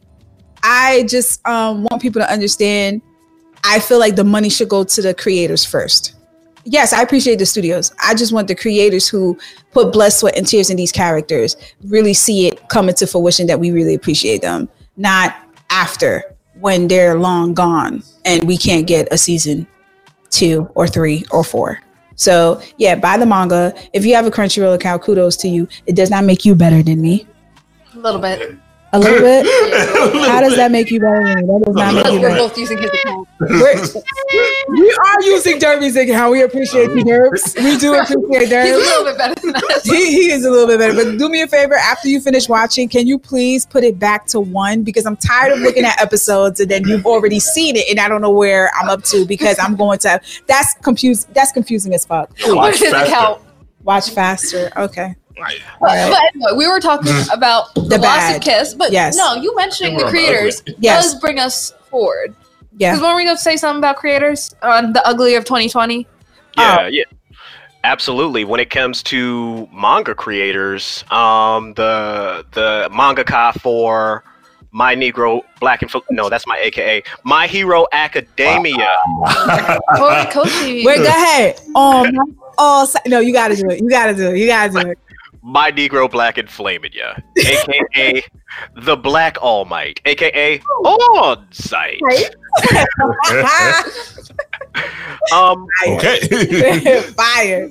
[0.62, 3.02] I just um, want people to understand.
[3.64, 6.14] I feel like the money should go to the creators first.
[6.64, 7.92] Yes, I appreciate the studios.
[8.02, 9.38] I just want the creators who
[9.72, 13.58] put blood, sweat, and tears in these characters really see it come into fruition that
[13.60, 15.34] we really appreciate them, not
[15.72, 19.66] after when they're long gone and we can't get a season
[20.30, 21.80] two or three or four.
[22.14, 23.74] So yeah, buy the manga.
[23.92, 25.66] If you have a Crunchyroll account, kudos to you.
[25.86, 27.26] It does not make you better than me.
[27.94, 28.56] A little bit.
[28.94, 29.46] A little bit.
[30.28, 31.46] How does that make you better than me?
[31.46, 32.40] That does not make Because you we're better.
[32.40, 33.28] both using his account.
[33.40, 34.02] We're-
[34.68, 36.32] we are using Derby's account.
[36.32, 37.56] We appreciate you, Derbs.
[37.62, 39.84] We do appreciate He's a little bit better than us.
[39.84, 40.94] He, he is a little bit better.
[40.94, 44.26] But do me a favor, after you finish watching, can you please put it back
[44.28, 44.82] to one?
[44.84, 48.08] Because I'm tired of looking at episodes and then you've already seen it and I
[48.08, 52.04] don't know where I'm up to because I'm going to that's confused that's confusing as
[52.06, 52.34] fuck.
[52.36, 53.12] Please, Where's his faster.
[53.12, 53.42] account?
[53.82, 54.70] watch faster.
[54.76, 55.14] Okay.
[55.38, 58.36] But, but anyway, we were talking about the, The loss bad.
[58.36, 59.16] of Kiss, but Yes.
[59.16, 61.02] no, you mentioning the We're creators Yes.
[61.12, 62.34] does bring us forward.
[62.78, 62.92] Yeah.
[62.92, 66.06] Because when we going to say something about creators on the ugly of 2020?
[66.56, 67.04] Yeah, yeah.
[67.84, 68.44] Absolutely.
[68.44, 74.22] When it comes to manga creators, um, the the mangaka for
[74.70, 78.88] My Negro Black and Fo- no, that's my AKA My Hero Academia.
[79.96, 80.84] Horikoshi.
[80.84, 81.60] Wait, go ahead.
[81.74, 83.80] Um oh si- no, you gotta do it.
[83.80, 84.38] You gotta do it.
[84.38, 84.98] You gotta do it.
[85.42, 88.22] My Negro Black and Flaming Ya, aka
[88.76, 92.00] the Black All Might, aka On Sight.
[95.32, 97.00] Um, okay.
[97.16, 97.70] Fire.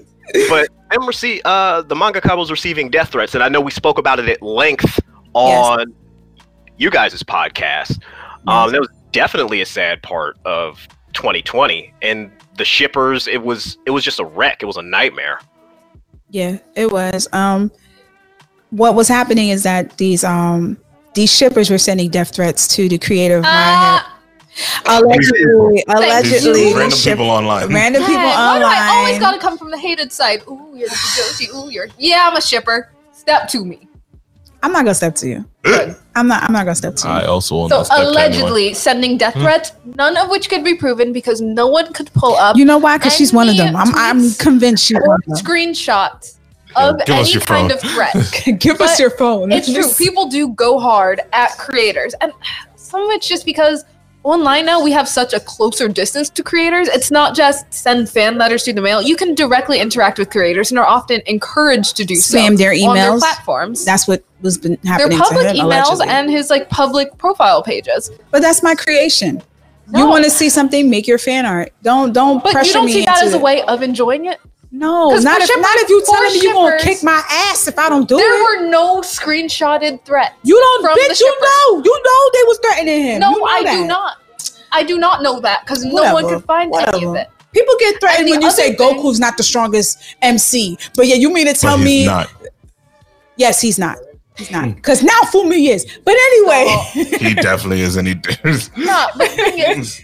[0.49, 3.97] but them rece- uh, the mangaka was receiving death threats, and I know we spoke
[3.97, 4.99] about it at length
[5.33, 5.93] on
[6.77, 8.01] you guys' podcast.
[8.47, 13.27] Um, that was definitely a sad part of 2020, and the shippers.
[13.27, 14.61] It was it was just a wreck.
[14.61, 15.39] It was a nightmare.
[16.31, 17.27] Yeah, it was.
[17.33, 17.71] Um,
[18.69, 20.77] what was happening is that these um
[21.13, 24.17] these shippers were sending death threats to the creator of My Ah,
[24.85, 27.67] Allegedly, allegedly, random ship- people online.
[27.73, 30.41] random people dang, why do I always got to come from the hated side?
[30.47, 31.53] Ooh, you're the Joshi.
[31.53, 31.87] Ooh, you're.
[31.97, 32.91] Yeah, I'm a shipper.
[33.13, 33.87] Step to me.
[34.63, 35.45] I'm not gonna step to you.
[35.63, 36.43] I'm not.
[36.43, 37.13] I'm not gonna step to you.
[37.13, 38.07] I also will So not anyone.
[38.13, 42.35] allegedly sending death threats, none of which could be proven because no one could pull
[42.35, 42.97] up You know why?
[42.97, 43.75] Because she's one of them.
[43.75, 43.93] I'm.
[43.95, 45.45] I'm convinced she's or one of them.
[45.45, 46.37] screenshots
[46.75, 47.71] of Give any kind phone.
[47.71, 48.15] of threat.
[48.59, 49.51] Give us your phone.
[49.51, 49.87] It's true.
[49.97, 52.31] People do go hard at creators, and
[52.75, 53.85] some of it's just because
[54.23, 56.87] online now we have such a closer distance to creators.
[56.89, 59.01] It's not just send fan letters through the mail.
[59.01, 62.71] You can directly interact with creators, and are often encouraged to do so Spam their
[62.71, 63.19] on their emails.
[63.19, 63.85] platforms.
[63.85, 65.55] That's what was been their public to him.
[65.67, 66.07] emails allegedly.
[66.09, 68.09] and his like public profile pages.
[68.31, 69.41] but that's my creation.
[69.93, 70.89] You want to see something?
[70.89, 71.73] Make your fan art.
[71.83, 74.25] Don't don't But pressure you don't me see that into as a way of enjoying
[74.25, 74.39] it.
[74.71, 77.03] No, 'Cause not for if shippers- not if you for telling me you gonna kick
[77.03, 78.37] my ass if I don't do There it.
[78.57, 80.33] There were no screenshotted threats.
[80.43, 81.19] you don't, from the bitch.
[81.19, 83.19] You know, you know they was threatening him.
[83.19, 84.15] No, You know I do not.
[84.71, 87.27] I do not know that because no one could find any of it.
[87.53, 91.33] People get threatened when you say thing- Goku's not the strongest MC, but yeah, you
[91.33, 92.05] mean to But tell he's me?
[92.05, 92.29] not.
[93.35, 93.97] Yes, he's not.
[94.37, 94.75] He's not.
[94.75, 95.85] Because now Fumi is.
[96.05, 96.65] But anyway,
[97.19, 98.13] He definitely is, and he
[98.77, 100.01] No, but the thing is,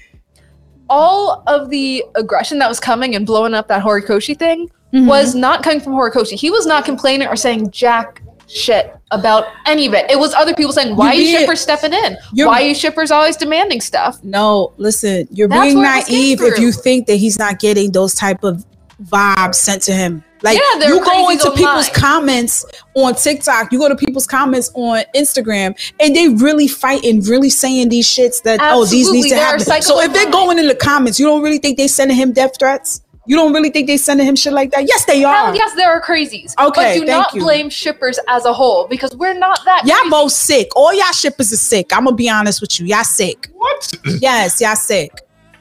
[0.90, 5.06] all of the aggression that was coming and blowing up that Horikoshi thing Mhm.
[5.06, 6.36] was not coming from Horikoshi.
[6.40, 10.10] He was not complaining or saying jack shit about any of it.
[10.10, 12.18] It was other people saying, "Why are you shippers stepping in?
[12.32, 16.06] you're- Why are you shippers always demanding stuff?" no, listen, you're That's being where it
[16.06, 18.64] came naive if you think that he's not getting those type of
[19.04, 20.24] vibes sent to him.
[20.44, 21.94] Like Yeah, you go crazies into people's online.
[21.94, 22.66] comments
[22.96, 27.90] on TikTok, you go to people's comments on Instagram, and they really fighting, really saying
[27.90, 29.82] these shits that oh these Absolutely, need to there are happen.
[29.82, 32.58] So if they're going in the comments, you don't really think they sending him death
[32.60, 33.02] threats?
[33.28, 34.88] You don't really think they sending him shit like that?
[34.88, 35.48] Yes, they are.
[35.48, 36.54] Hell, yes, there are crazies.
[36.58, 37.42] Okay, but do thank not you.
[37.42, 39.86] blame shippers as a whole because we're not that.
[39.86, 40.10] Y'all crazy.
[40.10, 40.70] both sick.
[40.78, 41.92] All y'all shippers are sick.
[41.92, 42.86] I'm gonna be honest with you.
[42.86, 43.50] Y'all sick.
[43.54, 43.94] what?
[44.22, 45.12] Yes, y'all sick.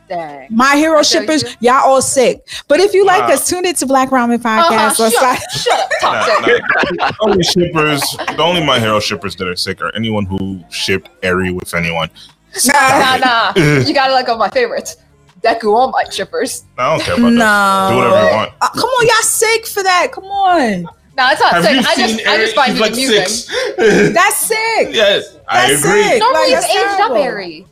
[0.09, 0.47] Dang.
[0.51, 1.49] My hero I shippers, you.
[1.69, 2.47] y'all all sick.
[2.69, 4.97] But if you like us, tune in to Black Ramen Uh-huh, Podcast.
[5.13, 6.47] Shut, like- shut up, Nah, nah.
[7.11, 8.01] The only shippers,
[8.37, 12.09] the only my hero shippers that are sick are anyone who shipped Eri with anyone.
[12.67, 13.17] Nah, nah.
[13.19, 13.53] nah.
[13.87, 14.97] you gotta let go of my favorites.
[15.43, 16.65] Deku All my shippers.
[16.79, 17.39] I don't care about No.
[17.39, 17.91] that.
[17.91, 18.53] Do whatever you want.
[18.61, 20.09] Uh, come on, y'all sick for that.
[20.13, 20.83] Come on.
[21.17, 21.73] Nah, it's not Have sick.
[21.75, 23.27] you I seen just, I just find He's it like amusing.
[23.27, 23.47] six.
[24.15, 24.89] That's sick.
[24.95, 26.03] yes, I That's agree.
[26.05, 26.21] sick.
[26.21, 27.69] Normally, Like, it's that's aged up, terrible.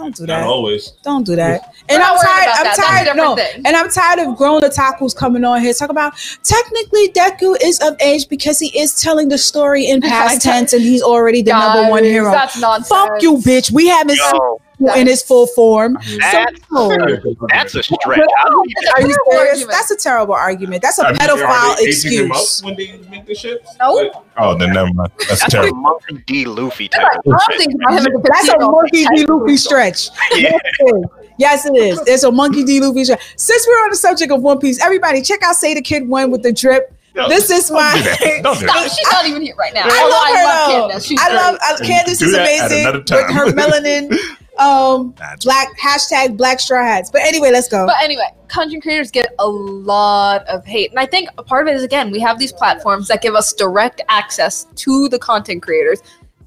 [0.00, 0.10] Eri.
[0.10, 0.46] Don't do Not that.
[0.46, 0.90] always.
[1.02, 1.60] Don't do that.
[1.88, 2.48] We're And I'm tired.
[2.56, 2.76] I'm that.
[2.76, 3.04] Tired.
[3.04, 3.62] different No, thing.
[3.64, 7.96] and I'm tired of grown otakus coming on here talk about technically Deku is of
[8.00, 11.90] age because he is telling the story in past tense and he's already the number
[11.90, 12.30] one hero.
[12.30, 12.88] That's nonsense.
[12.88, 13.70] Fuck you, bitch.
[13.70, 15.94] We haven't seen Yo, you in his full form.
[15.94, 17.46] that's, So, oh.
[17.48, 18.20] that's a stretch.
[18.38, 19.66] I don't even- Are you serious?
[19.66, 20.82] That's a terrible argument.
[20.82, 22.62] That's a Have you- are pedophile they aging him up excuse.
[22.64, 23.64] when they make the shit?
[23.78, 24.26] Nope.
[24.36, 25.10] Oh, then never mind.
[25.18, 25.76] That's That's a terrible.
[25.78, 26.44] Monkey D.
[26.46, 27.58] Luffy type I of don't shit.
[27.60, 29.26] think about him a That's a monkey D.
[29.26, 30.08] Luffy stretch.
[30.34, 30.56] Yeah.
[31.38, 32.00] Yes, it is.
[32.00, 32.24] It is.
[32.24, 32.80] A monkey D.
[32.80, 33.20] Luffy stretch.
[33.36, 36.30] Since we're on the subject of One Piece, everybody check out Say the Kid One
[36.30, 36.92] with the drip.
[37.14, 37.92] Yo, This is my.
[37.96, 38.18] do that.
[38.44, 38.76] Don't do Stop.
[38.76, 38.90] that.
[38.92, 39.82] She's not even here right now.
[39.84, 40.88] I Although love her though.
[40.88, 41.06] Candace.
[41.06, 44.16] She's I love I, uh, Candace is amazing with her melanin.
[44.60, 47.10] Um, Nah, it's- black hashtag Black Straw Hats.
[47.10, 47.86] But anyway, let's go.
[47.86, 50.90] But anyway, content creators get a lot of hate.
[50.90, 53.34] And I think a part of it is again, we have these platforms that give
[53.34, 56.00] us direct access to the content creators.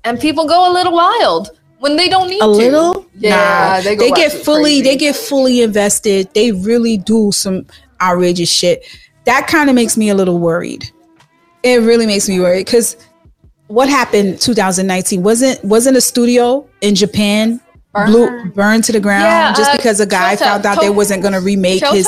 [0.05, 2.47] and people go a little wild when they don't need A to.
[2.49, 3.05] little?
[3.17, 4.81] Yeah, Nah, they, they, get fully crazy.
[4.81, 6.27] they get fully invested.
[6.35, 7.65] They really do some
[8.01, 8.85] outrageous shit.
[9.23, 10.83] That kind of makes me a little worried.
[11.63, 12.97] It really makes me worried because
[13.67, 17.61] what happened 2019 wasn't wasn't a studio in Japan
[17.93, 18.53] blew Burned.
[18.53, 21.21] burned to the ground Yeah, just uh, because a guy Kyoto- found out they wasn't
[21.21, 22.07] going to remake his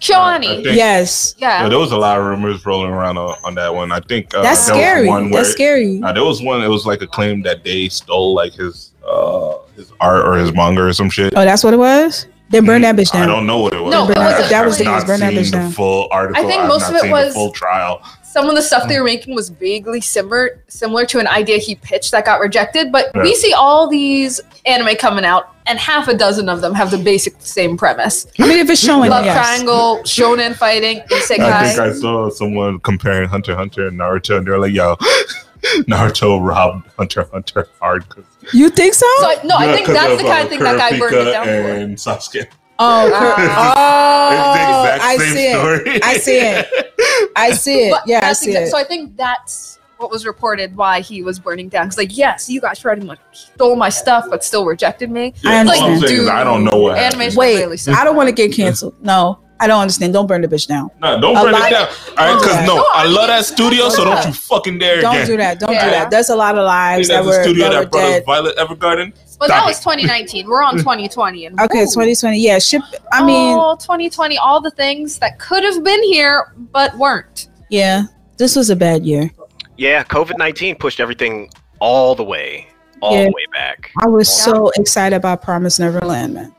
[0.00, 0.20] Kyoto?
[0.22, 1.62] I yes Yeah.
[1.62, 3.90] Yeah, there was a lot of rumors rolling around on, on that one.
[3.90, 6.62] I think uh, that's there was scary one where- that's scary Uh, there was one.
[6.62, 10.52] It was like a claim that they stole like his uh his art or his
[10.52, 11.32] manga or some shit.
[11.36, 13.22] oh that's what it was then burn that bitch down.
[13.22, 13.90] I don't know what it was.
[13.90, 15.72] No, it I- wasn't- I've that was the burn that seen bitch the down.
[15.72, 16.44] full article.
[16.44, 18.02] I think I've most not of it was- full trial.
[18.34, 21.76] Some of the stuff they were making was vaguely similar similar to an idea he
[21.76, 22.90] pitched that got rejected.
[22.90, 23.22] But Yeah.
[23.22, 26.98] we see all these anime coming out, and half a dozen of them have the
[26.98, 29.36] basic same premise: i mean if it's showing love yes.
[29.36, 31.42] triangle, shonen fighting, I think.
[31.42, 34.96] I saw someone comparing Hunter Hunter and Naruto, and they're like, "Yo,
[35.86, 38.04] Naruto robbed Hunter Hunter hard.
[38.52, 40.58] you think so So I, no, I think that's of, the kind uh, of thing
[40.58, 41.70] that guy burned it Kurapika down for.
[41.70, 42.46] and Sasuke.
[42.78, 46.04] Oh, cur- it's the oh exact i same see it.
[46.04, 47.32] I see it.
[47.36, 47.90] I see it.
[47.92, 48.70] But Yeah, I see exa- it.
[48.70, 51.86] So I think that's what was reported why he was burning down.
[51.86, 55.34] Because like, yes, you guys pretty much stole my stuff, but still rejected me.
[55.44, 56.00] I I'm understand.
[56.02, 57.14] saying is I don't know what happened.
[57.14, 57.78] Animation Wait, really.
[57.88, 58.94] I don't want to get canceled.
[59.02, 60.12] No, I don't understand.
[60.12, 60.90] Don't burn the bitch down.
[61.00, 61.88] No, don't A burn lot- it down.
[62.18, 65.00] All right, because no, No, I I love that studio, so don't you fucking dare
[65.00, 65.26] Don't again.
[65.26, 65.60] do that.
[65.60, 66.10] Don't do that.
[66.10, 68.10] There's a lot of lives think that that's the were, studio that that brought us
[68.10, 68.24] dead.
[68.26, 69.12] Violet Evergarden.
[69.38, 70.46] But that was 2019.
[70.46, 72.38] We're on 2020, and Okay, woo, 2020.
[72.38, 72.82] Yeah, ship.
[73.12, 77.48] I mean, all 2020, all the things that could have been here but weren't.
[77.70, 78.04] yeah,
[78.36, 79.30] this was a bad year.
[79.76, 81.50] Yeah, COVID nineteen pushed everything
[81.80, 82.68] all the way,
[83.02, 83.24] all Yeah.
[83.24, 83.90] the way back.
[84.02, 86.54] I was so excited about Promise Neverland, man.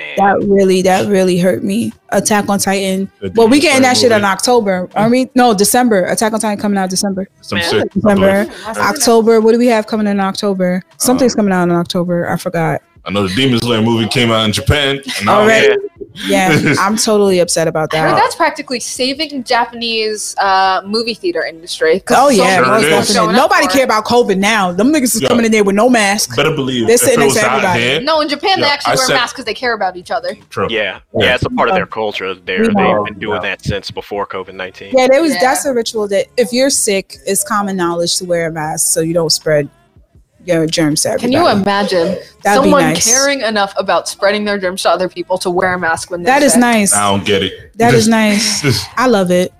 [0.00, 1.92] Man, That really, that really hurt me.
[2.10, 3.10] Attack on Titan.
[3.20, 4.32] The Well, we getting that Slayer shit in movie.
[4.32, 4.88] October.
[4.96, 6.04] I mean, no, December.
[6.06, 7.28] Attack on Titan coming out December.
[7.40, 7.70] Some Man.
[7.70, 7.92] shit.
[7.92, 8.46] December.
[8.66, 9.40] October.
[9.40, 10.82] What do we have coming in October?
[10.98, 12.28] Something's Um, coming out in October.
[12.28, 12.82] I forgot.
[13.04, 15.00] I know the Demon Slayer movie came out in Japan.
[15.20, 15.74] And Already?
[16.14, 16.58] Yeah.
[16.58, 18.14] Yeah, I'm totally upset about I that.
[18.16, 22.02] that's practically saving Japanese uh, movie theater industry.
[22.10, 23.14] Oh yeah, many Sure most it people is.
[23.14, 23.34] showing definitely.
[23.36, 24.72] Nobody care about COVID now.
[24.72, 25.28] Them niggas is Yeah.
[25.28, 26.34] coming in there with no mask.
[26.36, 27.80] better believe They're sitting it next to everybody.
[27.82, 30.10] here, No, in Japan they actually I wear said- masks because they care about each
[30.10, 30.36] other.
[30.50, 30.66] true.
[30.70, 32.34] yeah, yeah, it's a part of their culture.
[32.34, 32.74] There, We they've
[33.04, 33.50] been doing Yeah.
[33.56, 34.92] that since before COVID nineteen.
[34.96, 35.40] Yeah, there was Yeah.
[35.40, 39.00] that's a ritual that if you're sick, it's common knowledge to wear a mask so
[39.00, 39.68] you don't spread
[40.44, 43.04] your germs to Can you imagine That'd someone nice.
[43.08, 46.38] caring enough about spreading their germs to other people to wear a mask when they're
[46.40, 46.60] That is sick?
[46.60, 46.94] nice.
[46.94, 47.76] I don't get it.
[47.76, 48.84] That is nice.
[48.96, 49.52] I love it.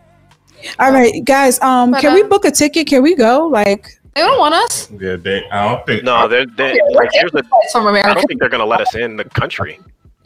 [0.78, 1.60] All right, guys.
[1.60, 2.86] Um, But, can we uh, book a ticket?
[2.86, 3.46] Can we go?
[3.46, 4.90] Like, They don't want us.
[4.90, 7.44] yeah, they, I don't think No, they're, they like, here's the.
[7.62, 9.78] It's from I don't think they're gonna let us in the country.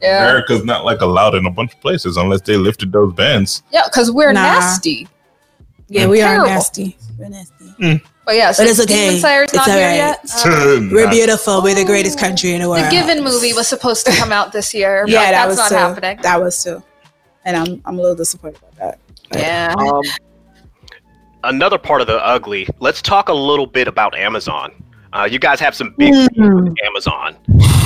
[0.03, 3.63] Yeah, America's not like allowed in a bunch of places unless they lifted those bans.
[3.73, 4.43] yeah, because we're Nah.
[4.43, 5.07] nasty.
[5.89, 6.45] yeah, we Terrible.
[6.47, 6.97] are nasty.
[7.19, 8.03] We're nasty.
[8.27, 9.07] But yeah, so But it's okay.
[9.07, 9.97] Demon Slayer's It's not here alright.
[9.97, 10.21] yet.
[10.47, 11.63] Uh, We're beautiful.
[11.63, 12.87] We're the greatest country in the world.
[12.87, 15.69] the Given movie was supposed to come out this year, Yeah, but that was not
[15.69, 15.75] too.
[15.75, 16.19] happening.
[16.23, 16.83] That was too.
[17.45, 18.99] And I'm I'm a little disappointed about that.
[19.39, 19.75] yeah.
[19.79, 20.01] Um,
[21.45, 22.67] another part of the ugly.
[22.81, 24.73] Let's talk a little bit about Amazon.
[25.13, 26.65] Uh, you guys have some big Mm.
[26.65, 27.37] with Amazon.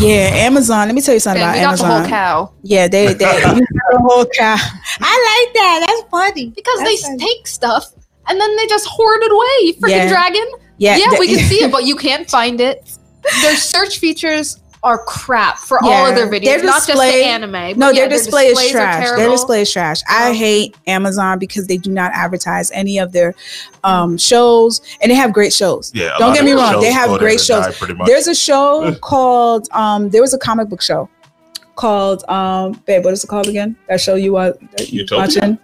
[0.00, 0.86] Yeah, Amazon.
[0.88, 3.24] Let me tell you something And about we got the whole cow Yeah, they they
[3.34, 3.56] you got
[3.90, 4.56] the whole cow.
[5.00, 5.84] I like that.
[5.86, 6.50] That's funny.
[6.54, 7.18] because That's they funny.
[7.18, 7.90] take stuff
[8.28, 9.66] and then they just hoard it away.
[9.66, 10.08] You freaking Yeah.
[10.08, 10.46] dragon.
[10.78, 12.88] Yeah, Yeah, we can see it, but you can't find it.
[13.42, 17.76] Their search features are crap for all of their videos, Their not just the anime.
[17.76, 19.10] No, yeah, their display is displays are trash.
[19.16, 20.02] Their display is trash.
[20.08, 20.32] I Oh.
[20.32, 23.34] hate Amazon because they do not advertise any of their
[23.82, 25.90] um, shows, and they have great shows.
[25.96, 27.66] Yeah, Don't get me wrong, they have great shows.
[27.66, 28.06] die, pretty much.
[28.06, 31.08] There's a show called um, there was a comic book show
[31.74, 33.74] called um, babe, what is it called again?
[33.88, 35.58] That show you are that watching?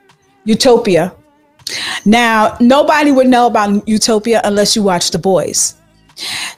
[0.44, 1.14] Utopia.
[2.04, 5.74] Now, nobody would know about Utopia unless you watch The Boys.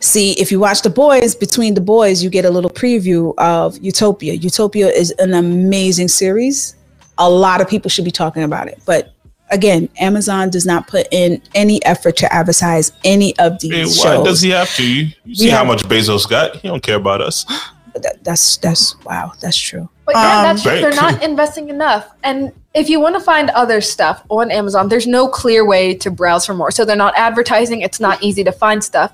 [0.00, 3.78] See, if you watch The Boys, between The Boys, you get a little preview of
[3.78, 4.34] Utopia.
[4.34, 6.76] Utopia is an amazing series.
[7.18, 8.80] A lot of people should be talking about it.
[8.84, 9.14] But
[9.50, 14.16] again, Amazon does not put in any effort to advertise any of these mean, why
[14.16, 14.24] shows.
[14.26, 14.82] does he have to?
[14.86, 16.56] You, you see have- how much Bezos got?
[16.56, 17.44] He don't care about us.
[17.94, 19.88] That- that's that's wow, that's true.
[20.06, 22.08] But yeah, Um, that's just, they're not investing enough.
[22.22, 26.10] And if you want to find other stuff on Amazon, there's no clear way to
[26.10, 26.70] browse for more.
[26.70, 27.80] So they're not advertising.
[27.82, 29.12] It's not easy to find stuff,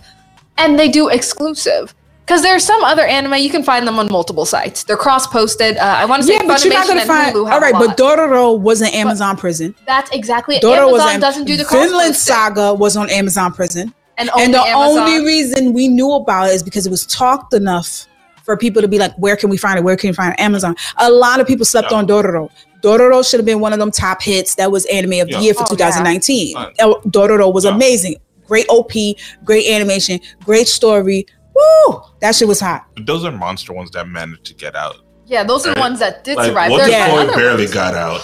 [0.59, 1.94] and they do exclusive.
[2.24, 4.85] Because there's some other anime you can find them on multiple sites.
[4.85, 5.77] They're cross-posted.
[5.77, 7.35] Uh, I want to say Yeah, but you're not gonna find.
[7.35, 7.97] Hulu All right, but lot.
[7.98, 9.74] Dororo was an Amazon prison.
[9.86, 10.62] that's exactly it.
[10.62, 11.90] Dororo Amazon an, doesn't do the cross-posting.
[11.90, 14.98] Vinland Saga was on Amazon prison, and only and the Amazon.
[15.09, 18.06] only reason we knew about it is because it was talked enough
[18.44, 19.85] for people to be like, "Where can we find it?
[19.85, 20.40] Where can we find it?
[20.40, 21.98] Amazon?" A lot of people slept Yeah.
[21.98, 22.51] on Dororo.
[22.82, 24.55] Dororo should have been one of them top hits.
[24.56, 26.56] That was anime of the year for Oh, 2019.
[26.56, 26.73] Right.
[26.81, 27.74] Uh, Dororo was Yeah.
[27.74, 28.16] amazing.
[28.48, 31.24] great OP, great animation, great story.
[31.55, 32.02] Woo!
[32.20, 32.85] That shit was hot.
[32.94, 34.97] But those are monster ones that managed to get out.
[35.27, 36.70] Yeah, those are the ones that did Like survive.
[36.70, 37.27] Walter There's Yeah.
[37.27, 37.73] Coy barely ones.
[37.73, 38.20] got out.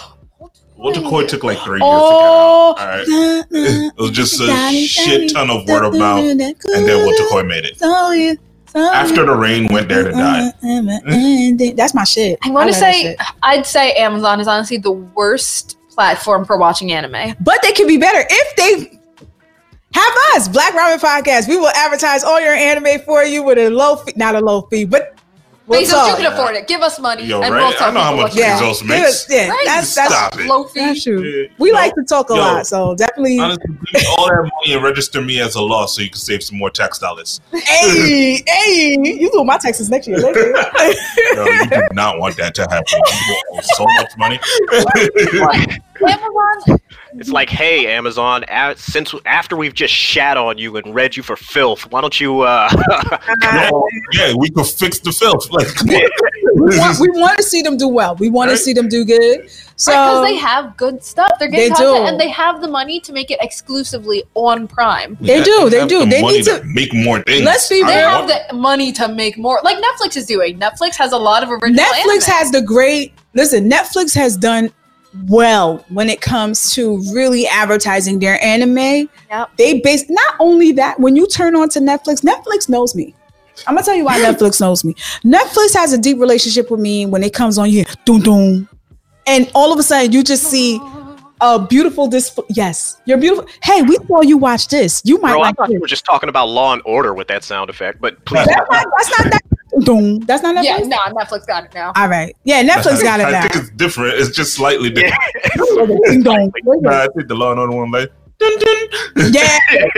[0.79, 3.49] Wotakoi- Coy took like three Oh, years to get out.
[3.49, 3.91] All right.
[3.97, 7.79] It was just a shit ton of word of mouth, and then Wotakoi made it.
[8.69, 10.51] So you, so After the rain went there to die.
[10.63, 11.73] die.
[11.75, 12.39] That's my shit.
[12.43, 13.17] I want to say.
[13.43, 17.35] I'd say Amazon is honestly the worst platform for watching anime.
[17.41, 18.99] but they can be better if they
[19.95, 20.47] have us.
[20.49, 21.49] Black Ramen Podcast.
[21.49, 24.63] We will advertise all your anime for you with a low fee, not a low
[24.63, 25.18] fee, but we'll
[25.69, 26.09] Bezos, talk.
[26.19, 26.67] you can afford it.
[26.67, 27.63] Give us money, Yo, and right?
[27.69, 28.77] we'll tell I know how much what you Yeah, want.
[28.77, 29.09] Bezos Give makes.
[29.09, 29.63] us- yeah, Right?
[29.67, 30.47] that's that's Stop it.
[30.47, 30.81] low fee.
[30.81, 31.23] that's true.
[31.23, 31.49] Yeah.
[31.59, 32.41] We Yo, like to talk a yo.
[32.41, 33.39] lot, so definitely.
[33.39, 33.65] Honestly,
[34.17, 36.71] all that money and register me as a law so you can save some more
[36.71, 37.41] tax dollars.
[37.53, 40.19] hey, hey, you do my taxes next year?
[40.19, 40.53] Later.
[41.35, 42.85] Yo, you do not want that to happen.
[43.29, 44.41] You owe so much money.
[46.01, 46.79] Amazon,
[47.15, 51.23] It's like, hey, Amazon, a- since after we've just shat on you and read you
[51.23, 52.43] for filth, why don't you?
[52.43, 52.69] uh
[53.43, 55.51] No, yeah, we could fix the filth.
[55.51, 58.15] Like, we, want, we want to see them do well.
[58.17, 58.57] We want Right.
[58.57, 59.51] to see them do good.
[59.77, 61.31] So because they have good stuff.
[61.39, 62.11] They're getting They content, do.
[62.11, 65.17] and they have the money to make it exclusively on Prime.
[65.21, 66.01] They do, they have do.
[66.01, 67.45] the They money need to- make more things.
[67.45, 70.59] Let's be I They have the money to make more, like Netflix is doing.
[70.59, 71.85] Netflix has a lot of original.
[71.85, 72.39] Netflix anime.
[72.39, 73.71] has the great listen.
[73.71, 74.71] Netflix has done
[75.27, 79.09] well when it comes to really advertising their anime.
[79.31, 79.51] Yep.
[79.57, 83.15] They base not only that when you turn on to Netflix, Netflix knows me.
[83.67, 84.95] I'm gonna tell you why Netflix knows me.
[85.25, 88.69] Netflix has a deep relationship with me when it comes on here, doom doom,
[89.27, 90.81] and all of a sudden you just see
[91.41, 92.45] a beautiful display.
[92.51, 93.49] Yes, you're beautiful.
[93.63, 95.03] Hey, we saw you watch this.
[95.05, 95.75] You might Bro, I thought this.
[95.75, 98.47] you were just talking about Law and Order with that sound effect, but please.
[98.47, 99.43] That's not, that's not that.
[99.81, 100.21] Doom.
[100.21, 100.65] That's not Netflix.
[100.65, 101.93] Yeah, nah, Netflix got it now.
[101.97, 102.35] All right.
[102.45, 103.43] Yeah, Netflix got it I now.
[103.43, 104.15] think it's different.
[104.15, 105.23] It's just slightly different.
[106.25, 106.53] Ding.
[106.83, 108.11] Nah, I think the Law and Order one like.
[108.39, 109.33] Dun, dun.
[109.33, 109.59] Yeah,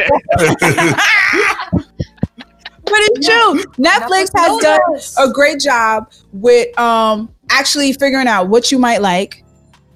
[2.90, 3.62] but it's true.
[3.74, 5.18] Netflix has done us.
[5.18, 9.44] a great job with um actually figuring out what you might like.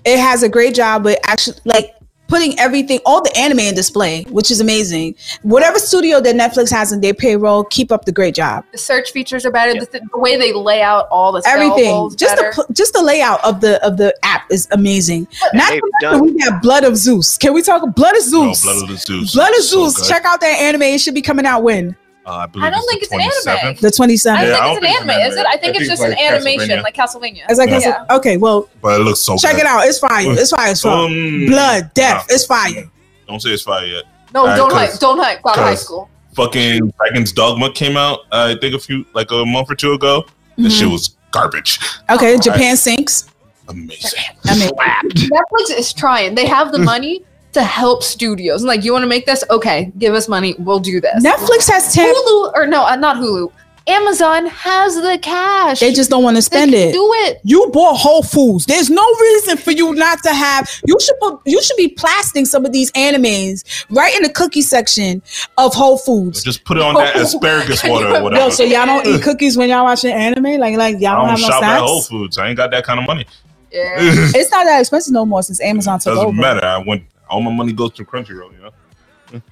[0.05, 1.94] It has a great job with actually like
[2.29, 5.15] putting everything, all the anime in display, which is amazing.
[5.43, 8.65] Whatever studio that Netflix has in their payroll, keep up the great job.
[8.73, 9.75] The search features are better.
[9.79, 12.53] The, the way they lay out all the Everything, just the better.
[12.55, 15.27] pl- just the layout of the of the app is amazing.
[15.53, 17.37] Not they've done- we got Blood of Zeus.
[17.39, 18.63] Can we talk Blood of No, Zeus?
[18.63, 19.33] Blood of Zeus.
[19.35, 19.97] Blood of Zeus.
[19.97, 20.09] good.
[20.09, 20.83] Check out that anime.
[20.83, 21.95] It should be coming out when
[22.27, 23.77] Uh, I, believe I don't the think it's an anime.
[23.81, 24.13] the 27th.
[24.13, 24.25] I seventh.
[24.25, 25.47] Yeah, I think don't it's an think it's an anime, is it?
[25.47, 27.43] I think I it's think just it's an animation, like Castlevania.
[27.49, 28.05] It's like Yeah.
[28.17, 29.61] okay, well, But it looks so check good.
[29.61, 29.85] it out.
[29.87, 30.25] It's fire.
[30.33, 30.71] It's fire.
[30.71, 30.93] It's fire.
[31.05, 32.27] Um, Blood, death.
[32.29, 32.35] nah.
[32.35, 32.91] It's fire.
[33.29, 34.05] Don't say it's fire yet.
[34.33, 34.99] No, Alright, don't hype.
[34.99, 35.43] Don't hype.
[35.43, 36.09] Got high 'cause- school.
[36.35, 38.21] Fucking Dragon's Dogma came out.
[38.33, 40.25] Uh, I think a few like a month or two ago.
[40.59, 40.79] This Mhm.
[40.81, 41.79] shit was garbage.
[42.11, 43.27] Okay, Japan sinks.
[43.69, 44.21] Amazing.
[44.47, 45.15] I mean, slapped.
[45.15, 46.35] Netflix is trying.
[46.35, 47.23] They have the money
[47.55, 48.63] to help studios.
[48.63, 49.43] And like, you want to make this?
[49.51, 50.55] Okay, give us money.
[50.59, 51.25] We'll do this.
[51.25, 52.15] Netflix has ten.
[52.15, 53.51] Hulu, or no, uh, not Hulu.
[53.87, 55.79] Amazon has the cash.
[55.81, 56.93] They just don't want to They spend can it.
[56.93, 57.41] Do it.
[57.45, 58.65] You bought Whole Foods.
[58.65, 60.71] There's no reason for you not to have.
[60.87, 61.41] You should put.
[61.45, 65.21] You should be plasting some of these animes right in the cookie section
[65.59, 66.43] of Whole Foods.
[66.43, 68.45] Just put it on that asparagus water or whatever.
[68.45, 70.59] Yo, so y'all don't eat cookies when y'all watching anime?
[70.59, 72.03] Like, like y'all don't don't have no shop at Whole?
[72.03, 72.39] Foods.
[72.39, 73.27] I ain't got that kind of money.
[73.71, 73.97] Yeah.
[73.99, 76.33] It's not that expensive no more since Amazon took Doesn't over.
[76.41, 76.65] matter.
[76.65, 77.03] I went.
[77.29, 78.53] All my money goes to Crunchyroll.
[78.53, 79.43] You know.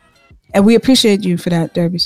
[0.54, 2.00] And we appreciate you for that, Derby.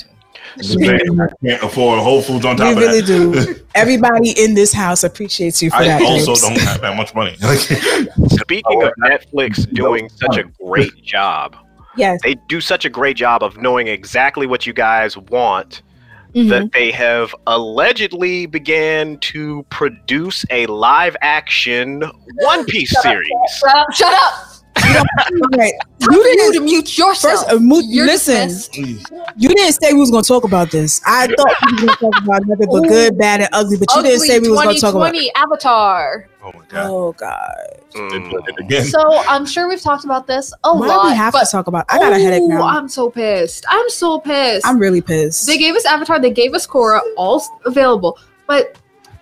[0.57, 3.55] I can't afford Whole Foods on We top of really that.
[3.55, 3.55] do.
[3.75, 6.01] Everybody in this house appreciates you for I that.
[6.01, 6.41] I also Debs.
[6.41, 7.35] don't have that much money.
[8.29, 11.55] Speaking of Netflix doing such a great job,
[11.97, 12.21] Yes.
[12.23, 15.81] they do such a great job of knowing exactly what you guys want
[16.35, 16.49] Mhm.
[16.49, 22.03] that they have allegedly began to produce a live action
[22.39, 23.27] One Piece series.
[23.59, 23.93] Shut up.
[23.93, 24.46] Shut up.
[25.57, 25.73] Right.
[25.99, 27.45] You You didn't, to mute yourself.
[27.45, 28.47] First, uh, mo- You're listen.
[28.47, 28.75] dismissed.
[29.37, 31.01] you didn't say we was going to talk about this.
[31.05, 32.89] I thought we was going to talk about nothing but Ooh.
[32.89, 36.29] good, bad, and ugly, but you didn't say we was going to talk about Avatar.
[36.43, 36.87] oh my god.
[36.89, 37.55] Oh, God.
[37.93, 38.29] Mm.
[38.29, 38.85] put it again.
[38.85, 41.03] So I'm sure we've talked about this a Why lot.
[41.03, 42.61] do we have but to talk about I got a headache now.
[42.61, 43.65] I'm so pissed.
[43.69, 44.65] I'm so pissed.
[44.65, 45.47] I'm really pissed.
[45.47, 46.19] they gave us Avatar.
[46.19, 48.77] They gave us Korra, all available, but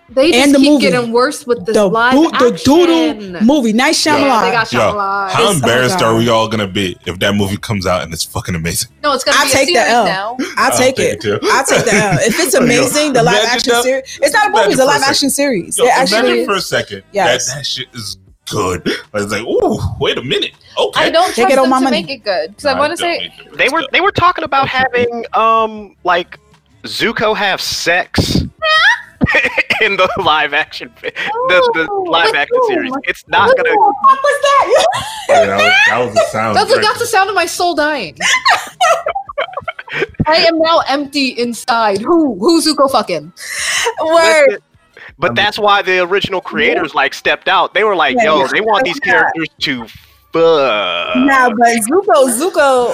[0.08, 0.82] they just And the keep movie.
[0.90, 2.56] getting worse with this the, live boo- the action.
[2.64, 3.72] doodle movie.
[3.72, 4.40] Night Yeah, Shyamalan.
[4.42, 7.56] they got Yo, How It's- embarrassed oh are we all gonna be if that movie
[7.56, 8.90] comes out and it's fucking amazing?
[9.02, 10.04] no, it's gonna I'll be take a the series L.
[10.04, 10.36] now.
[10.56, 11.24] I'll I'll take take it.
[11.24, 11.40] it.
[11.50, 12.18] I'll take the L.
[12.20, 14.18] If it's amazing, the live action that- series.
[14.22, 15.76] It's not a movie, it's a for a live action series.
[15.78, 16.46] Yo, It actually imagine is.
[16.46, 17.48] for a second Yes.
[17.48, 18.16] that that shit is
[18.48, 18.86] good.
[19.12, 20.52] Like, It's like, ooh, wait a minute.
[20.78, 21.04] Okay.
[21.06, 22.02] I don't Take trust it on them my to money.
[22.02, 23.32] make it good because I No, want to say.
[23.54, 26.38] They were they were talking about having um like
[26.84, 28.42] Zuko have sex
[29.82, 31.10] in the live action the,
[31.74, 32.92] the Oh, live with action series.
[33.04, 34.86] It's not gonna What was that?
[35.28, 36.56] Yeah, that, was, that was the sound.
[36.56, 38.16] that's, right that's the sound of my soul dying.
[40.26, 42.00] I am now empty inside.
[42.00, 42.36] Who?
[42.38, 43.32] Who's Zuko fucking?
[44.00, 44.58] Word.
[45.18, 47.74] But that's why the original creators like stepped out.
[47.74, 48.48] They were like, Yeah, "Yo, yeah.
[48.52, 49.12] they want these Yeah.
[49.12, 49.84] characters to
[50.32, 52.90] fuck." Nah, but Zuko, Zuko,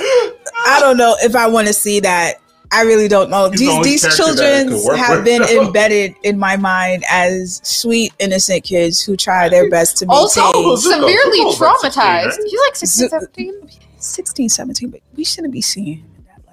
[0.67, 2.37] I don't know if I want to see that.
[2.73, 3.51] I really don't know.
[3.51, 5.25] He's These only these children have with.
[5.27, 10.41] been embedded in my mind as sweet, innocent kids who try their best to Also,
[10.43, 12.25] maintain Zuko- severely Zuko's like 16, traumatized.
[12.27, 12.39] right?
[12.45, 13.71] He's like 16, 17.
[13.99, 16.09] 16, 17, but we shouldn't be seeing that.
[16.09, 16.12] Like,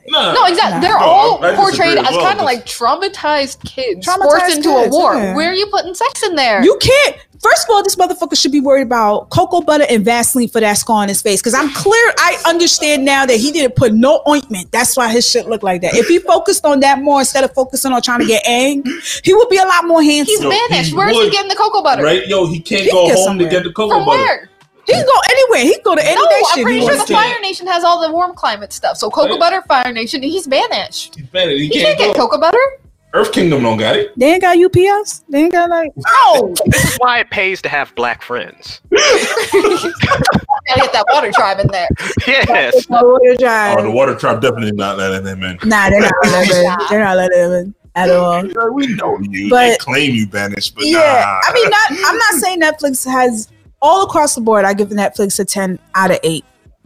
[0.09, 0.75] No, No, exactly.
[0.75, 0.79] Nah.
[0.81, 4.23] They're No, all I disagree portrayed as as well, kind of like traumatized kids Traumatized
[4.23, 5.15] forced into kids, a war.
[5.15, 5.35] yeah.
[5.35, 6.63] Where are you putting sex in there?
[6.63, 7.15] You can't.
[7.41, 10.73] First of all, this motherfucker should be worried about cocoa butter and Vaseline for that
[10.73, 11.39] scar on his face.
[11.39, 12.13] Because I'm clear.
[12.17, 14.73] I understand now that he didn't put no ointment.
[14.73, 15.93] That's why his shit looked like that.
[15.95, 18.85] If he focused on that more instead of focusing on trying to get Aang,
[19.23, 20.33] he would be a lot more handsome.
[20.35, 20.93] He's Yo, he vanished.
[20.93, 22.03] Where's he getting the cocoa butter?
[22.03, 23.47] Right, yo, he can't He go home somewhere.
[23.49, 24.17] to get the cocoa From butter.
[24.21, 24.49] where?
[24.89, 25.61] He can go anywhere.
[25.61, 26.45] He can go to any No, nation.
[26.51, 27.13] I'm pretty he sure the to.
[27.13, 28.97] Fire Nation has all the warm climate stuff.
[28.97, 29.39] So Cocoa Right.
[29.39, 31.15] Butter, Fire Nation, he's banished.
[31.15, 31.49] He's bad.
[31.49, 32.57] He He can't, can't get cocoa butter.
[33.13, 34.11] Earth Kingdom don't got it.
[34.19, 35.23] They ain't got UPS.
[35.29, 35.91] They ain't got like.
[36.07, 38.81] Oh, This is why it pays to have black friends.
[38.91, 41.87] Gotta get that water tribe in there.
[42.27, 42.85] Yes.
[42.85, 43.77] The Water Tribe.
[43.79, 45.57] Oh, the water tribe definitely not letting them in.
[45.63, 46.77] Nah, they're not letting him.
[46.89, 48.43] They're not letting him in at all.
[48.73, 49.49] We know you.
[49.49, 51.49] But- they claim you banished, but yeah, nah.
[51.49, 51.91] I mean, not.
[52.11, 53.49] I'm not saying Netflix has
[53.81, 54.65] all across the board.
[54.65, 56.45] I give Netflix a ten out of eight.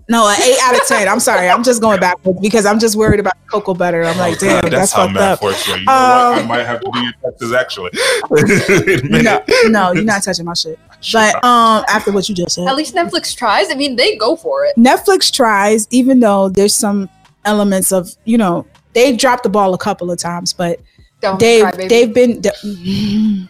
[0.10, 1.08] No, an eight out of ten.
[1.08, 1.48] I'm sorry.
[1.50, 4.04] I'm just going backwards because I'm just worried about cocoa butter.
[4.04, 5.44] I'm like, Oh, damn, God, that's, how fucked math up.
[5.44, 5.66] works.
[5.68, 5.76] Yo.
[5.76, 6.02] You know what?
[6.02, 7.92] I Um, might have to be in Texas actually.
[8.94, 9.44] In a minute.
[9.66, 10.78] No, no, you're not touching my shit.
[11.14, 13.72] But um, after what you just said, At least Netflix tries.
[13.72, 14.76] I mean, they go for it.
[14.78, 17.10] Netflix tries, even though there's some
[17.46, 20.80] elements of you know they've dropped the ball a couple of times, but
[21.22, 23.50] Don't they've try, they've been That one's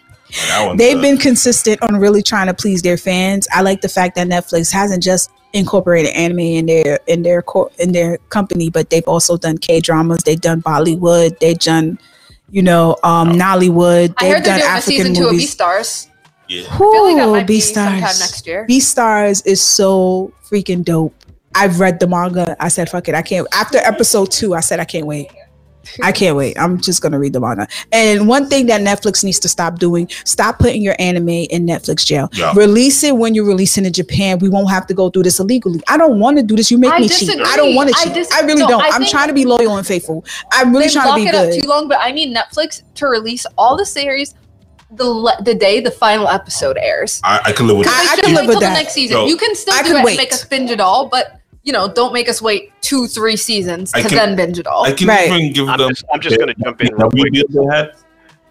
[0.76, 3.47] they've been consistent on really trying to please their fans.
[3.51, 7.69] I like the fact that Netflix hasn't just incorporated anime in their in their core
[7.80, 10.23] in their company, but they've also done K dramas.
[10.23, 11.39] They've done Bollywood.
[11.39, 11.99] They've done
[12.49, 14.14] you know um Nollywood.
[14.18, 15.55] I They've heard they're done doing a African season two of movies.
[15.55, 16.07] Beastars.
[16.47, 16.64] yeah.
[16.69, 18.65] I feel like that Ooh, might be sometime next year.
[18.68, 21.14] Beastars is so freaking dope.
[21.55, 22.55] I've read the manga.
[22.60, 23.15] I said, fuck it.
[23.15, 23.47] I can't.
[23.53, 25.31] After episode two, I said, I can't wait.
[26.01, 26.57] I can't wait.
[26.57, 27.68] I'm just going to read the manga.
[27.91, 32.05] And one thing that Netflix needs to stop doing stop putting your anime in Netflix
[32.05, 32.30] jail.
[32.34, 32.53] Yeah.
[32.55, 34.39] Release it when you're releasing in Japan.
[34.39, 35.81] We won't have to go through this illegally.
[35.88, 36.72] I don't want to do this.
[36.72, 37.30] You make I me cheat.
[37.39, 38.31] I don't want to I cheat.
[38.34, 38.81] I, really no, don't.
[38.84, 40.23] I I'm trying to be loyal and faithful.
[40.51, 41.53] I'm really trying to be it good.
[41.57, 44.35] up too long, but I need Netflix to release all the series
[44.91, 47.19] the le- the day the final episode airs.
[47.23, 48.10] I, I can live with I- that.
[48.11, 48.73] I They can live wait with till the that.
[48.73, 49.18] next season.
[49.18, 50.11] Yo, you can still I do can it wait.
[50.11, 53.35] and make us binge it all, but you know, don't make us wait two, three
[53.38, 54.84] seasons I to can- then binge it all.
[54.85, 55.27] I can Right.
[55.31, 55.90] even give I'm them.
[55.90, 57.34] just, I'm just going to jump in real quick.
[57.34, 57.91] deal they had.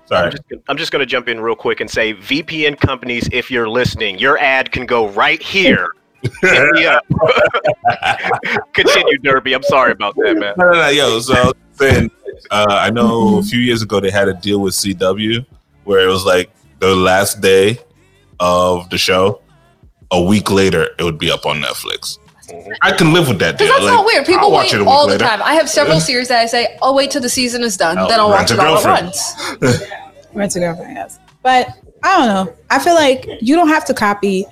[0.06, 0.24] Sorry.
[0.26, 3.50] I'm just, I'm just going to jump in real quick and say, VPN companies, if
[3.50, 5.88] you're listening, your ad can go right here.
[6.42, 7.04] Me up.
[8.72, 9.54] Continue, Derby.
[9.54, 10.54] I'm sorry about that, man.
[10.56, 11.20] No, no, no, yo.
[11.20, 12.10] So I was saying,
[12.50, 15.44] uh, I know a few years ago they had a deal with CW
[15.84, 17.78] where it was like the last day
[18.40, 19.40] of the show.
[20.10, 22.18] A week later, it would be up on Netflix.
[22.82, 23.58] I can live with that.
[23.58, 24.26] Because that's Like, not weird.
[24.26, 25.24] People I'll watch wait it all the later.
[25.24, 25.42] time.
[25.42, 28.08] I have several series that I say, I'll wait till the season is done, Oh,
[28.08, 29.12] then I'll watch it all at Girlfriend.
[29.60, 29.82] once.
[30.34, 31.18] Rent a girlfriend, yes.
[31.42, 31.68] But
[32.02, 32.54] I don't know.
[32.70, 34.46] I feel like you don't have to copy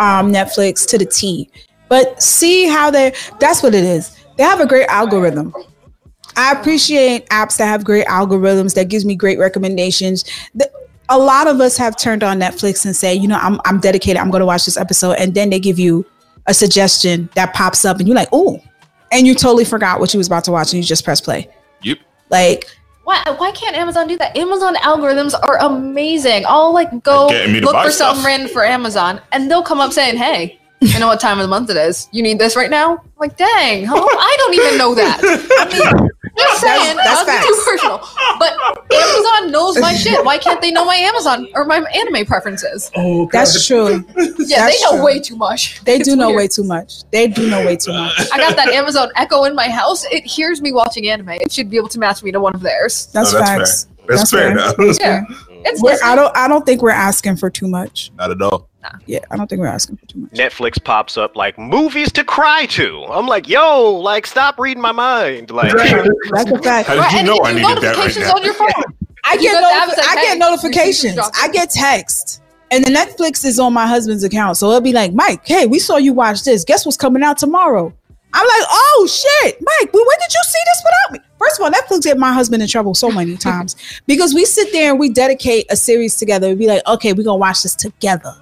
[0.00, 1.50] um, Netflix to the T,
[1.88, 3.12] but see how they.
[3.38, 4.16] That's what it is.
[4.38, 5.52] They have a great algorithm.
[6.36, 10.24] I appreciate apps that have great algorithms that gives me great recommendations.
[10.54, 10.70] The,
[11.08, 14.16] a lot of us have turned on Netflix and say, you know, I'm I'm dedicated.
[14.16, 16.04] I'm going to watch this episode, and then they give you
[16.46, 18.62] a suggestion that pops up, and you're like, oh,
[19.12, 21.48] and you totally forgot what you was about to watch, and you just press play.
[21.82, 21.98] Yep.
[22.30, 22.66] Like
[23.04, 24.36] Why, why can't Amazon do that?
[24.36, 26.44] Amazon algorithms are amazing.
[26.46, 28.16] I'll like go Getting me to look for stuff.
[28.16, 31.44] something random for Amazon, and they'll come up saying, "Hey, you know what time of
[31.44, 32.08] the month it is?
[32.12, 33.94] You need this right now." I'm like, dang, huh?
[33.96, 35.20] I don't even know that.
[35.22, 36.05] I mean,
[36.38, 37.46] just saying, that's not to be facts.
[37.46, 37.98] too personal,
[38.38, 38.52] but
[38.92, 40.24] Amazon knows my shit.
[40.24, 42.90] Why can't they know my Amazon or my anime preferences?
[42.96, 44.04] Oh, that's true.
[44.46, 45.04] Yeah, That's they know true.
[45.04, 45.82] way too much.
[45.84, 46.36] They It's do know weird.
[46.36, 47.02] way too much.
[47.10, 48.12] They do know way too much.
[48.32, 50.04] I got that Amazon Echo in my house.
[50.12, 51.30] It hears me watching anime.
[51.30, 53.06] It should be able to match me to one of theirs.
[53.12, 53.84] That's, No, that's facts.
[53.84, 54.06] fair.
[54.06, 54.50] That's, That's fair fair.
[54.52, 54.98] enough.
[55.00, 55.24] Yeah,
[55.64, 56.36] it's I don't.
[56.36, 58.12] I don't think we're asking for too much.
[58.16, 58.68] Not at all.
[59.06, 60.32] Yeah, I don't think we're asking for too much.
[60.32, 63.04] Netflix pops up like movies to cry to.
[63.06, 65.50] I'm like, yo, like, stop reading my mind.
[65.50, 65.72] Like,
[66.30, 66.88] That's a fact.
[66.88, 68.32] How did you and know you I do needed that right notifications now?
[68.32, 68.68] on your phone.
[69.24, 71.18] I get got the notif- appetite, I hey, get notifications.
[71.34, 75.12] I get text, and the Netflix is on my husband's account, so it'll be like,
[75.14, 76.64] Mike, hey, we saw you watch this.
[76.64, 77.92] Guess what's coming out tomorrow?
[78.32, 81.18] I'm like, oh shit, Mike, well, when did you see this without me?
[81.38, 83.76] First of all, Netflix get my husband in trouble so many times
[84.06, 86.48] because we sit there and we dedicate a series together.
[86.48, 88.34] We'd be like, okay, we're gonna watch this together,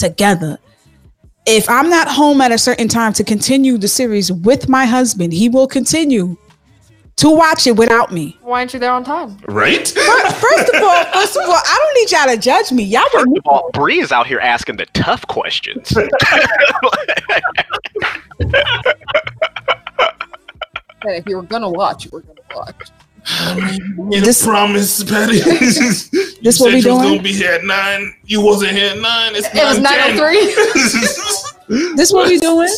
[0.00, 0.58] together.
[1.46, 5.32] If I'm not home at a certain time to continue the series with my husband,
[5.32, 6.36] he will continue
[7.16, 8.36] to watch it without me.
[8.40, 9.36] Why aren't you there on time?
[9.46, 9.86] Right?
[9.86, 12.82] First of all, first of all, I don't need y'all to judge me.
[12.84, 15.92] Y'all First of all, Bree is out here asking the tough questions.
[21.02, 22.90] If you were gonna watch, you were gonna watch.
[24.10, 25.40] You This- promise, Patty.
[25.40, 26.08] this
[26.42, 27.02] This what we You was doing?
[27.02, 28.14] gonna be here at nine.
[28.24, 29.32] You wasn't here at nine.
[29.34, 31.96] It's It was 9:10.
[32.00, 32.68] this what we doing?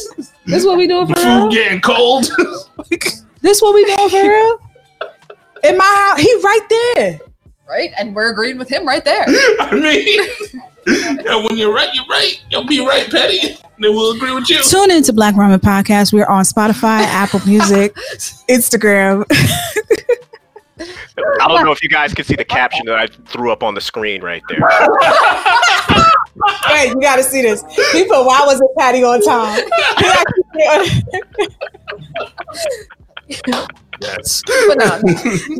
[0.47, 1.41] This what we doing for the real?
[1.43, 2.31] food getting cold.
[3.43, 4.59] This what we doing for real?
[5.65, 6.61] In my house, he right
[6.97, 7.19] there.
[7.69, 7.91] Right?
[7.99, 9.25] And we're agreeing with him right there.
[9.27, 10.07] I mean,
[11.25, 12.41] yeah, when you're right, you're right.
[12.51, 13.57] You'll be right, Patty.
[13.81, 14.63] Then we'll agree with you.
[14.63, 16.13] Tune into Black Ramen Podcast.
[16.13, 17.97] We're on Spotify, Apple Music,
[18.49, 19.25] Instagram.
[21.19, 23.75] I don't know if you guys can see the caption that I threw up on
[23.75, 24.61] the screen right there.
[26.71, 27.63] Wait, you got to see this.
[27.93, 29.63] He put, "Why wasn't Patty on time?"
[34.03, 34.43] He actually- Yes.
[34.69, 34.85] But no,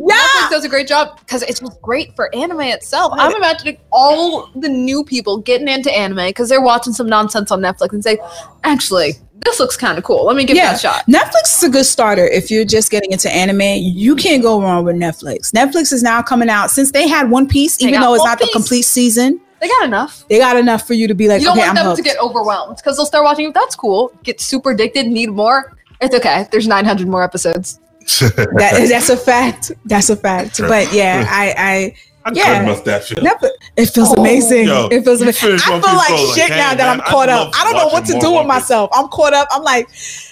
[0.07, 3.13] yeah, Netflix does a great job because it's just great for anime itself.
[3.15, 7.59] I'm imagining all the new people getting into anime because they're watching some nonsense on
[7.61, 8.17] Netflix and say,
[8.63, 9.13] actually,
[9.45, 10.25] this looks kind of cool.
[10.25, 10.67] Let me give Yeah.
[10.71, 11.05] that a shot.
[11.07, 13.61] Netflix is a good starter if you're just getting into anime.
[13.61, 15.51] You can't go wrong with Netflix.
[15.51, 18.31] Netflix is now coming out since they had One Piece, They even though it's One
[18.31, 19.41] not the complete season.
[19.59, 20.25] They got enough.
[20.29, 21.97] They got enough for you to be like, You don't okay, want I'm them hooked.
[21.97, 23.51] to get overwhelmed because they'll start watching.
[23.53, 24.11] That's cool.
[24.23, 25.07] Get super addicted.
[25.07, 25.77] Need more.
[26.01, 26.47] It's okay.
[26.51, 27.79] There's 900 more episodes.
[28.07, 29.71] That, that's a fact.
[29.85, 30.59] That's a fact.
[30.59, 31.93] But yeah, I,
[32.25, 32.43] I Yeah.
[32.45, 33.25] couldn't must that feel.
[33.27, 33.35] I
[33.75, 34.65] it feels Oh, amazing.
[34.67, 35.53] yo, it feels amazing.
[35.55, 37.51] I feel like bro, like, shit hey, now that I'm man, I caught up.
[37.55, 38.47] I don't know what to do with One Piece.
[38.47, 38.89] myself.
[38.93, 39.47] I'm caught up.
[39.51, 39.87] I'm like,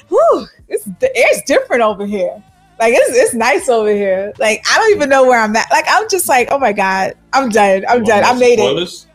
[0.09, 2.41] whew, it's the air's different over here.
[2.79, 4.33] Like it's it's nice over here.
[4.39, 5.67] Like I don't even know where I'm at.
[5.71, 7.83] Like I'm just like, oh my god, I'm done.
[7.87, 8.23] I'm You done.
[8.23, 8.63] I made it.
[8.63, 9.07] spoilers?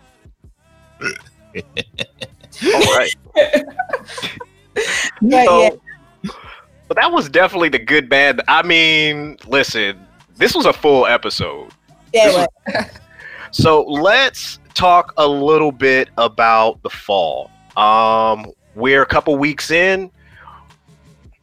[2.74, 3.15] All right.
[5.20, 5.70] But So, yeah,
[6.89, 8.41] but that was definitely the good bad.
[8.49, 10.07] I mean, listen,
[10.37, 11.71] this was a full episode.
[12.13, 12.47] yeah,
[13.53, 17.51] So let's talk a little bit about the fall.
[17.77, 20.11] Um, we're a couple weeks in.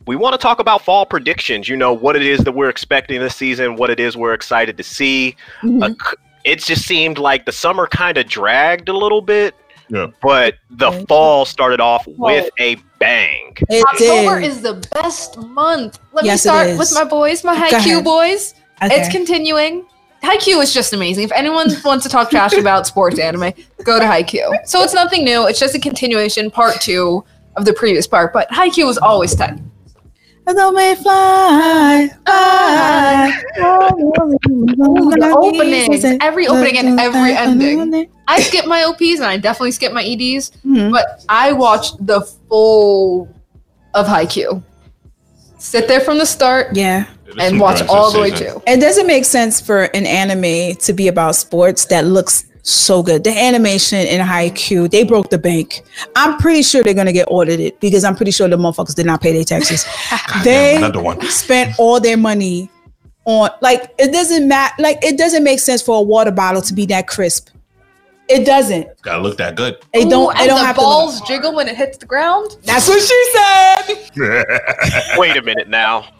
[0.05, 1.69] We want to talk about fall predictions.
[1.69, 4.77] You know what it is that we're expecting this season, what it is we're excited
[4.77, 5.35] to see.
[5.61, 5.81] Mhm.
[5.81, 9.55] Uh, it just seemed like the summer kind of dragged a little bit,
[9.89, 10.07] Yeah.
[10.21, 13.57] but the fall started off with a bang.
[13.69, 14.49] it October did.
[14.49, 15.99] is the best month.
[16.13, 18.55] Let Yes, me start with my boys, my Go Haikyuu boys.
[18.83, 18.95] Okay.
[18.95, 19.85] It's continuing.
[20.23, 21.23] Haikyuu is just amazing.
[21.25, 23.53] If anyone wants to talk trash about sports anime,
[23.83, 24.65] go to Haikyuu.
[24.67, 25.47] So it's nothing new.
[25.47, 27.23] It's just a continuation, part two
[27.57, 28.31] of the previous part.
[28.33, 29.59] But Haikyuu was always tight.
[30.45, 33.41] Although may fly, fly.
[33.55, 38.09] the openings, every opening and every ending.
[38.27, 40.91] I skip my OPs and I definitely skip my EDs, Mhm.
[40.91, 43.27] but I watched the full
[43.93, 44.61] of Haikyuu.
[45.59, 47.05] Sit there from the start Yeah.
[47.39, 48.61] And watch all the way season.
[48.61, 48.71] to.
[48.71, 53.23] It doesn't make sense for an anime to be about sports that looks so good.
[53.23, 55.81] The animation in Haikyuu, they broke the bank.
[56.15, 59.21] I'm pretty sure they're gonna get audited because I'm pretty sure the motherfuckers did not
[59.21, 59.85] pay their taxes.
[60.43, 61.21] they Another one.
[61.27, 62.69] spent all their money
[63.25, 64.73] on like it doesn't matter.
[64.81, 67.49] Like it doesn't make sense for a water bottle to be that crisp.
[68.29, 68.87] It doesn't.
[69.01, 69.75] Gotta look that good.
[69.93, 70.33] It don't.
[70.35, 71.27] It and don't the have balls to.
[71.27, 72.55] jiggle when it hits the ground.
[72.63, 75.17] That's what she said.
[75.17, 76.07] Wait a minute now.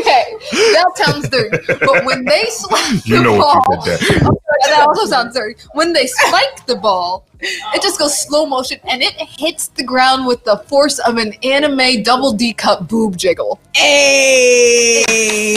[0.00, 1.56] Okay, that sounds dirty.
[1.68, 4.28] But when they slap you the know ball, what you did there.
[4.64, 5.60] That also sounds dirty.
[5.72, 10.26] When they spike the ball, it just goes slow motion and it hits the ground
[10.26, 13.60] with the force of an anime double D cup boob jiggle.
[13.74, 15.02] Hey,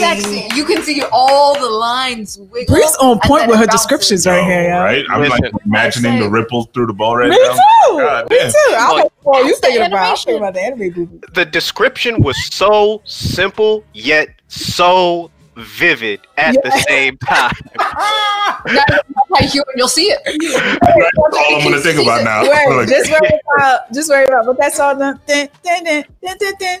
[0.00, 0.48] Sexy.
[0.56, 2.74] You can see all the lines wiggle.
[2.74, 4.80] Bree's on point with her descriptions right here, yo.
[4.82, 5.04] Right?
[5.10, 7.52] I'm like imagining the ripples through the ball right Me now.
[7.52, 7.58] too.
[7.98, 8.50] God Me damn.
[8.50, 8.56] too.
[8.56, 9.92] I Look, don't know what you the thinking about.
[9.92, 10.24] I'm animation.
[10.26, 10.78] thinking about the anime
[11.10, 11.20] movie.
[11.34, 17.52] The description was so simple yet so vivid at the same time.
[18.66, 20.20] Now you and you'll see it.
[20.24, 22.42] That's all I'm gonna think about now.
[22.42, 24.96] Wait, Like, just worry about, just worry about, but that's all.
[24.96, 26.80] The, dun, dun, dun, dun, dun, dun.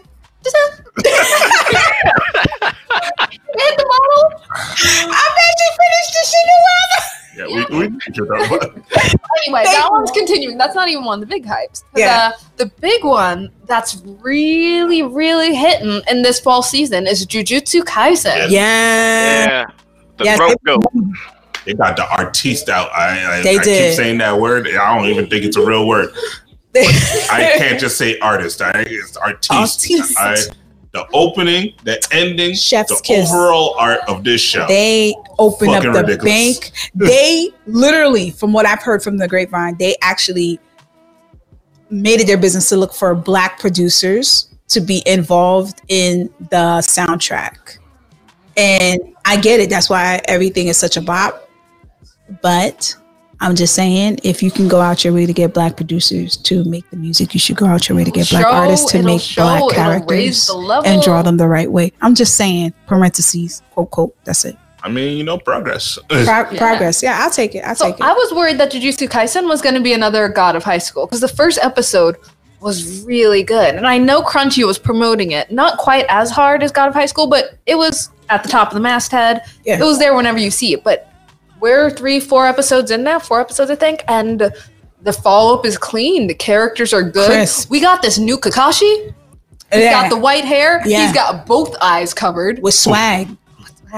[3.56, 4.24] Hit the bottle.
[4.50, 6.46] I bet you finished the shit
[7.36, 8.82] yeah, we, we figured that one.
[9.46, 9.92] Anyway, Thank that you.
[9.92, 10.58] one's continuing.
[10.58, 11.84] That's not even one of the big hypes.
[11.94, 12.32] Yeah.
[12.56, 18.50] The, the big one that's really, really hitting in this fall season is Jujutsu Kaisen.
[18.50, 18.50] Yeah.
[18.50, 19.46] Yeah.
[19.46, 19.66] Yeah.
[20.18, 20.56] The Yes, throat
[20.94, 21.16] it-
[21.64, 22.90] They got the artiste out.
[22.92, 23.90] I, I, They I did.
[23.90, 24.66] keep saying that word.
[24.68, 26.10] I don't even think it's a real word.
[26.76, 28.60] I can't just say artist.
[28.60, 29.52] I, it's artiste.
[29.52, 30.18] Artiste.
[30.18, 30.36] I,
[30.96, 33.30] the opening, the ending, Chef's the kiss.
[33.30, 34.66] overall art of this show.
[34.66, 36.22] They opened up the ridiculous.
[36.24, 36.72] bank.
[36.94, 40.58] They literally, from what I've heard from the grapevine, they actually
[41.90, 47.78] made it their business to look for black producers to be involved in the soundtrack.
[48.56, 49.68] And I get it.
[49.68, 51.48] That's why everything is such a bop.
[52.40, 52.96] But
[53.40, 56.64] I'm just saying, if you can go out your way to get black producers to
[56.64, 59.02] make the music, you should go out your way to get black Show, artists to
[59.02, 60.48] make show, black characters
[60.84, 61.92] and draw them the right way.
[62.00, 64.16] I'm just saying, parentheses, quote, quote.
[64.24, 64.56] That's it.
[64.82, 65.98] I mean, you know, progress.
[66.08, 66.56] Pro- Yeah.
[66.56, 67.02] Progress.
[67.02, 67.60] Yeah, I'll take it.
[67.64, 68.02] I'll So take it.
[68.02, 71.06] I was worried that Jujutsu Kaisen was going to be another God of High School
[71.06, 72.16] because the first episode
[72.60, 76.72] was really good, and I know Crunchy was promoting it not quite as hard as
[76.72, 79.42] God of High School, but it was at the top of the masthead.
[79.64, 79.78] Yeah.
[79.78, 80.82] It was there whenever you see it.
[80.82, 81.12] But
[81.66, 84.52] we're three, four episodes in now, four episodes I think, and
[85.02, 86.28] the follow up is clean.
[86.28, 87.26] The characters are good.
[87.28, 87.68] Crisp.
[87.70, 89.12] We got this new Kakashi.
[89.72, 89.90] He's yeah.
[90.02, 90.80] got the white hair.
[90.86, 91.04] Yeah.
[91.04, 92.60] He's got both eyes covered.
[92.62, 93.26] with swag.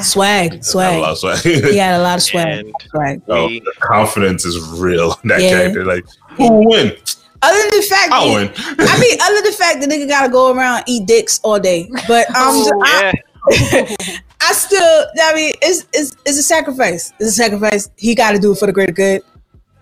[0.01, 0.55] Swag.
[0.55, 1.01] I Swag.
[1.03, 1.39] love swag.
[1.43, 2.47] He had a lot of swag.
[2.61, 3.21] And swag.
[3.29, 5.51] Oh, the confidence is real in that Yeah.
[5.51, 5.85] character.
[5.85, 6.05] Like,
[6.37, 6.97] who will win?
[7.43, 8.51] Other than the fact, I'll win.
[8.57, 11.91] I mean, other than the fact the nigga gotta go around eat dicks all day,
[12.09, 13.13] but um, Oh, I,
[13.73, 13.97] yeah,
[14.41, 17.13] I still, I mean, it's it's it's a sacrifice.
[17.19, 17.91] It's a sacrifice.
[17.97, 19.23] He got to do it for the greater good.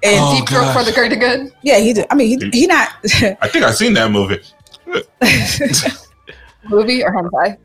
[0.02, 1.52] And Oh, Deep throat for the greater good.
[1.62, 2.06] yeah, he did.
[2.10, 2.88] I mean, he he not.
[3.40, 4.40] I think I've seen that movie.
[6.68, 7.56] Movie or hentai?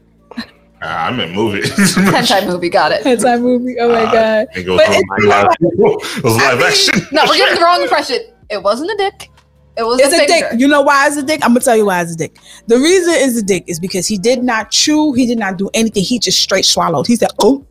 [0.84, 1.62] Ah, I meant movie.
[1.62, 3.04] Hentai movie, got it.
[3.04, 3.78] That's that movie.
[3.80, 4.48] Oh my Ah, god.
[4.56, 7.08] It goes But it's- live, it was live mean- action.
[7.12, 8.20] No, we're getting the wrong impression.
[8.50, 9.30] It wasn't a dick.
[9.78, 10.60] It was It's a a dick.
[10.60, 11.40] You know why it's a dick?
[11.44, 12.38] I'm gonna tell you why it's a dick.
[12.68, 15.14] The reason it's a dick is because he did not chew.
[15.14, 16.04] He did not do anything.
[16.04, 17.08] He just straight swallowed.
[17.08, 17.66] He said, "Oh,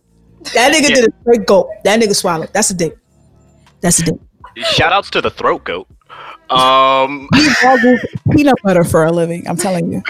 [0.54, 0.94] that nigga Yeah.
[0.96, 1.68] did a straight gulp.
[1.84, 2.50] That nigga swallowed.
[2.54, 2.96] That's a dick.
[3.80, 4.14] That's a dick."
[4.72, 5.86] shout outs to the throat goat.
[6.50, 7.28] Um,
[8.32, 9.46] peanut butter for a living.
[9.46, 10.02] I'm telling you.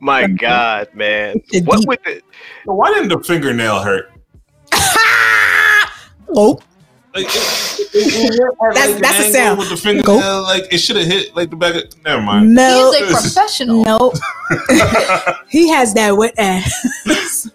[0.00, 1.88] my God, man, what deep.
[1.88, 2.20] would the,
[2.64, 4.10] Why didn't the fingernail hurt?
[6.36, 6.58] oh,
[7.14, 9.58] Like, it, it, it went at, That's- like, that's an a sound.
[9.58, 11.74] With the fingernail, like it should have hit like the back.
[11.76, 12.54] Of, never mind.
[12.54, 13.84] no, He is a professional.
[13.84, 14.12] no.
[15.48, 17.48] he has that wet ass.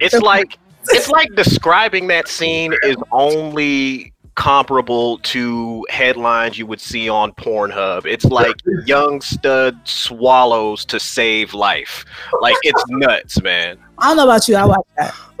[0.00, 0.58] it's like
[0.88, 8.04] it's like describing that scene is only comparable to headlines you would see on Pornhub.
[8.04, 12.04] It's like young stud swallows to save life.
[12.40, 13.78] Like it's nuts, man.
[13.98, 14.56] I don't know about you.
[14.56, 15.14] I watch that.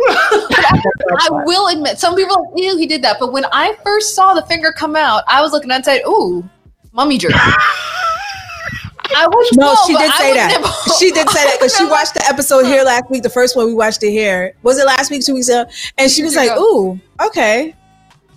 [1.20, 3.16] I will admit, some people are like, ew, he did that.
[3.18, 6.48] But when I first saw the finger come out, I was looking and said, ooh,
[6.92, 7.32] mummy jerk.
[9.16, 10.94] I was No, she did say that.
[10.98, 13.22] She did say that because she watched the episode here last week.
[13.22, 14.54] The first one we watched it here.
[14.62, 15.24] Was it last week?
[15.24, 15.66] Two weeks ago?
[15.98, 17.74] And she was like, "Ooh, okay."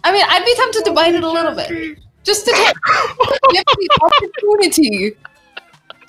[0.03, 1.99] I mean, I'd be tempted to bite it a little bit.
[2.23, 2.75] Just to get
[3.51, 5.15] give the opportunity.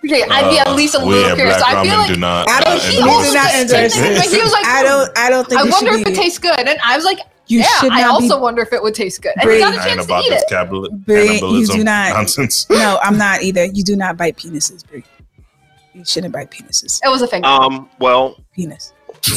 [0.05, 1.57] Okay, I'd be at Uh, least a we little at curious.
[1.59, 2.49] Black I feel like do not.
[2.49, 5.19] I don't- uh, he we almost not just endorse said He was like, I don't.
[5.19, 6.13] I don't think I wonder if be.
[6.13, 6.59] it tastes good.
[6.59, 7.19] And I was like,
[7.49, 9.33] you yeah, should I also wonder if it would taste good.
[9.37, 9.55] And Brie.
[9.57, 10.45] he got a I ain't chance to eat it.
[10.49, 12.67] cannibal- Brie, you do not- nonsense.
[12.71, 13.65] No, I'm not either.
[13.65, 15.03] You do not bite penises, Brie.
[15.95, 17.01] You shouldn't bite penises.
[17.05, 17.49] It was a finger.
[17.49, 18.93] Um, well, Penis.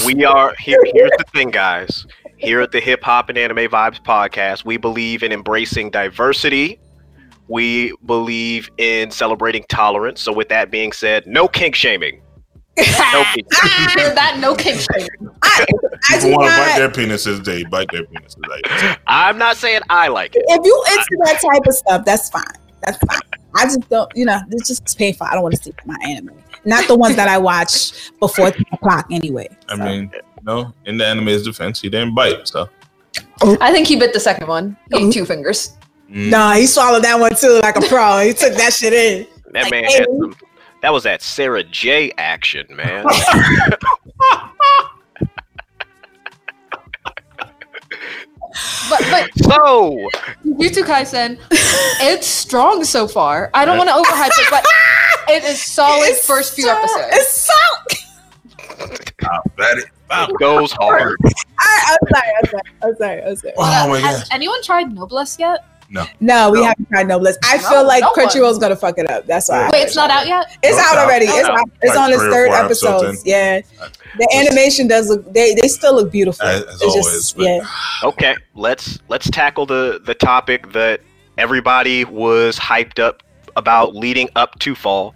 [0.06, 0.80] we are here.
[0.94, 2.06] Here's the thing, guys.
[2.38, 6.80] Here at the Hip Hop and Anime Vibes podcast, we believe in embracing diversity.
[7.48, 10.22] We believe in celebrating tolerance.
[10.22, 12.22] So, with that being said, no kink shaming.
[13.14, 13.48] No kink.
[13.54, 14.40] Ah, Hear that?
[14.40, 15.08] No kink shame.
[15.44, 15.66] I,
[16.10, 18.38] I People want to bite their penises, they bite their penises.
[18.48, 20.44] Like, I'm not saying I like it.
[20.48, 22.44] If you into that type of stuff, that's fine.
[22.86, 23.20] That's fine.
[23.56, 24.10] I just don't.
[24.16, 25.28] You know, it's just painful.
[25.28, 26.32] I don't want to see my anime.
[26.66, 29.50] Not the ones that I watch before 10 o'clock anyway.
[29.68, 29.84] I So.
[29.84, 30.12] mean,
[30.44, 32.48] no, in the anime's defense, he didn't bite.
[32.48, 32.70] So,
[33.42, 33.58] oh.
[33.60, 34.78] I think he bit the second one.
[34.92, 35.12] He ate oh.
[35.12, 35.78] two fingers.
[36.12, 36.30] Mm.
[36.30, 38.20] No, he swallowed that one too, like a pro.
[38.20, 39.28] He took that shit in.
[39.54, 39.98] That Like, man hey.
[40.00, 40.36] had some.
[40.82, 43.06] That was that Sarah J action, man.
[48.90, 50.10] But but so,
[50.46, 51.40] Jujutsu Kaisen,
[52.02, 53.50] it's strong so far.
[53.54, 54.66] I don't want to overhype it, but
[55.34, 57.08] it is solid It's first few so- episodes.
[57.14, 57.54] It's so.
[59.22, 59.78] Stop that.
[59.78, 61.16] It goes hard.
[61.60, 62.32] I, I'm sorry.
[62.42, 62.62] I'm sorry.
[62.84, 63.24] I'm sorry.
[63.24, 63.54] I'm sorry.
[63.58, 64.28] Oh my Has god.
[64.32, 65.64] anyone tried Noblesse yet?
[65.94, 66.66] No, No, we No.
[66.68, 67.38] haven't tried Noblesse.
[67.44, 68.12] I No, feel like no.
[68.14, 69.28] Crunchyroll's gonna fuck it up.
[69.28, 69.70] That's why.
[69.74, 70.46] Wait, it's not out yet.
[70.64, 71.06] It's No, out it's out.
[71.06, 71.28] already.
[71.28, 71.54] No, It's, no.
[71.54, 71.70] out.
[71.82, 73.26] it's Like on its third four episodes episodes.
[73.26, 73.62] Yeah,
[74.18, 75.34] the animation does look.
[75.34, 76.46] They they still look beautiful.
[76.46, 77.60] As, It's always, just- but yeah.
[78.04, 81.02] Okay, let's let's tackle the the topic that
[81.38, 83.22] everybody was hyped up
[83.56, 85.14] about leading up to fall.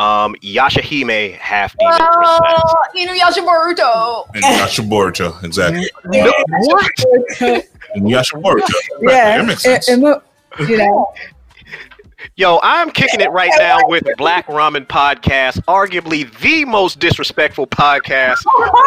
[0.00, 2.10] Um, Yashahime half demon princess.
[2.14, 4.26] Oh, Inuyasha Boruto.
[4.34, 5.90] and Yasha Boruto, exactly.
[6.12, 7.60] Yeah.
[7.94, 8.72] And Yasha Boruto.
[9.02, 9.38] yeah.
[9.38, 9.88] that makes sense.
[9.88, 10.24] it look-
[10.60, 11.12] you know,
[12.36, 18.44] Yo, I'm kicking it right now with Black Ramen Podcast, arguably the most disrespectful podcast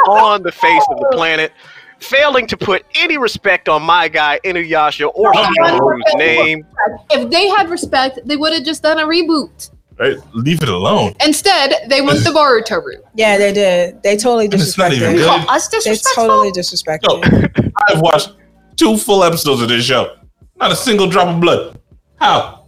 [0.08, 1.52] on the face of the planet,
[2.00, 6.66] failing to put any respect on my guy Inuyasha or Shinobu's name.
[7.12, 9.70] If they had respect, they would have just done a reboot.
[10.00, 10.18] Right?
[10.34, 11.14] Leave it alone.
[11.26, 13.04] Instead, they went the Boruto route.
[13.16, 14.02] Yeah, they did.
[14.04, 14.96] They totally And it's not disrespected.
[14.96, 15.28] even good.
[15.46, 16.26] Call us They disrespectful.
[16.28, 17.62] totally disrespected.
[17.64, 18.32] Yo, I've watched
[18.76, 20.16] two full episodes of this show.
[20.58, 21.80] Not a single drop of blood.
[22.16, 22.66] How?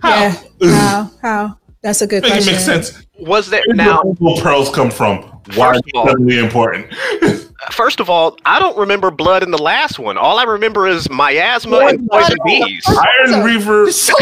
[0.00, 0.10] How?
[0.10, 0.36] Yeah.
[0.62, 1.10] How?
[1.22, 1.56] How?
[1.82, 2.52] That's a good Make it question.
[2.54, 3.06] make sense.
[3.18, 4.02] Was there Where now?
[4.02, 5.22] Where pearls come from?
[5.54, 7.49] Why are First they suddenly important?
[7.72, 10.16] First of all, I don't remember blood in the last one.
[10.16, 12.82] All I remember is miasma and poison bees.
[13.28, 13.90] Iron Reaver.
[13.92, 14.14] So-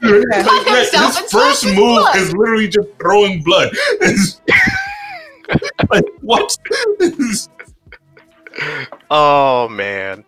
[0.00, 2.16] his first move blood.
[2.16, 3.70] is literally just throwing blood.
[5.90, 6.54] Like what?
[9.10, 10.24] Oh man.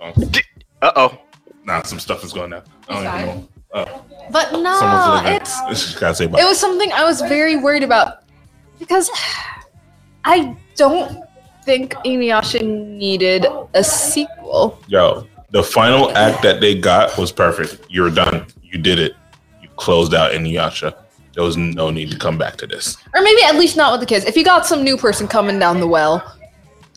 [0.00, 0.12] Uh
[0.82, 1.18] oh.
[1.64, 2.62] nah, some stuff is going down.
[2.88, 3.48] I don't even know.
[3.74, 3.98] Uh,
[4.30, 5.40] But no, someone's living.
[5.40, 6.42] it's It's gotta say it bye.
[6.44, 8.22] was something I was very worried about
[8.78, 9.10] because
[10.28, 11.24] I don't
[11.64, 14.78] think Inuyasha needed a sequel.
[14.86, 17.86] Yo, the final act that they got was perfect.
[17.88, 18.46] You're done.
[18.62, 19.16] You did it.
[19.62, 20.94] You closed out Inuyasha.
[21.32, 22.98] There was no need to come back to this.
[23.14, 24.26] Or maybe at least not with the kids.
[24.26, 26.22] If you got some new person coming down the well,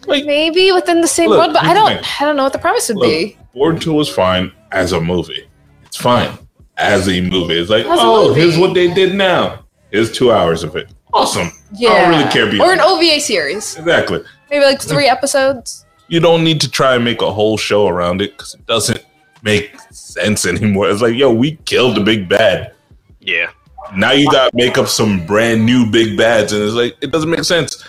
[0.08, 2.22] Like, maybe within the same Look, world, but I don't.
[2.22, 3.38] I don't know what the premise would Look, be.
[3.56, 5.48] Boruto was fine as a movie.
[5.86, 6.38] It's fine
[6.76, 7.54] as a movie.
[7.54, 9.64] It's like, As oh, here's what they did now.
[9.90, 10.90] Here's two hours of it.
[11.14, 11.50] Awesome.
[11.74, 11.90] Yeah.
[11.90, 12.80] I don't really care beyond Or an.
[12.82, 13.76] OVA series.
[13.78, 14.24] Exactly.
[14.50, 15.86] Maybe like three episodes.
[16.08, 19.06] You don't need to try and make a whole show around it because it doesn't
[19.44, 20.90] make sense anymore.
[20.90, 22.74] It's like, yo, we killed the big bad.
[23.20, 23.50] Yeah.
[23.96, 27.12] Now you got to make up some brand new big bads, and it's like it
[27.12, 27.84] doesn't make sense.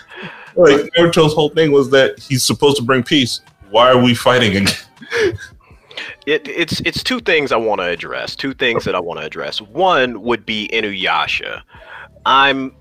[0.57, 3.41] Like Naruto's whole thing was that he's supposed to bring peace.
[3.71, 4.75] Why are we fighting again?
[6.25, 8.37] It, it's it's two things I want to address.
[8.37, 9.61] Two things that I want to address.
[9.61, 11.63] One would be Inuyasha.
[12.25, 12.75] I'm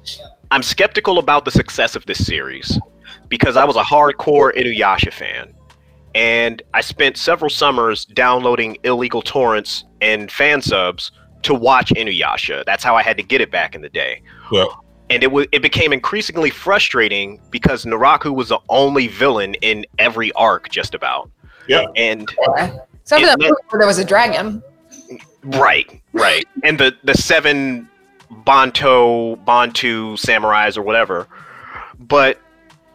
[0.51, 2.77] I'm skeptical about the success of this series
[3.29, 5.53] because I was a hardcore Inuyasha fan,
[6.13, 11.11] and I spent several summers downloading illegal torrents and fan subs
[11.43, 12.65] to watch Inuyasha.
[12.65, 14.21] That's how I had to get it back in the day.
[14.51, 19.85] Well, and it was it became increasingly frustrating because Naraku was the only villain in
[19.99, 21.31] every arc, just about.
[21.67, 21.85] Yeah.
[21.95, 24.61] And Except for that It- part there was a dragon.
[25.43, 27.87] right, right, and the the seven
[28.45, 31.27] Banto Bantu samurais or whatever,
[31.99, 32.39] but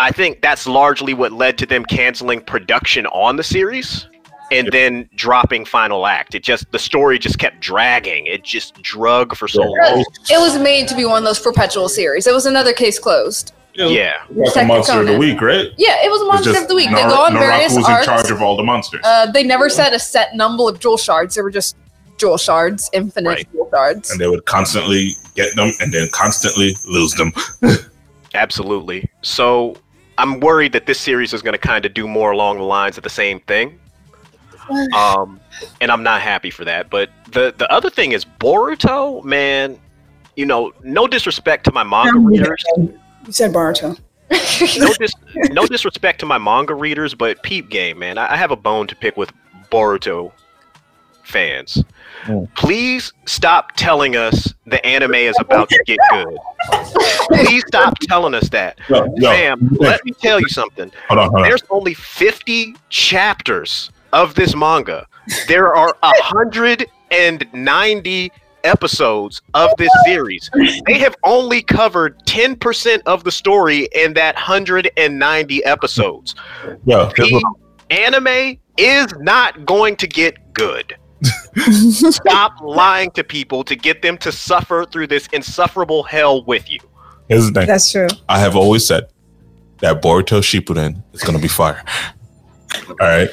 [0.01, 4.09] I think that's largely what led to them canceling production on the series
[4.53, 6.35] and then dropping final act.
[6.35, 8.27] It just the story just kept dragging.
[8.27, 10.05] It just drug for so long.
[10.31, 12.27] It was made to be one of those perpetual series.
[12.27, 13.53] It was another case closed.
[13.75, 14.13] Yeah.
[14.31, 15.69] Like a Second monster of the week, right?
[15.77, 16.89] Yeah, it was a monster just of the week.
[16.89, 18.07] they go on Naraku various was in arcs.
[18.07, 19.03] charge of all the monsters.
[19.05, 21.35] Uh, they never said a set number of jewel shards.
[21.35, 21.77] They were just
[22.19, 23.53] jewel shards, infinite Right.
[23.53, 24.11] jewel shards.
[24.11, 27.33] and they would constantly get them and then constantly lose them.
[28.35, 29.09] Absolutely.
[29.23, 29.77] So
[30.19, 32.97] I'm worried that this series is going to kind of do more along the lines
[32.97, 33.79] of the same thing.
[34.97, 35.39] Um,
[35.81, 36.91] and I'm not happy for that.
[36.91, 39.79] But the the other thing is Boruto, man.
[40.35, 42.65] You know, no disrespect to my manga readers.
[42.77, 42.99] You
[43.31, 43.97] said Boruto.
[44.81, 45.13] No, dis-
[45.53, 48.19] no disrespect to my manga readers, but Peep Game, man.
[48.19, 49.31] I, I have a bone to pick with
[49.71, 50.33] Boruto
[51.23, 51.85] fans.
[52.25, 52.53] Mm.
[52.55, 56.37] Please stop telling us the anime is about to get good.
[57.31, 58.79] Please stop telling us that.
[58.89, 60.91] Yo, yo, Fam, let me tell you something.
[61.09, 61.43] hold on, hold on.
[61.49, 65.07] There's only 50 chapters of this manga.
[65.49, 68.33] There are 190
[68.65, 70.51] episodes of this series.
[70.87, 76.35] They have only covered 10% of the story in that 190 episodes.
[76.85, 77.55] Here's The
[77.91, 80.97] anime is not going to get good.
[81.91, 86.79] Stop lying to people to get them to suffer through this insufferable hell with you.
[87.29, 87.67] here's the thing.
[87.67, 88.09] That's true.
[88.29, 89.09] I have always said
[89.79, 91.83] that Boruto Shippuden is going to be fire.
[92.89, 93.31] All right.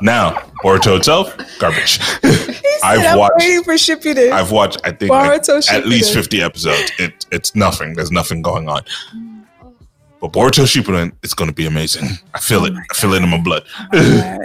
[0.00, 1.98] Now, Boruto itself, garbage.
[2.84, 3.32] I've watched.
[3.38, 4.30] waiting for Shippuden.
[4.30, 4.78] I've watched.
[4.84, 6.92] I think like, Boruto at least fifty episodes.
[6.98, 7.94] It, it's nothing.
[7.94, 8.82] There's nothing going on.
[10.20, 12.08] But Boruto Shippuden is going to be amazing.
[12.34, 12.74] I feel it.
[12.74, 13.64] I feel it in my blood.
[13.94, 14.38] Oh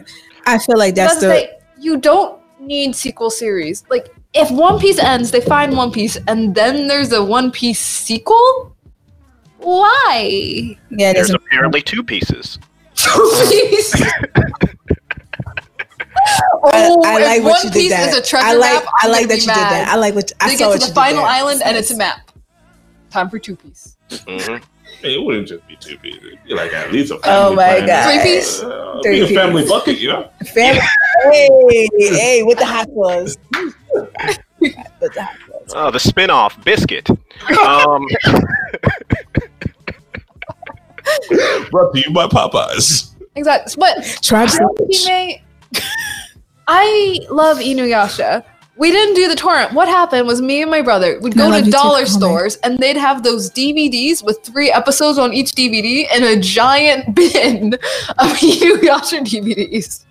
[0.45, 1.27] I feel like that's That's the.
[1.27, 2.38] the, you don't
[2.69, 3.83] need sequel series.
[3.89, 7.79] Like if One Piece ends, they find One Piece, and then there's a One Piece
[7.79, 8.75] sequel.
[9.57, 10.77] Why?
[10.89, 12.57] Yeah, There's there's apparently two pieces.
[12.95, 14.01] Two pieces.
[16.63, 18.09] oh, I like if what One you Piece did that.
[18.09, 18.83] is a treasure I like.
[18.83, 19.55] map, I like that be you mad.
[19.55, 19.87] did that.
[19.89, 20.31] I like what.
[20.39, 22.31] I They saw get what to the final island, and it's a map.
[23.09, 23.97] Time for two piece.
[24.09, 24.63] Mhm.
[25.01, 26.21] Hey, it wouldn't just be two pieces.
[26.25, 27.37] It'd be like at least a family.
[27.37, 27.87] Oh family my plan.
[27.87, 28.21] God.
[28.21, 28.61] Three piece?
[28.61, 29.37] Uh, Three be a piece.
[29.37, 30.29] family bucket, you know.
[30.53, 30.81] Family.
[31.31, 33.37] hey, hey, with the hot sauce.
[34.59, 34.75] with
[35.13, 35.37] the hot
[35.67, 35.73] sauce.
[35.75, 37.09] Oh, the spin-off Biscuit.
[37.09, 38.05] Um,
[41.71, 43.13] Brought to you by Popeyes.
[43.35, 43.73] Exactly.
[43.79, 45.83] But Tribe I love sandwich.
[46.67, 48.43] I love Inuyasha.
[48.79, 49.73] We didn't do the torrent.
[49.73, 52.55] What happened was me and my brother would go to you too, dollar oh, stores
[52.63, 57.73] and they'd have those DVDs with three episodes on each DVD and a giant bin
[57.73, 57.79] of
[58.37, 60.05] Inuyasha DVDs.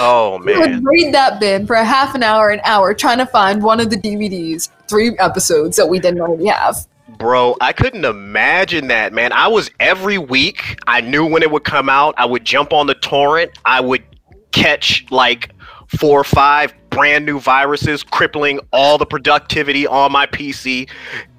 [0.00, 0.56] Oh man.
[0.56, 3.26] Oh, we would read that bin for a half an hour, an hour, trying to
[3.26, 6.86] find one of the DVDs, three episodes that we didn't already have.
[7.16, 9.32] Bro, I couldn't imagine that, man.
[9.32, 12.14] I was every week, I knew when it would come out.
[12.18, 13.52] I would jump on the torrent.
[13.64, 14.04] I would
[14.52, 15.54] catch like
[15.88, 20.88] four or five brand new viruses crippling all the productivity on my PC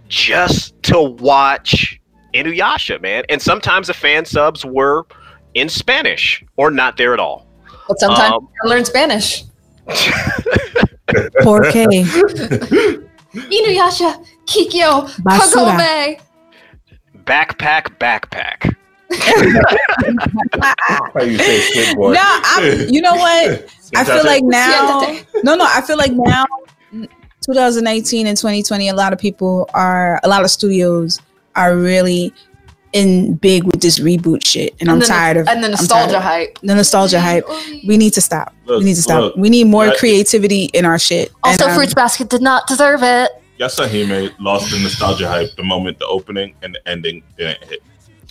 [0.08, 2.00] just to watch
[2.34, 3.24] Inuyasha, man.
[3.30, 5.06] And sometimes the fan subs were
[5.54, 7.46] in Spanish or not there at all.
[7.88, 9.44] But sometimes Um, I learn Spanish.
[9.88, 12.06] 4K.
[13.34, 15.78] Inuyasha, Kikyo, Basura.
[15.78, 16.20] Kagome.
[17.26, 18.76] Backpack, backpack.
[20.62, 22.14] How you say shit, boy?
[22.14, 23.70] No, I'm, you know what?
[23.96, 25.02] I feel like now,
[25.44, 26.46] no, no, I feel like now,
[27.42, 31.20] 2019 and 2020, a lot of people are, a lot of studios
[31.56, 32.34] are really
[32.94, 36.22] in big with this reboot shit, and, I'm the- tired of and the nostalgia tired.
[36.24, 36.60] hype.
[36.62, 37.46] The nostalgia hype.
[37.86, 38.54] We need to stop.
[38.66, 39.22] Look, we need to stop.
[39.22, 41.32] look, we need more that- creativity in our shit.
[41.44, 43.32] Also, And, um, Fruits Basket did not deserve it.
[43.58, 47.82] Yes, Yashahime lost the nostalgia hype the moment the opening and the ending didn't hit.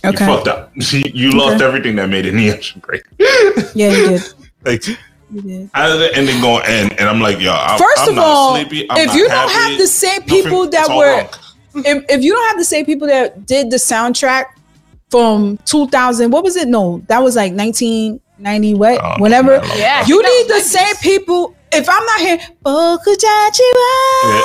[0.03, 0.71] You fucked up.
[0.75, 3.03] you lost everything that made Inuyasha great.
[3.75, 4.21] Yeah, you did.
[4.63, 5.69] Like, You did.
[5.73, 6.91] how did the ending going end?
[6.99, 8.85] And I'm like, yo, I'm, First I'm of not all, sleepy.
[8.91, 9.69] I'm if not you don't happy.
[9.71, 11.27] have the same people it's that were,
[11.83, 14.45] if, if you don't have the same people that did the soundtrack
[15.09, 16.67] from 2000, what was it?
[16.67, 18.73] No, that was like 1990.
[18.75, 18.99] What?
[19.03, 20.05] Oh, Whenever man, Yeah.
[20.05, 21.55] you need the same people.
[21.73, 22.39] If I'm not hearing
[24.23, 24.41] Yeah,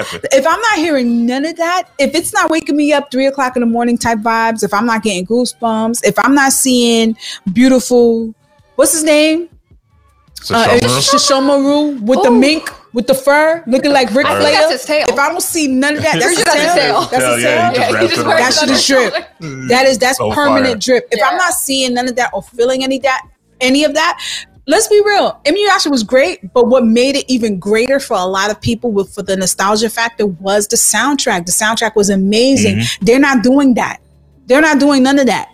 [0.00, 0.20] exactly.
[0.32, 3.56] if I'm not hearing none of that, if it's not waking me up three o'clock
[3.56, 7.16] in the morning type vibes, if I'm not getting goosebumps, if I'm not seeing
[7.52, 8.34] beautiful,
[8.76, 9.48] what's his name?
[10.42, 11.00] So Uh, Shomaru?
[11.10, 14.52] Sesshomaru with the mink, with the fur, looking like Ric I think Flair.
[14.52, 15.04] that's his tail.
[15.06, 17.00] If I don't see none of that, that's Or his just that's his tail.
[17.00, 17.08] tail.
[17.10, 17.72] That's his Yeah, tail.
[17.92, 19.68] Yeah, just That it shit is drip.
[19.68, 21.00] That is that's So permanent fire.
[21.00, 21.08] drip.
[21.12, 23.20] If I'm not seeing none of that or feeling any that
[23.60, 24.18] any of that,
[24.70, 25.40] let's be real.
[25.44, 29.12] Inuyasha was great, but what made it even greater for a lot of people with
[29.12, 31.46] for the nostalgia factor was the soundtrack.
[31.46, 32.76] The soundtrack was amazing.
[32.76, 33.04] Mm-hmm.
[33.04, 34.00] They're not doing that.
[34.46, 35.50] They're not doing none of that.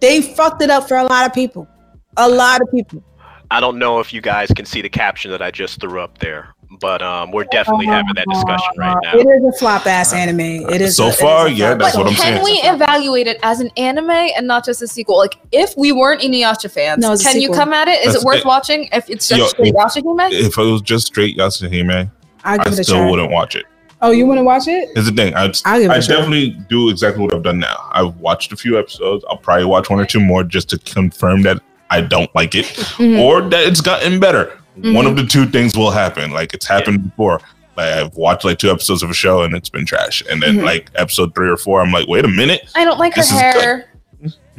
[0.00, 1.68] They fucked it up for a lot of people.
[2.16, 3.02] A lot of people.
[3.50, 6.18] I don't know if you guys can see the caption that I just threw up
[6.18, 9.12] there, but um, we're definitely having that discussion right now.
[9.14, 10.40] It is a flop ass anime.
[10.70, 12.34] It is So a- far, a yeah, that's But what I'm can saying.
[12.36, 15.16] Can we evaluate it as an anime and not just a sequel?
[15.16, 18.00] Like, if we weren't Inuyasha fans, No, can you come at it?
[18.00, 18.44] Is That's it worth it.
[18.46, 20.30] watching if it's just Yo, straight if- Yashahime?
[20.32, 22.10] If it was just straight Yashahime,
[22.44, 23.10] I'll I give it a still try.
[23.10, 23.64] wouldn't watch it.
[24.00, 24.90] Oh, you want to watch it?
[24.94, 25.34] Here's the thing.
[25.34, 26.16] I, I'll give it I a try.
[26.16, 27.88] definitely do exactly what I've done now.
[27.92, 29.24] I've watched a few episodes.
[29.28, 32.66] I'll probably watch one or two more just to confirm that I don't like it
[32.98, 33.18] Mhm.
[33.20, 34.57] or that it's gotten better.
[34.78, 34.94] Mm-hmm.
[34.94, 36.30] One of the two things will happen.
[36.30, 37.40] Like it's happened before.
[37.76, 40.22] Like I've watched like two episodes of a show and it's been trash.
[40.30, 40.64] And then Mhm.
[40.64, 42.68] like episode three or four, I'm like, wait a minute.
[42.74, 43.84] I don't like her hair.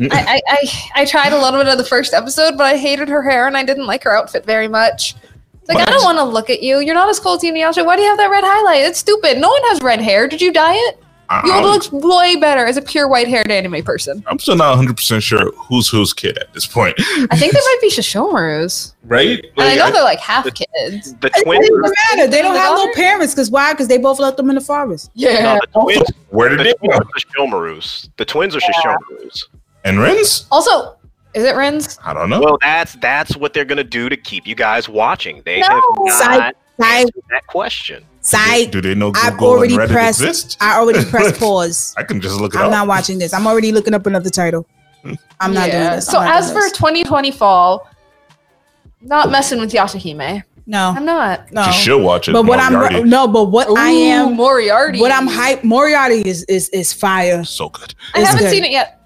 [0.01, 3.09] I, I, I, I tried a little bit of the first episode, but I hated
[3.09, 5.15] her hair and I didn't like her outfit very much.
[5.67, 6.79] Like, I don't want to look at you.
[6.79, 7.85] You're not as cool as Inuyasha.
[7.85, 8.81] Why do you have that red highlight?
[8.85, 9.37] It's stupid.
[9.37, 10.27] No one has red hair.
[10.27, 11.03] Did you dye it?
[11.31, 14.23] I- You I'm, look way better as a pure white haired anime person.
[14.27, 16.95] I'm still not 100 percent sure who's whose kid at this point,
[17.29, 18.95] I think they might be Sesshomaru's.
[19.03, 19.45] right?
[19.57, 21.13] And I know I- they're like half kids.
[21.21, 22.27] The It twins, doesn't matter.
[22.31, 23.73] They don't The have no parents because why?
[23.73, 25.11] Because they both left them in the forest.
[25.13, 25.41] Yeah.
[25.55, 26.95] no, the twins, where did the they go?
[26.95, 28.09] are Sesshomaru's.
[28.17, 29.49] The twins are Sesshomaru's.
[29.85, 30.45] And Rins?
[30.51, 30.97] Also,
[31.35, 31.99] is it Rins?
[32.03, 32.41] I don't know.
[32.41, 35.41] Well, that's that's what they're gonna do to keep you guys watching.
[35.45, 35.67] They No.
[35.67, 35.83] have
[36.17, 36.39] Psych.
[36.39, 36.87] not Psych.
[37.01, 38.03] answered that question.
[38.29, 38.71] Psych.
[38.71, 40.21] Do they know I've Google already and Reddit pressed.
[40.21, 40.57] exist?
[40.61, 41.93] I already pressed pause.
[41.97, 42.71] I can just look it I'm up.
[42.71, 43.33] not watching this.
[43.33, 44.65] I'm already looking up another title.
[45.39, 46.07] I'm not doing this.
[46.09, 46.71] I'm So as doing for this.
[46.77, 47.87] 2020 fall,
[49.01, 50.43] not messing with Yashahime.
[50.65, 51.51] no, I'm not.
[51.53, 51.65] no.
[51.65, 52.33] You should watch it.
[52.33, 53.03] But what I'm Moriarty.
[53.09, 54.99] no, but what I am Moriarty.
[54.99, 55.63] what I'm hype.
[55.63, 57.43] Moriarty is is is fire.
[57.45, 57.95] so good.
[58.13, 58.51] I It's haven't good.
[58.51, 58.98] seen it yet.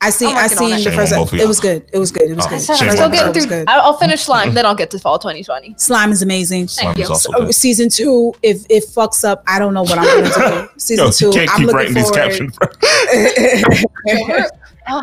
[0.00, 1.12] I seen I'm I working on seen the first.
[1.12, 1.84] on It was good.
[1.92, 2.30] It was good.
[2.30, 2.54] It was Oh, good.
[2.54, 3.12] I said Shame I'm on still her.
[3.14, 3.56] getting It was through.
[3.58, 3.68] good.
[3.68, 4.54] I'll I'll finish Slime, mm.
[4.54, 5.74] then I'll get to fall 2020.
[5.76, 6.68] Slime is amazing.
[6.68, 7.14] Thank Slime is you.
[7.16, 10.30] So, oh, season two, if it fucks up, I don't know what I'm going to
[10.38, 10.68] do.
[10.80, 12.54] Season Yo, two, can't I'm keep looking writing these forward.
[12.54, 12.58] captions.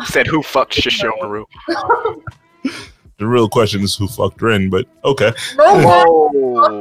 [0.12, 1.44] Said who fucked Sesshomaru?
[3.18, 5.32] the real question is who fucked Rin, but okay.
[5.56, 6.80] no one,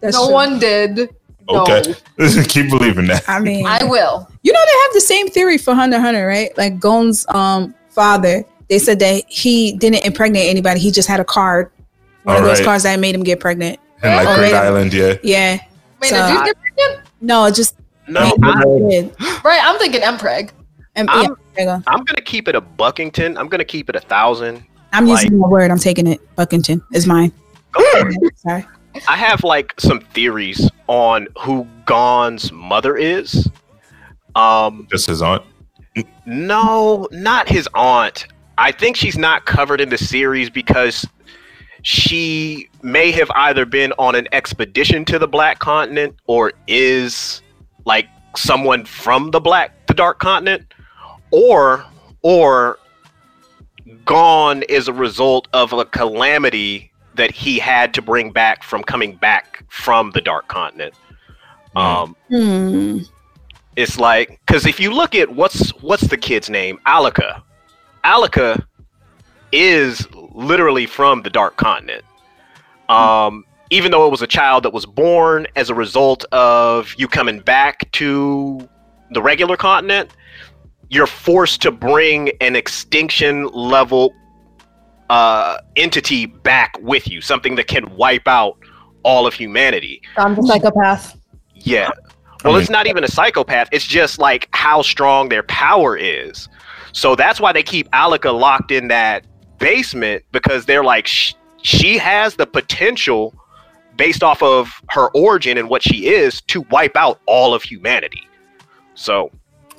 [0.00, 0.32] That's no true.
[0.34, 1.14] one did.
[1.48, 1.62] No.
[1.62, 1.94] Okay.
[2.44, 3.24] keep believing that.
[3.28, 4.28] I mean, I will.
[4.42, 6.56] you know they have the same theory for Hunter x Hunter, right?
[6.56, 10.80] Like Gon's um father, they said that he didn't impregnate anybody.
[10.80, 11.70] He just had a card,
[12.22, 12.64] one of All those right.
[12.64, 13.78] cards that made him get pregnant.
[14.02, 14.54] And like Oh, Great.
[14.54, 15.14] Island, yeah.
[15.22, 15.58] Yeah.
[16.00, 17.06] Wait, So, did you get pregnant?
[17.20, 17.76] No, just
[18.08, 19.10] No, made I, him.
[19.44, 20.50] Right, I'm thinking Mpreg.
[20.96, 21.82] And, yeah, I'm- there.
[21.86, 23.36] I'm gonna keep it a Buckington.
[23.36, 24.62] I'm gonna keep it a thousand.
[24.92, 25.70] I'm like- using my word.
[25.70, 26.20] I'm taking it.
[26.36, 27.32] Buckington is mine.
[27.72, 28.16] Go for it.
[28.36, 28.64] Sorry.
[29.08, 33.48] I have like some theories on who Gon's mother is.
[34.34, 35.42] Um, Just his aunt.
[36.26, 38.26] no, not his aunt.
[38.58, 41.06] I think she's not covered in the series because
[41.82, 47.42] she may have either been on an expedition to the Black Continent or is
[47.84, 48.06] like
[48.36, 50.74] someone from the Black the Dark Continent
[51.30, 51.84] or
[52.22, 52.78] or
[54.04, 56.89] gone is a result of a calamity
[57.20, 60.94] that he had to bring back from coming back from the Dark Continent.
[61.76, 62.98] Um Hmm.
[63.76, 67.42] it's like because if you look at what's what's the kid's name Alluka
[68.04, 68.64] Alluka
[69.52, 72.04] is literally from the dark continent
[72.88, 77.06] um even though it was a child that was born as a result of you
[77.08, 78.68] coming back to
[79.12, 80.10] the regular continent
[80.88, 84.12] you're forced to bring an extinction level
[85.10, 88.56] uh entity back with you something that can wipe out
[89.02, 91.16] all of humanity I'm the psychopath.
[91.54, 91.90] yeah.
[92.44, 93.68] Well, I it's not even a psychopath.
[93.70, 96.48] It's just like how strong their power is.
[96.92, 99.26] So that's why they keep Alluka locked in that
[99.58, 103.34] basement because they're like, sh- she has the potential,
[103.96, 108.26] based off of her origin and what she is, to wipe out all of humanity.
[108.94, 109.30] So,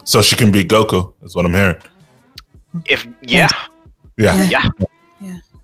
[0.04, 1.78] So she can be Goku, is what I'm hearing.
[2.86, 3.48] if, yeah,
[4.18, 4.44] Yeah.
[4.50, 4.70] yeah,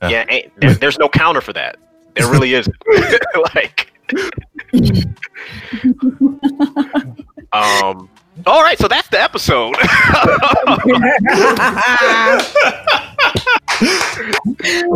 [0.02, 0.10] Yeah.
[0.10, 0.12] Yeah.
[0.18, 1.78] yeah, ain't, there, there's no counter for that.
[2.16, 2.76] There really isn't.
[3.56, 3.92] like,
[7.54, 8.10] um,
[8.46, 9.76] all right, so that's the episode.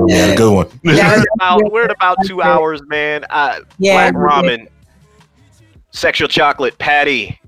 [0.08, 0.68] Yeah, good one.
[0.84, 3.26] We're, about, we're at about two hours, man.
[3.30, 4.12] Uh, yeah.
[4.12, 4.68] Black ramen,
[5.92, 7.40] sexual chocolate, patty,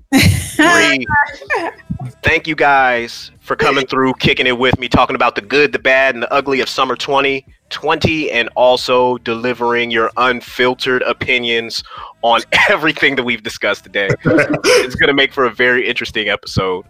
[2.22, 5.78] Thank you guys for coming through, kicking it with me, talking about the good, the
[5.78, 11.82] bad, and the ugly of summer 2020, and also delivering your unfiltered opinions
[12.22, 14.08] on everything that we've discussed today.
[14.24, 16.84] it's going to make for a very interesting episode.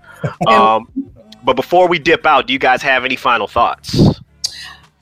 [0.47, 0.89] Um,
[1.43, 3.99] but before we dip out, do you guys have any final thoughts?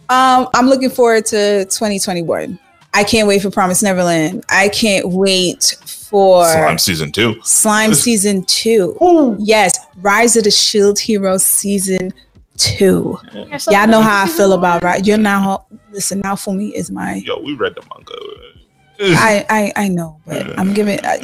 [0.09, 2.59] Um, I'm looking forward to 2021.
[2.94, 4.44] I can't wait for Promise Neverland.
[4.51, 5.77] I can't wait
[6.12, 7.40] for Slime season two.
[7.43, 8.94] Slime season two.
[9.40, 12.12] Yes, Rise of the Shield Hero season
[12.59, 13.18] two.
[13.70, 15.05] Y'all know how I feel about right.
[15.05, 16.20] You're now listen.
[16.20, 17.14] Now for me is my.
[17.14, 19.16] Yo, we read the manga.
[19.18, 21.01] I I I know, but I'm giving.
[21.02, 21.16] I,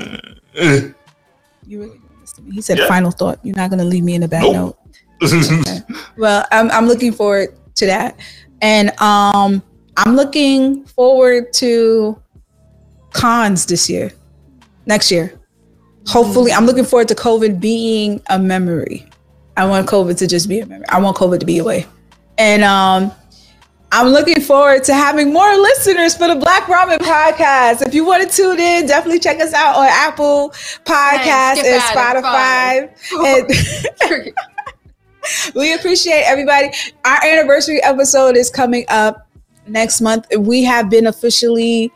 [1.66, 2.55] you really don't listen to me.
[2.56, 2.89] He said Yeah.
[2.89, 3.39] final thought.
[3.44, 4.55] You're not gonna leave me in a bad Nope.
[4.55, 4.74] note.
[5.23, 5.81] Okay.
[6.16, 8.19] Well, I'm I'm looking forward to that,
[8.62, 9.62] and um,
[9.97, 12.16] I'm looking forward to
[13.12, 14.12] cons this year,
[14.89, 15.39] next year.
[16.06, 19.06] Hopefully, I'm looking forward to COVID being a memory.
[19.56, 20.86] I want COVID to just be a memory.
[20.89, 21.86] I want COVID to be away,
[22.39, 23.12] and um,
[23.93, 27.86] I'm looking forward to having more listeners for the Black Ramen podcast.
[27.86, 30.51] If you want to tune in, definitely check us out on Apple
[30.85, 32.90] Podcasts skip and Spotify.
[34.16, 34.35] And
[35.55, 36.70] we appreciate everybody.
[37.05, 39.27] Our anniversary episode is coming up
[39.66, 40.27] next month.
[40.39, 41.93] We have been officially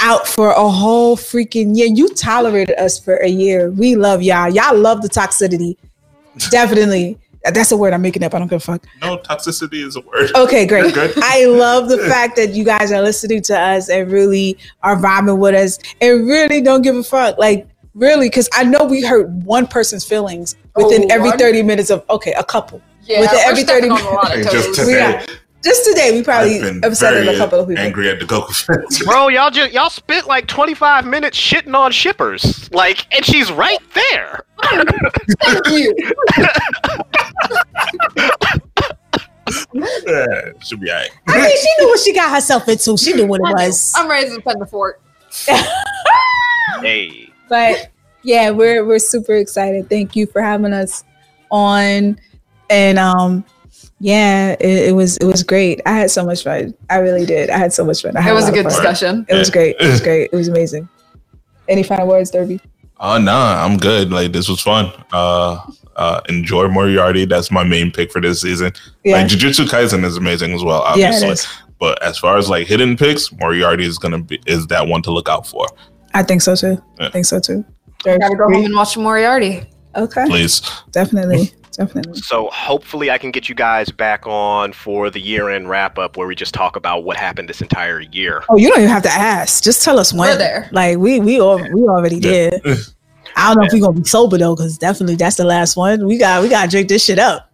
[0.00, 1.86] out for a whole freaking year.
[1.86, 3.70] You tolerated us for a year.
[3.70, 4.48] We love y'all.
[4.48, 5.76] Y'all love the toxicity.
[6.50, 7.18] Definitely.
[7.52, 8.34] That's a word I'm making up.
[8.34, 8.84] I don't give a fuck.
[9.00, 10.30] no, toxicity is a word.
[10.34, 10.92] Okay, great.
[10.92, 11.12] Good.
[11.18, 15.38] I love the fact that you guys are listening to us and really are vibing
[15.38, 17.38] with us and really don't give a fuck.
[17.38, 21.62] Like, really, because I know we hurt one person's feelings within Oh, every I'm- 30
[21.62, 22.82] minutes of, okay, a couple.
[23.04, 24.02] Yeah, With every 30 minutes.
[24.04, 25.26] a lot Just today, Yeah.
[25.66, 27.82] Just today, we probably I've upset a couple of people.
[27.82, 29.02] angry at the Goku fans.
[29.02, 32.72] Bro, y'all just y'all spent like 25 minutes shitting on shippers.
[32.72, 34.44] Like, and she's right there.
[35.42, 35.96] Thank you.
[40.06, 41.10] Yeah, should be alright.
[41.26, 42.96] I mean, she knew what she got herself into.
[42.96, 43.92] She knew what it was.
[43.96, 45.02] I'm ready to defend the fort.
[46.80, 47.30] Hey.
[47.48, 47.90] but
[48.22, 49.88] yeah, we're we're super excited.
[49.88, 51.04] Thank you for having us
[51.50, 52.20] on,
[52.68, 53.44] and um,
[53.98, 55.80] yeah, it, it was it was great.
[55.86, 56.74] I had so much fun.
[56.90, 57.50] I really did.
[57.50, 58.16] I had so much fun.
[58.16, 59.26] I had It was a lot good discussion.
[59.28, 59.76] It was great.
[59.80, 60.30] It was great.
[60.32, 60.88] It was amazing.
[61.68, 62.60] Any final words, Derby?
[63.00, 64.10] Oh nah, I'm good.
[64.10, 64.92] Like this was fun.
[65.12, 65.60] Uh
[65.96, 67.24] uh enjoy Moriarty.
[67.24, 68.72] That's my main pick for this season.
[69.04, 71.28] Yeah, Like Jujutsu Kaisen is amazing as well, yeah, obviously.
[71.28, 71.48] it is.
[71.78, 75.10] but as far as like hidden picks, Moriarty is gonna be is that one to
[75.10, 75.66] look out for.
[76.14, 76.82] I think so too.
[77.00, 77.06] Yeah.
[77.08, 77.64] I think so too.
[78.04, 79.64] Gotta go home and watch Moriarty.
[79.96, 80.60] Okay, Please.
[80.92, 82.20] definitely, definitely.
[82.20, 86.34] So hopefully I can get you guys back on for the year-end wrap-up where we
[86.34, 88.42] just talk about what happened this entire year.
[88.48, 89.62] Oh, you don't even have to ask.
[89.62, 90.30] Just tell us when.
[90.30, 90.68] We're there.
[90.72, 92.50] Like we we all we already Yeah.
[92.50, 92.62] did.
[93.36, 96.06] I don't know if we're gonna be sober though, because definitely that's the last one.
[96.06, 97.50] We got we gotta drink this shit up.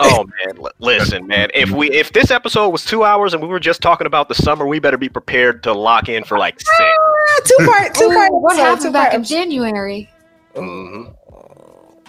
[0.00, 1.50] Oh man, L- listen, man.
[1.54, 4.34] If we if this episode was two hours and we were just talking about the
[4.34, 6.70] summer, we better be prepared to lock in for like six.
[6.78, 8.32] Ah, two part, two Ooh, part.
[8.32, 9.34] what episode, happened two back in episode.
[9.34, 10.10] January?
[10.54, 11.04] hmm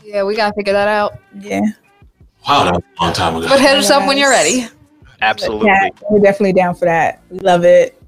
[0.10, 1.20] Yeah, we gotta figure that out.
[1.40, 1.62] Yeah,
[2.48, 3.48] Wow, that was a long time ago.
[3.48, 4.68] But hit us up when you're ready.
[5.22, 5.68] Absolutely.
[5.68, 7.22] Yeah, we're definitely down for that.
[7.30, 8.02] We love it.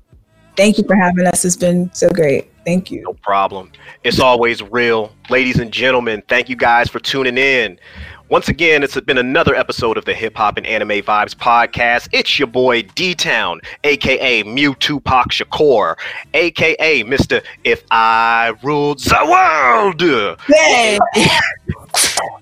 [0.57, 1.45] Thank you for having us.
[1.45, 2.50] It's been so great.
[2.65, 3.01] Thank you.
[3.01, 3.71] No problem.
[4.03, 5.11] It's always real.
[5.29, 7.79] Ladies and gentlemen, thank you guys for tuning in.
[8.29, 12.07] Once again, it's been another episode of the Hip Hop and Anime Vibes podcast.
[12.13, 15.97] It's your boy D Town, aka Mew Tupac Shakur,
[16.33, 17.43] aka Mr.
[17.65, 20.97] If I Ruled the World, Hey,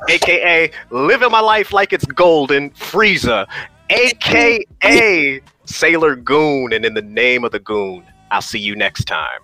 [0.10, 3.48] aka Living My Life Like It's Golden, Frieza,
[3.90, 6.72] aka Sailor Goon.
[6.72, 9.40] And in the name of the Goon, I'll see you next time.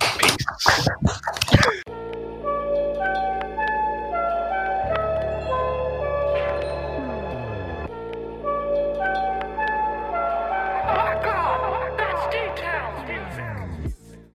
[0.00, 1.87] Peace.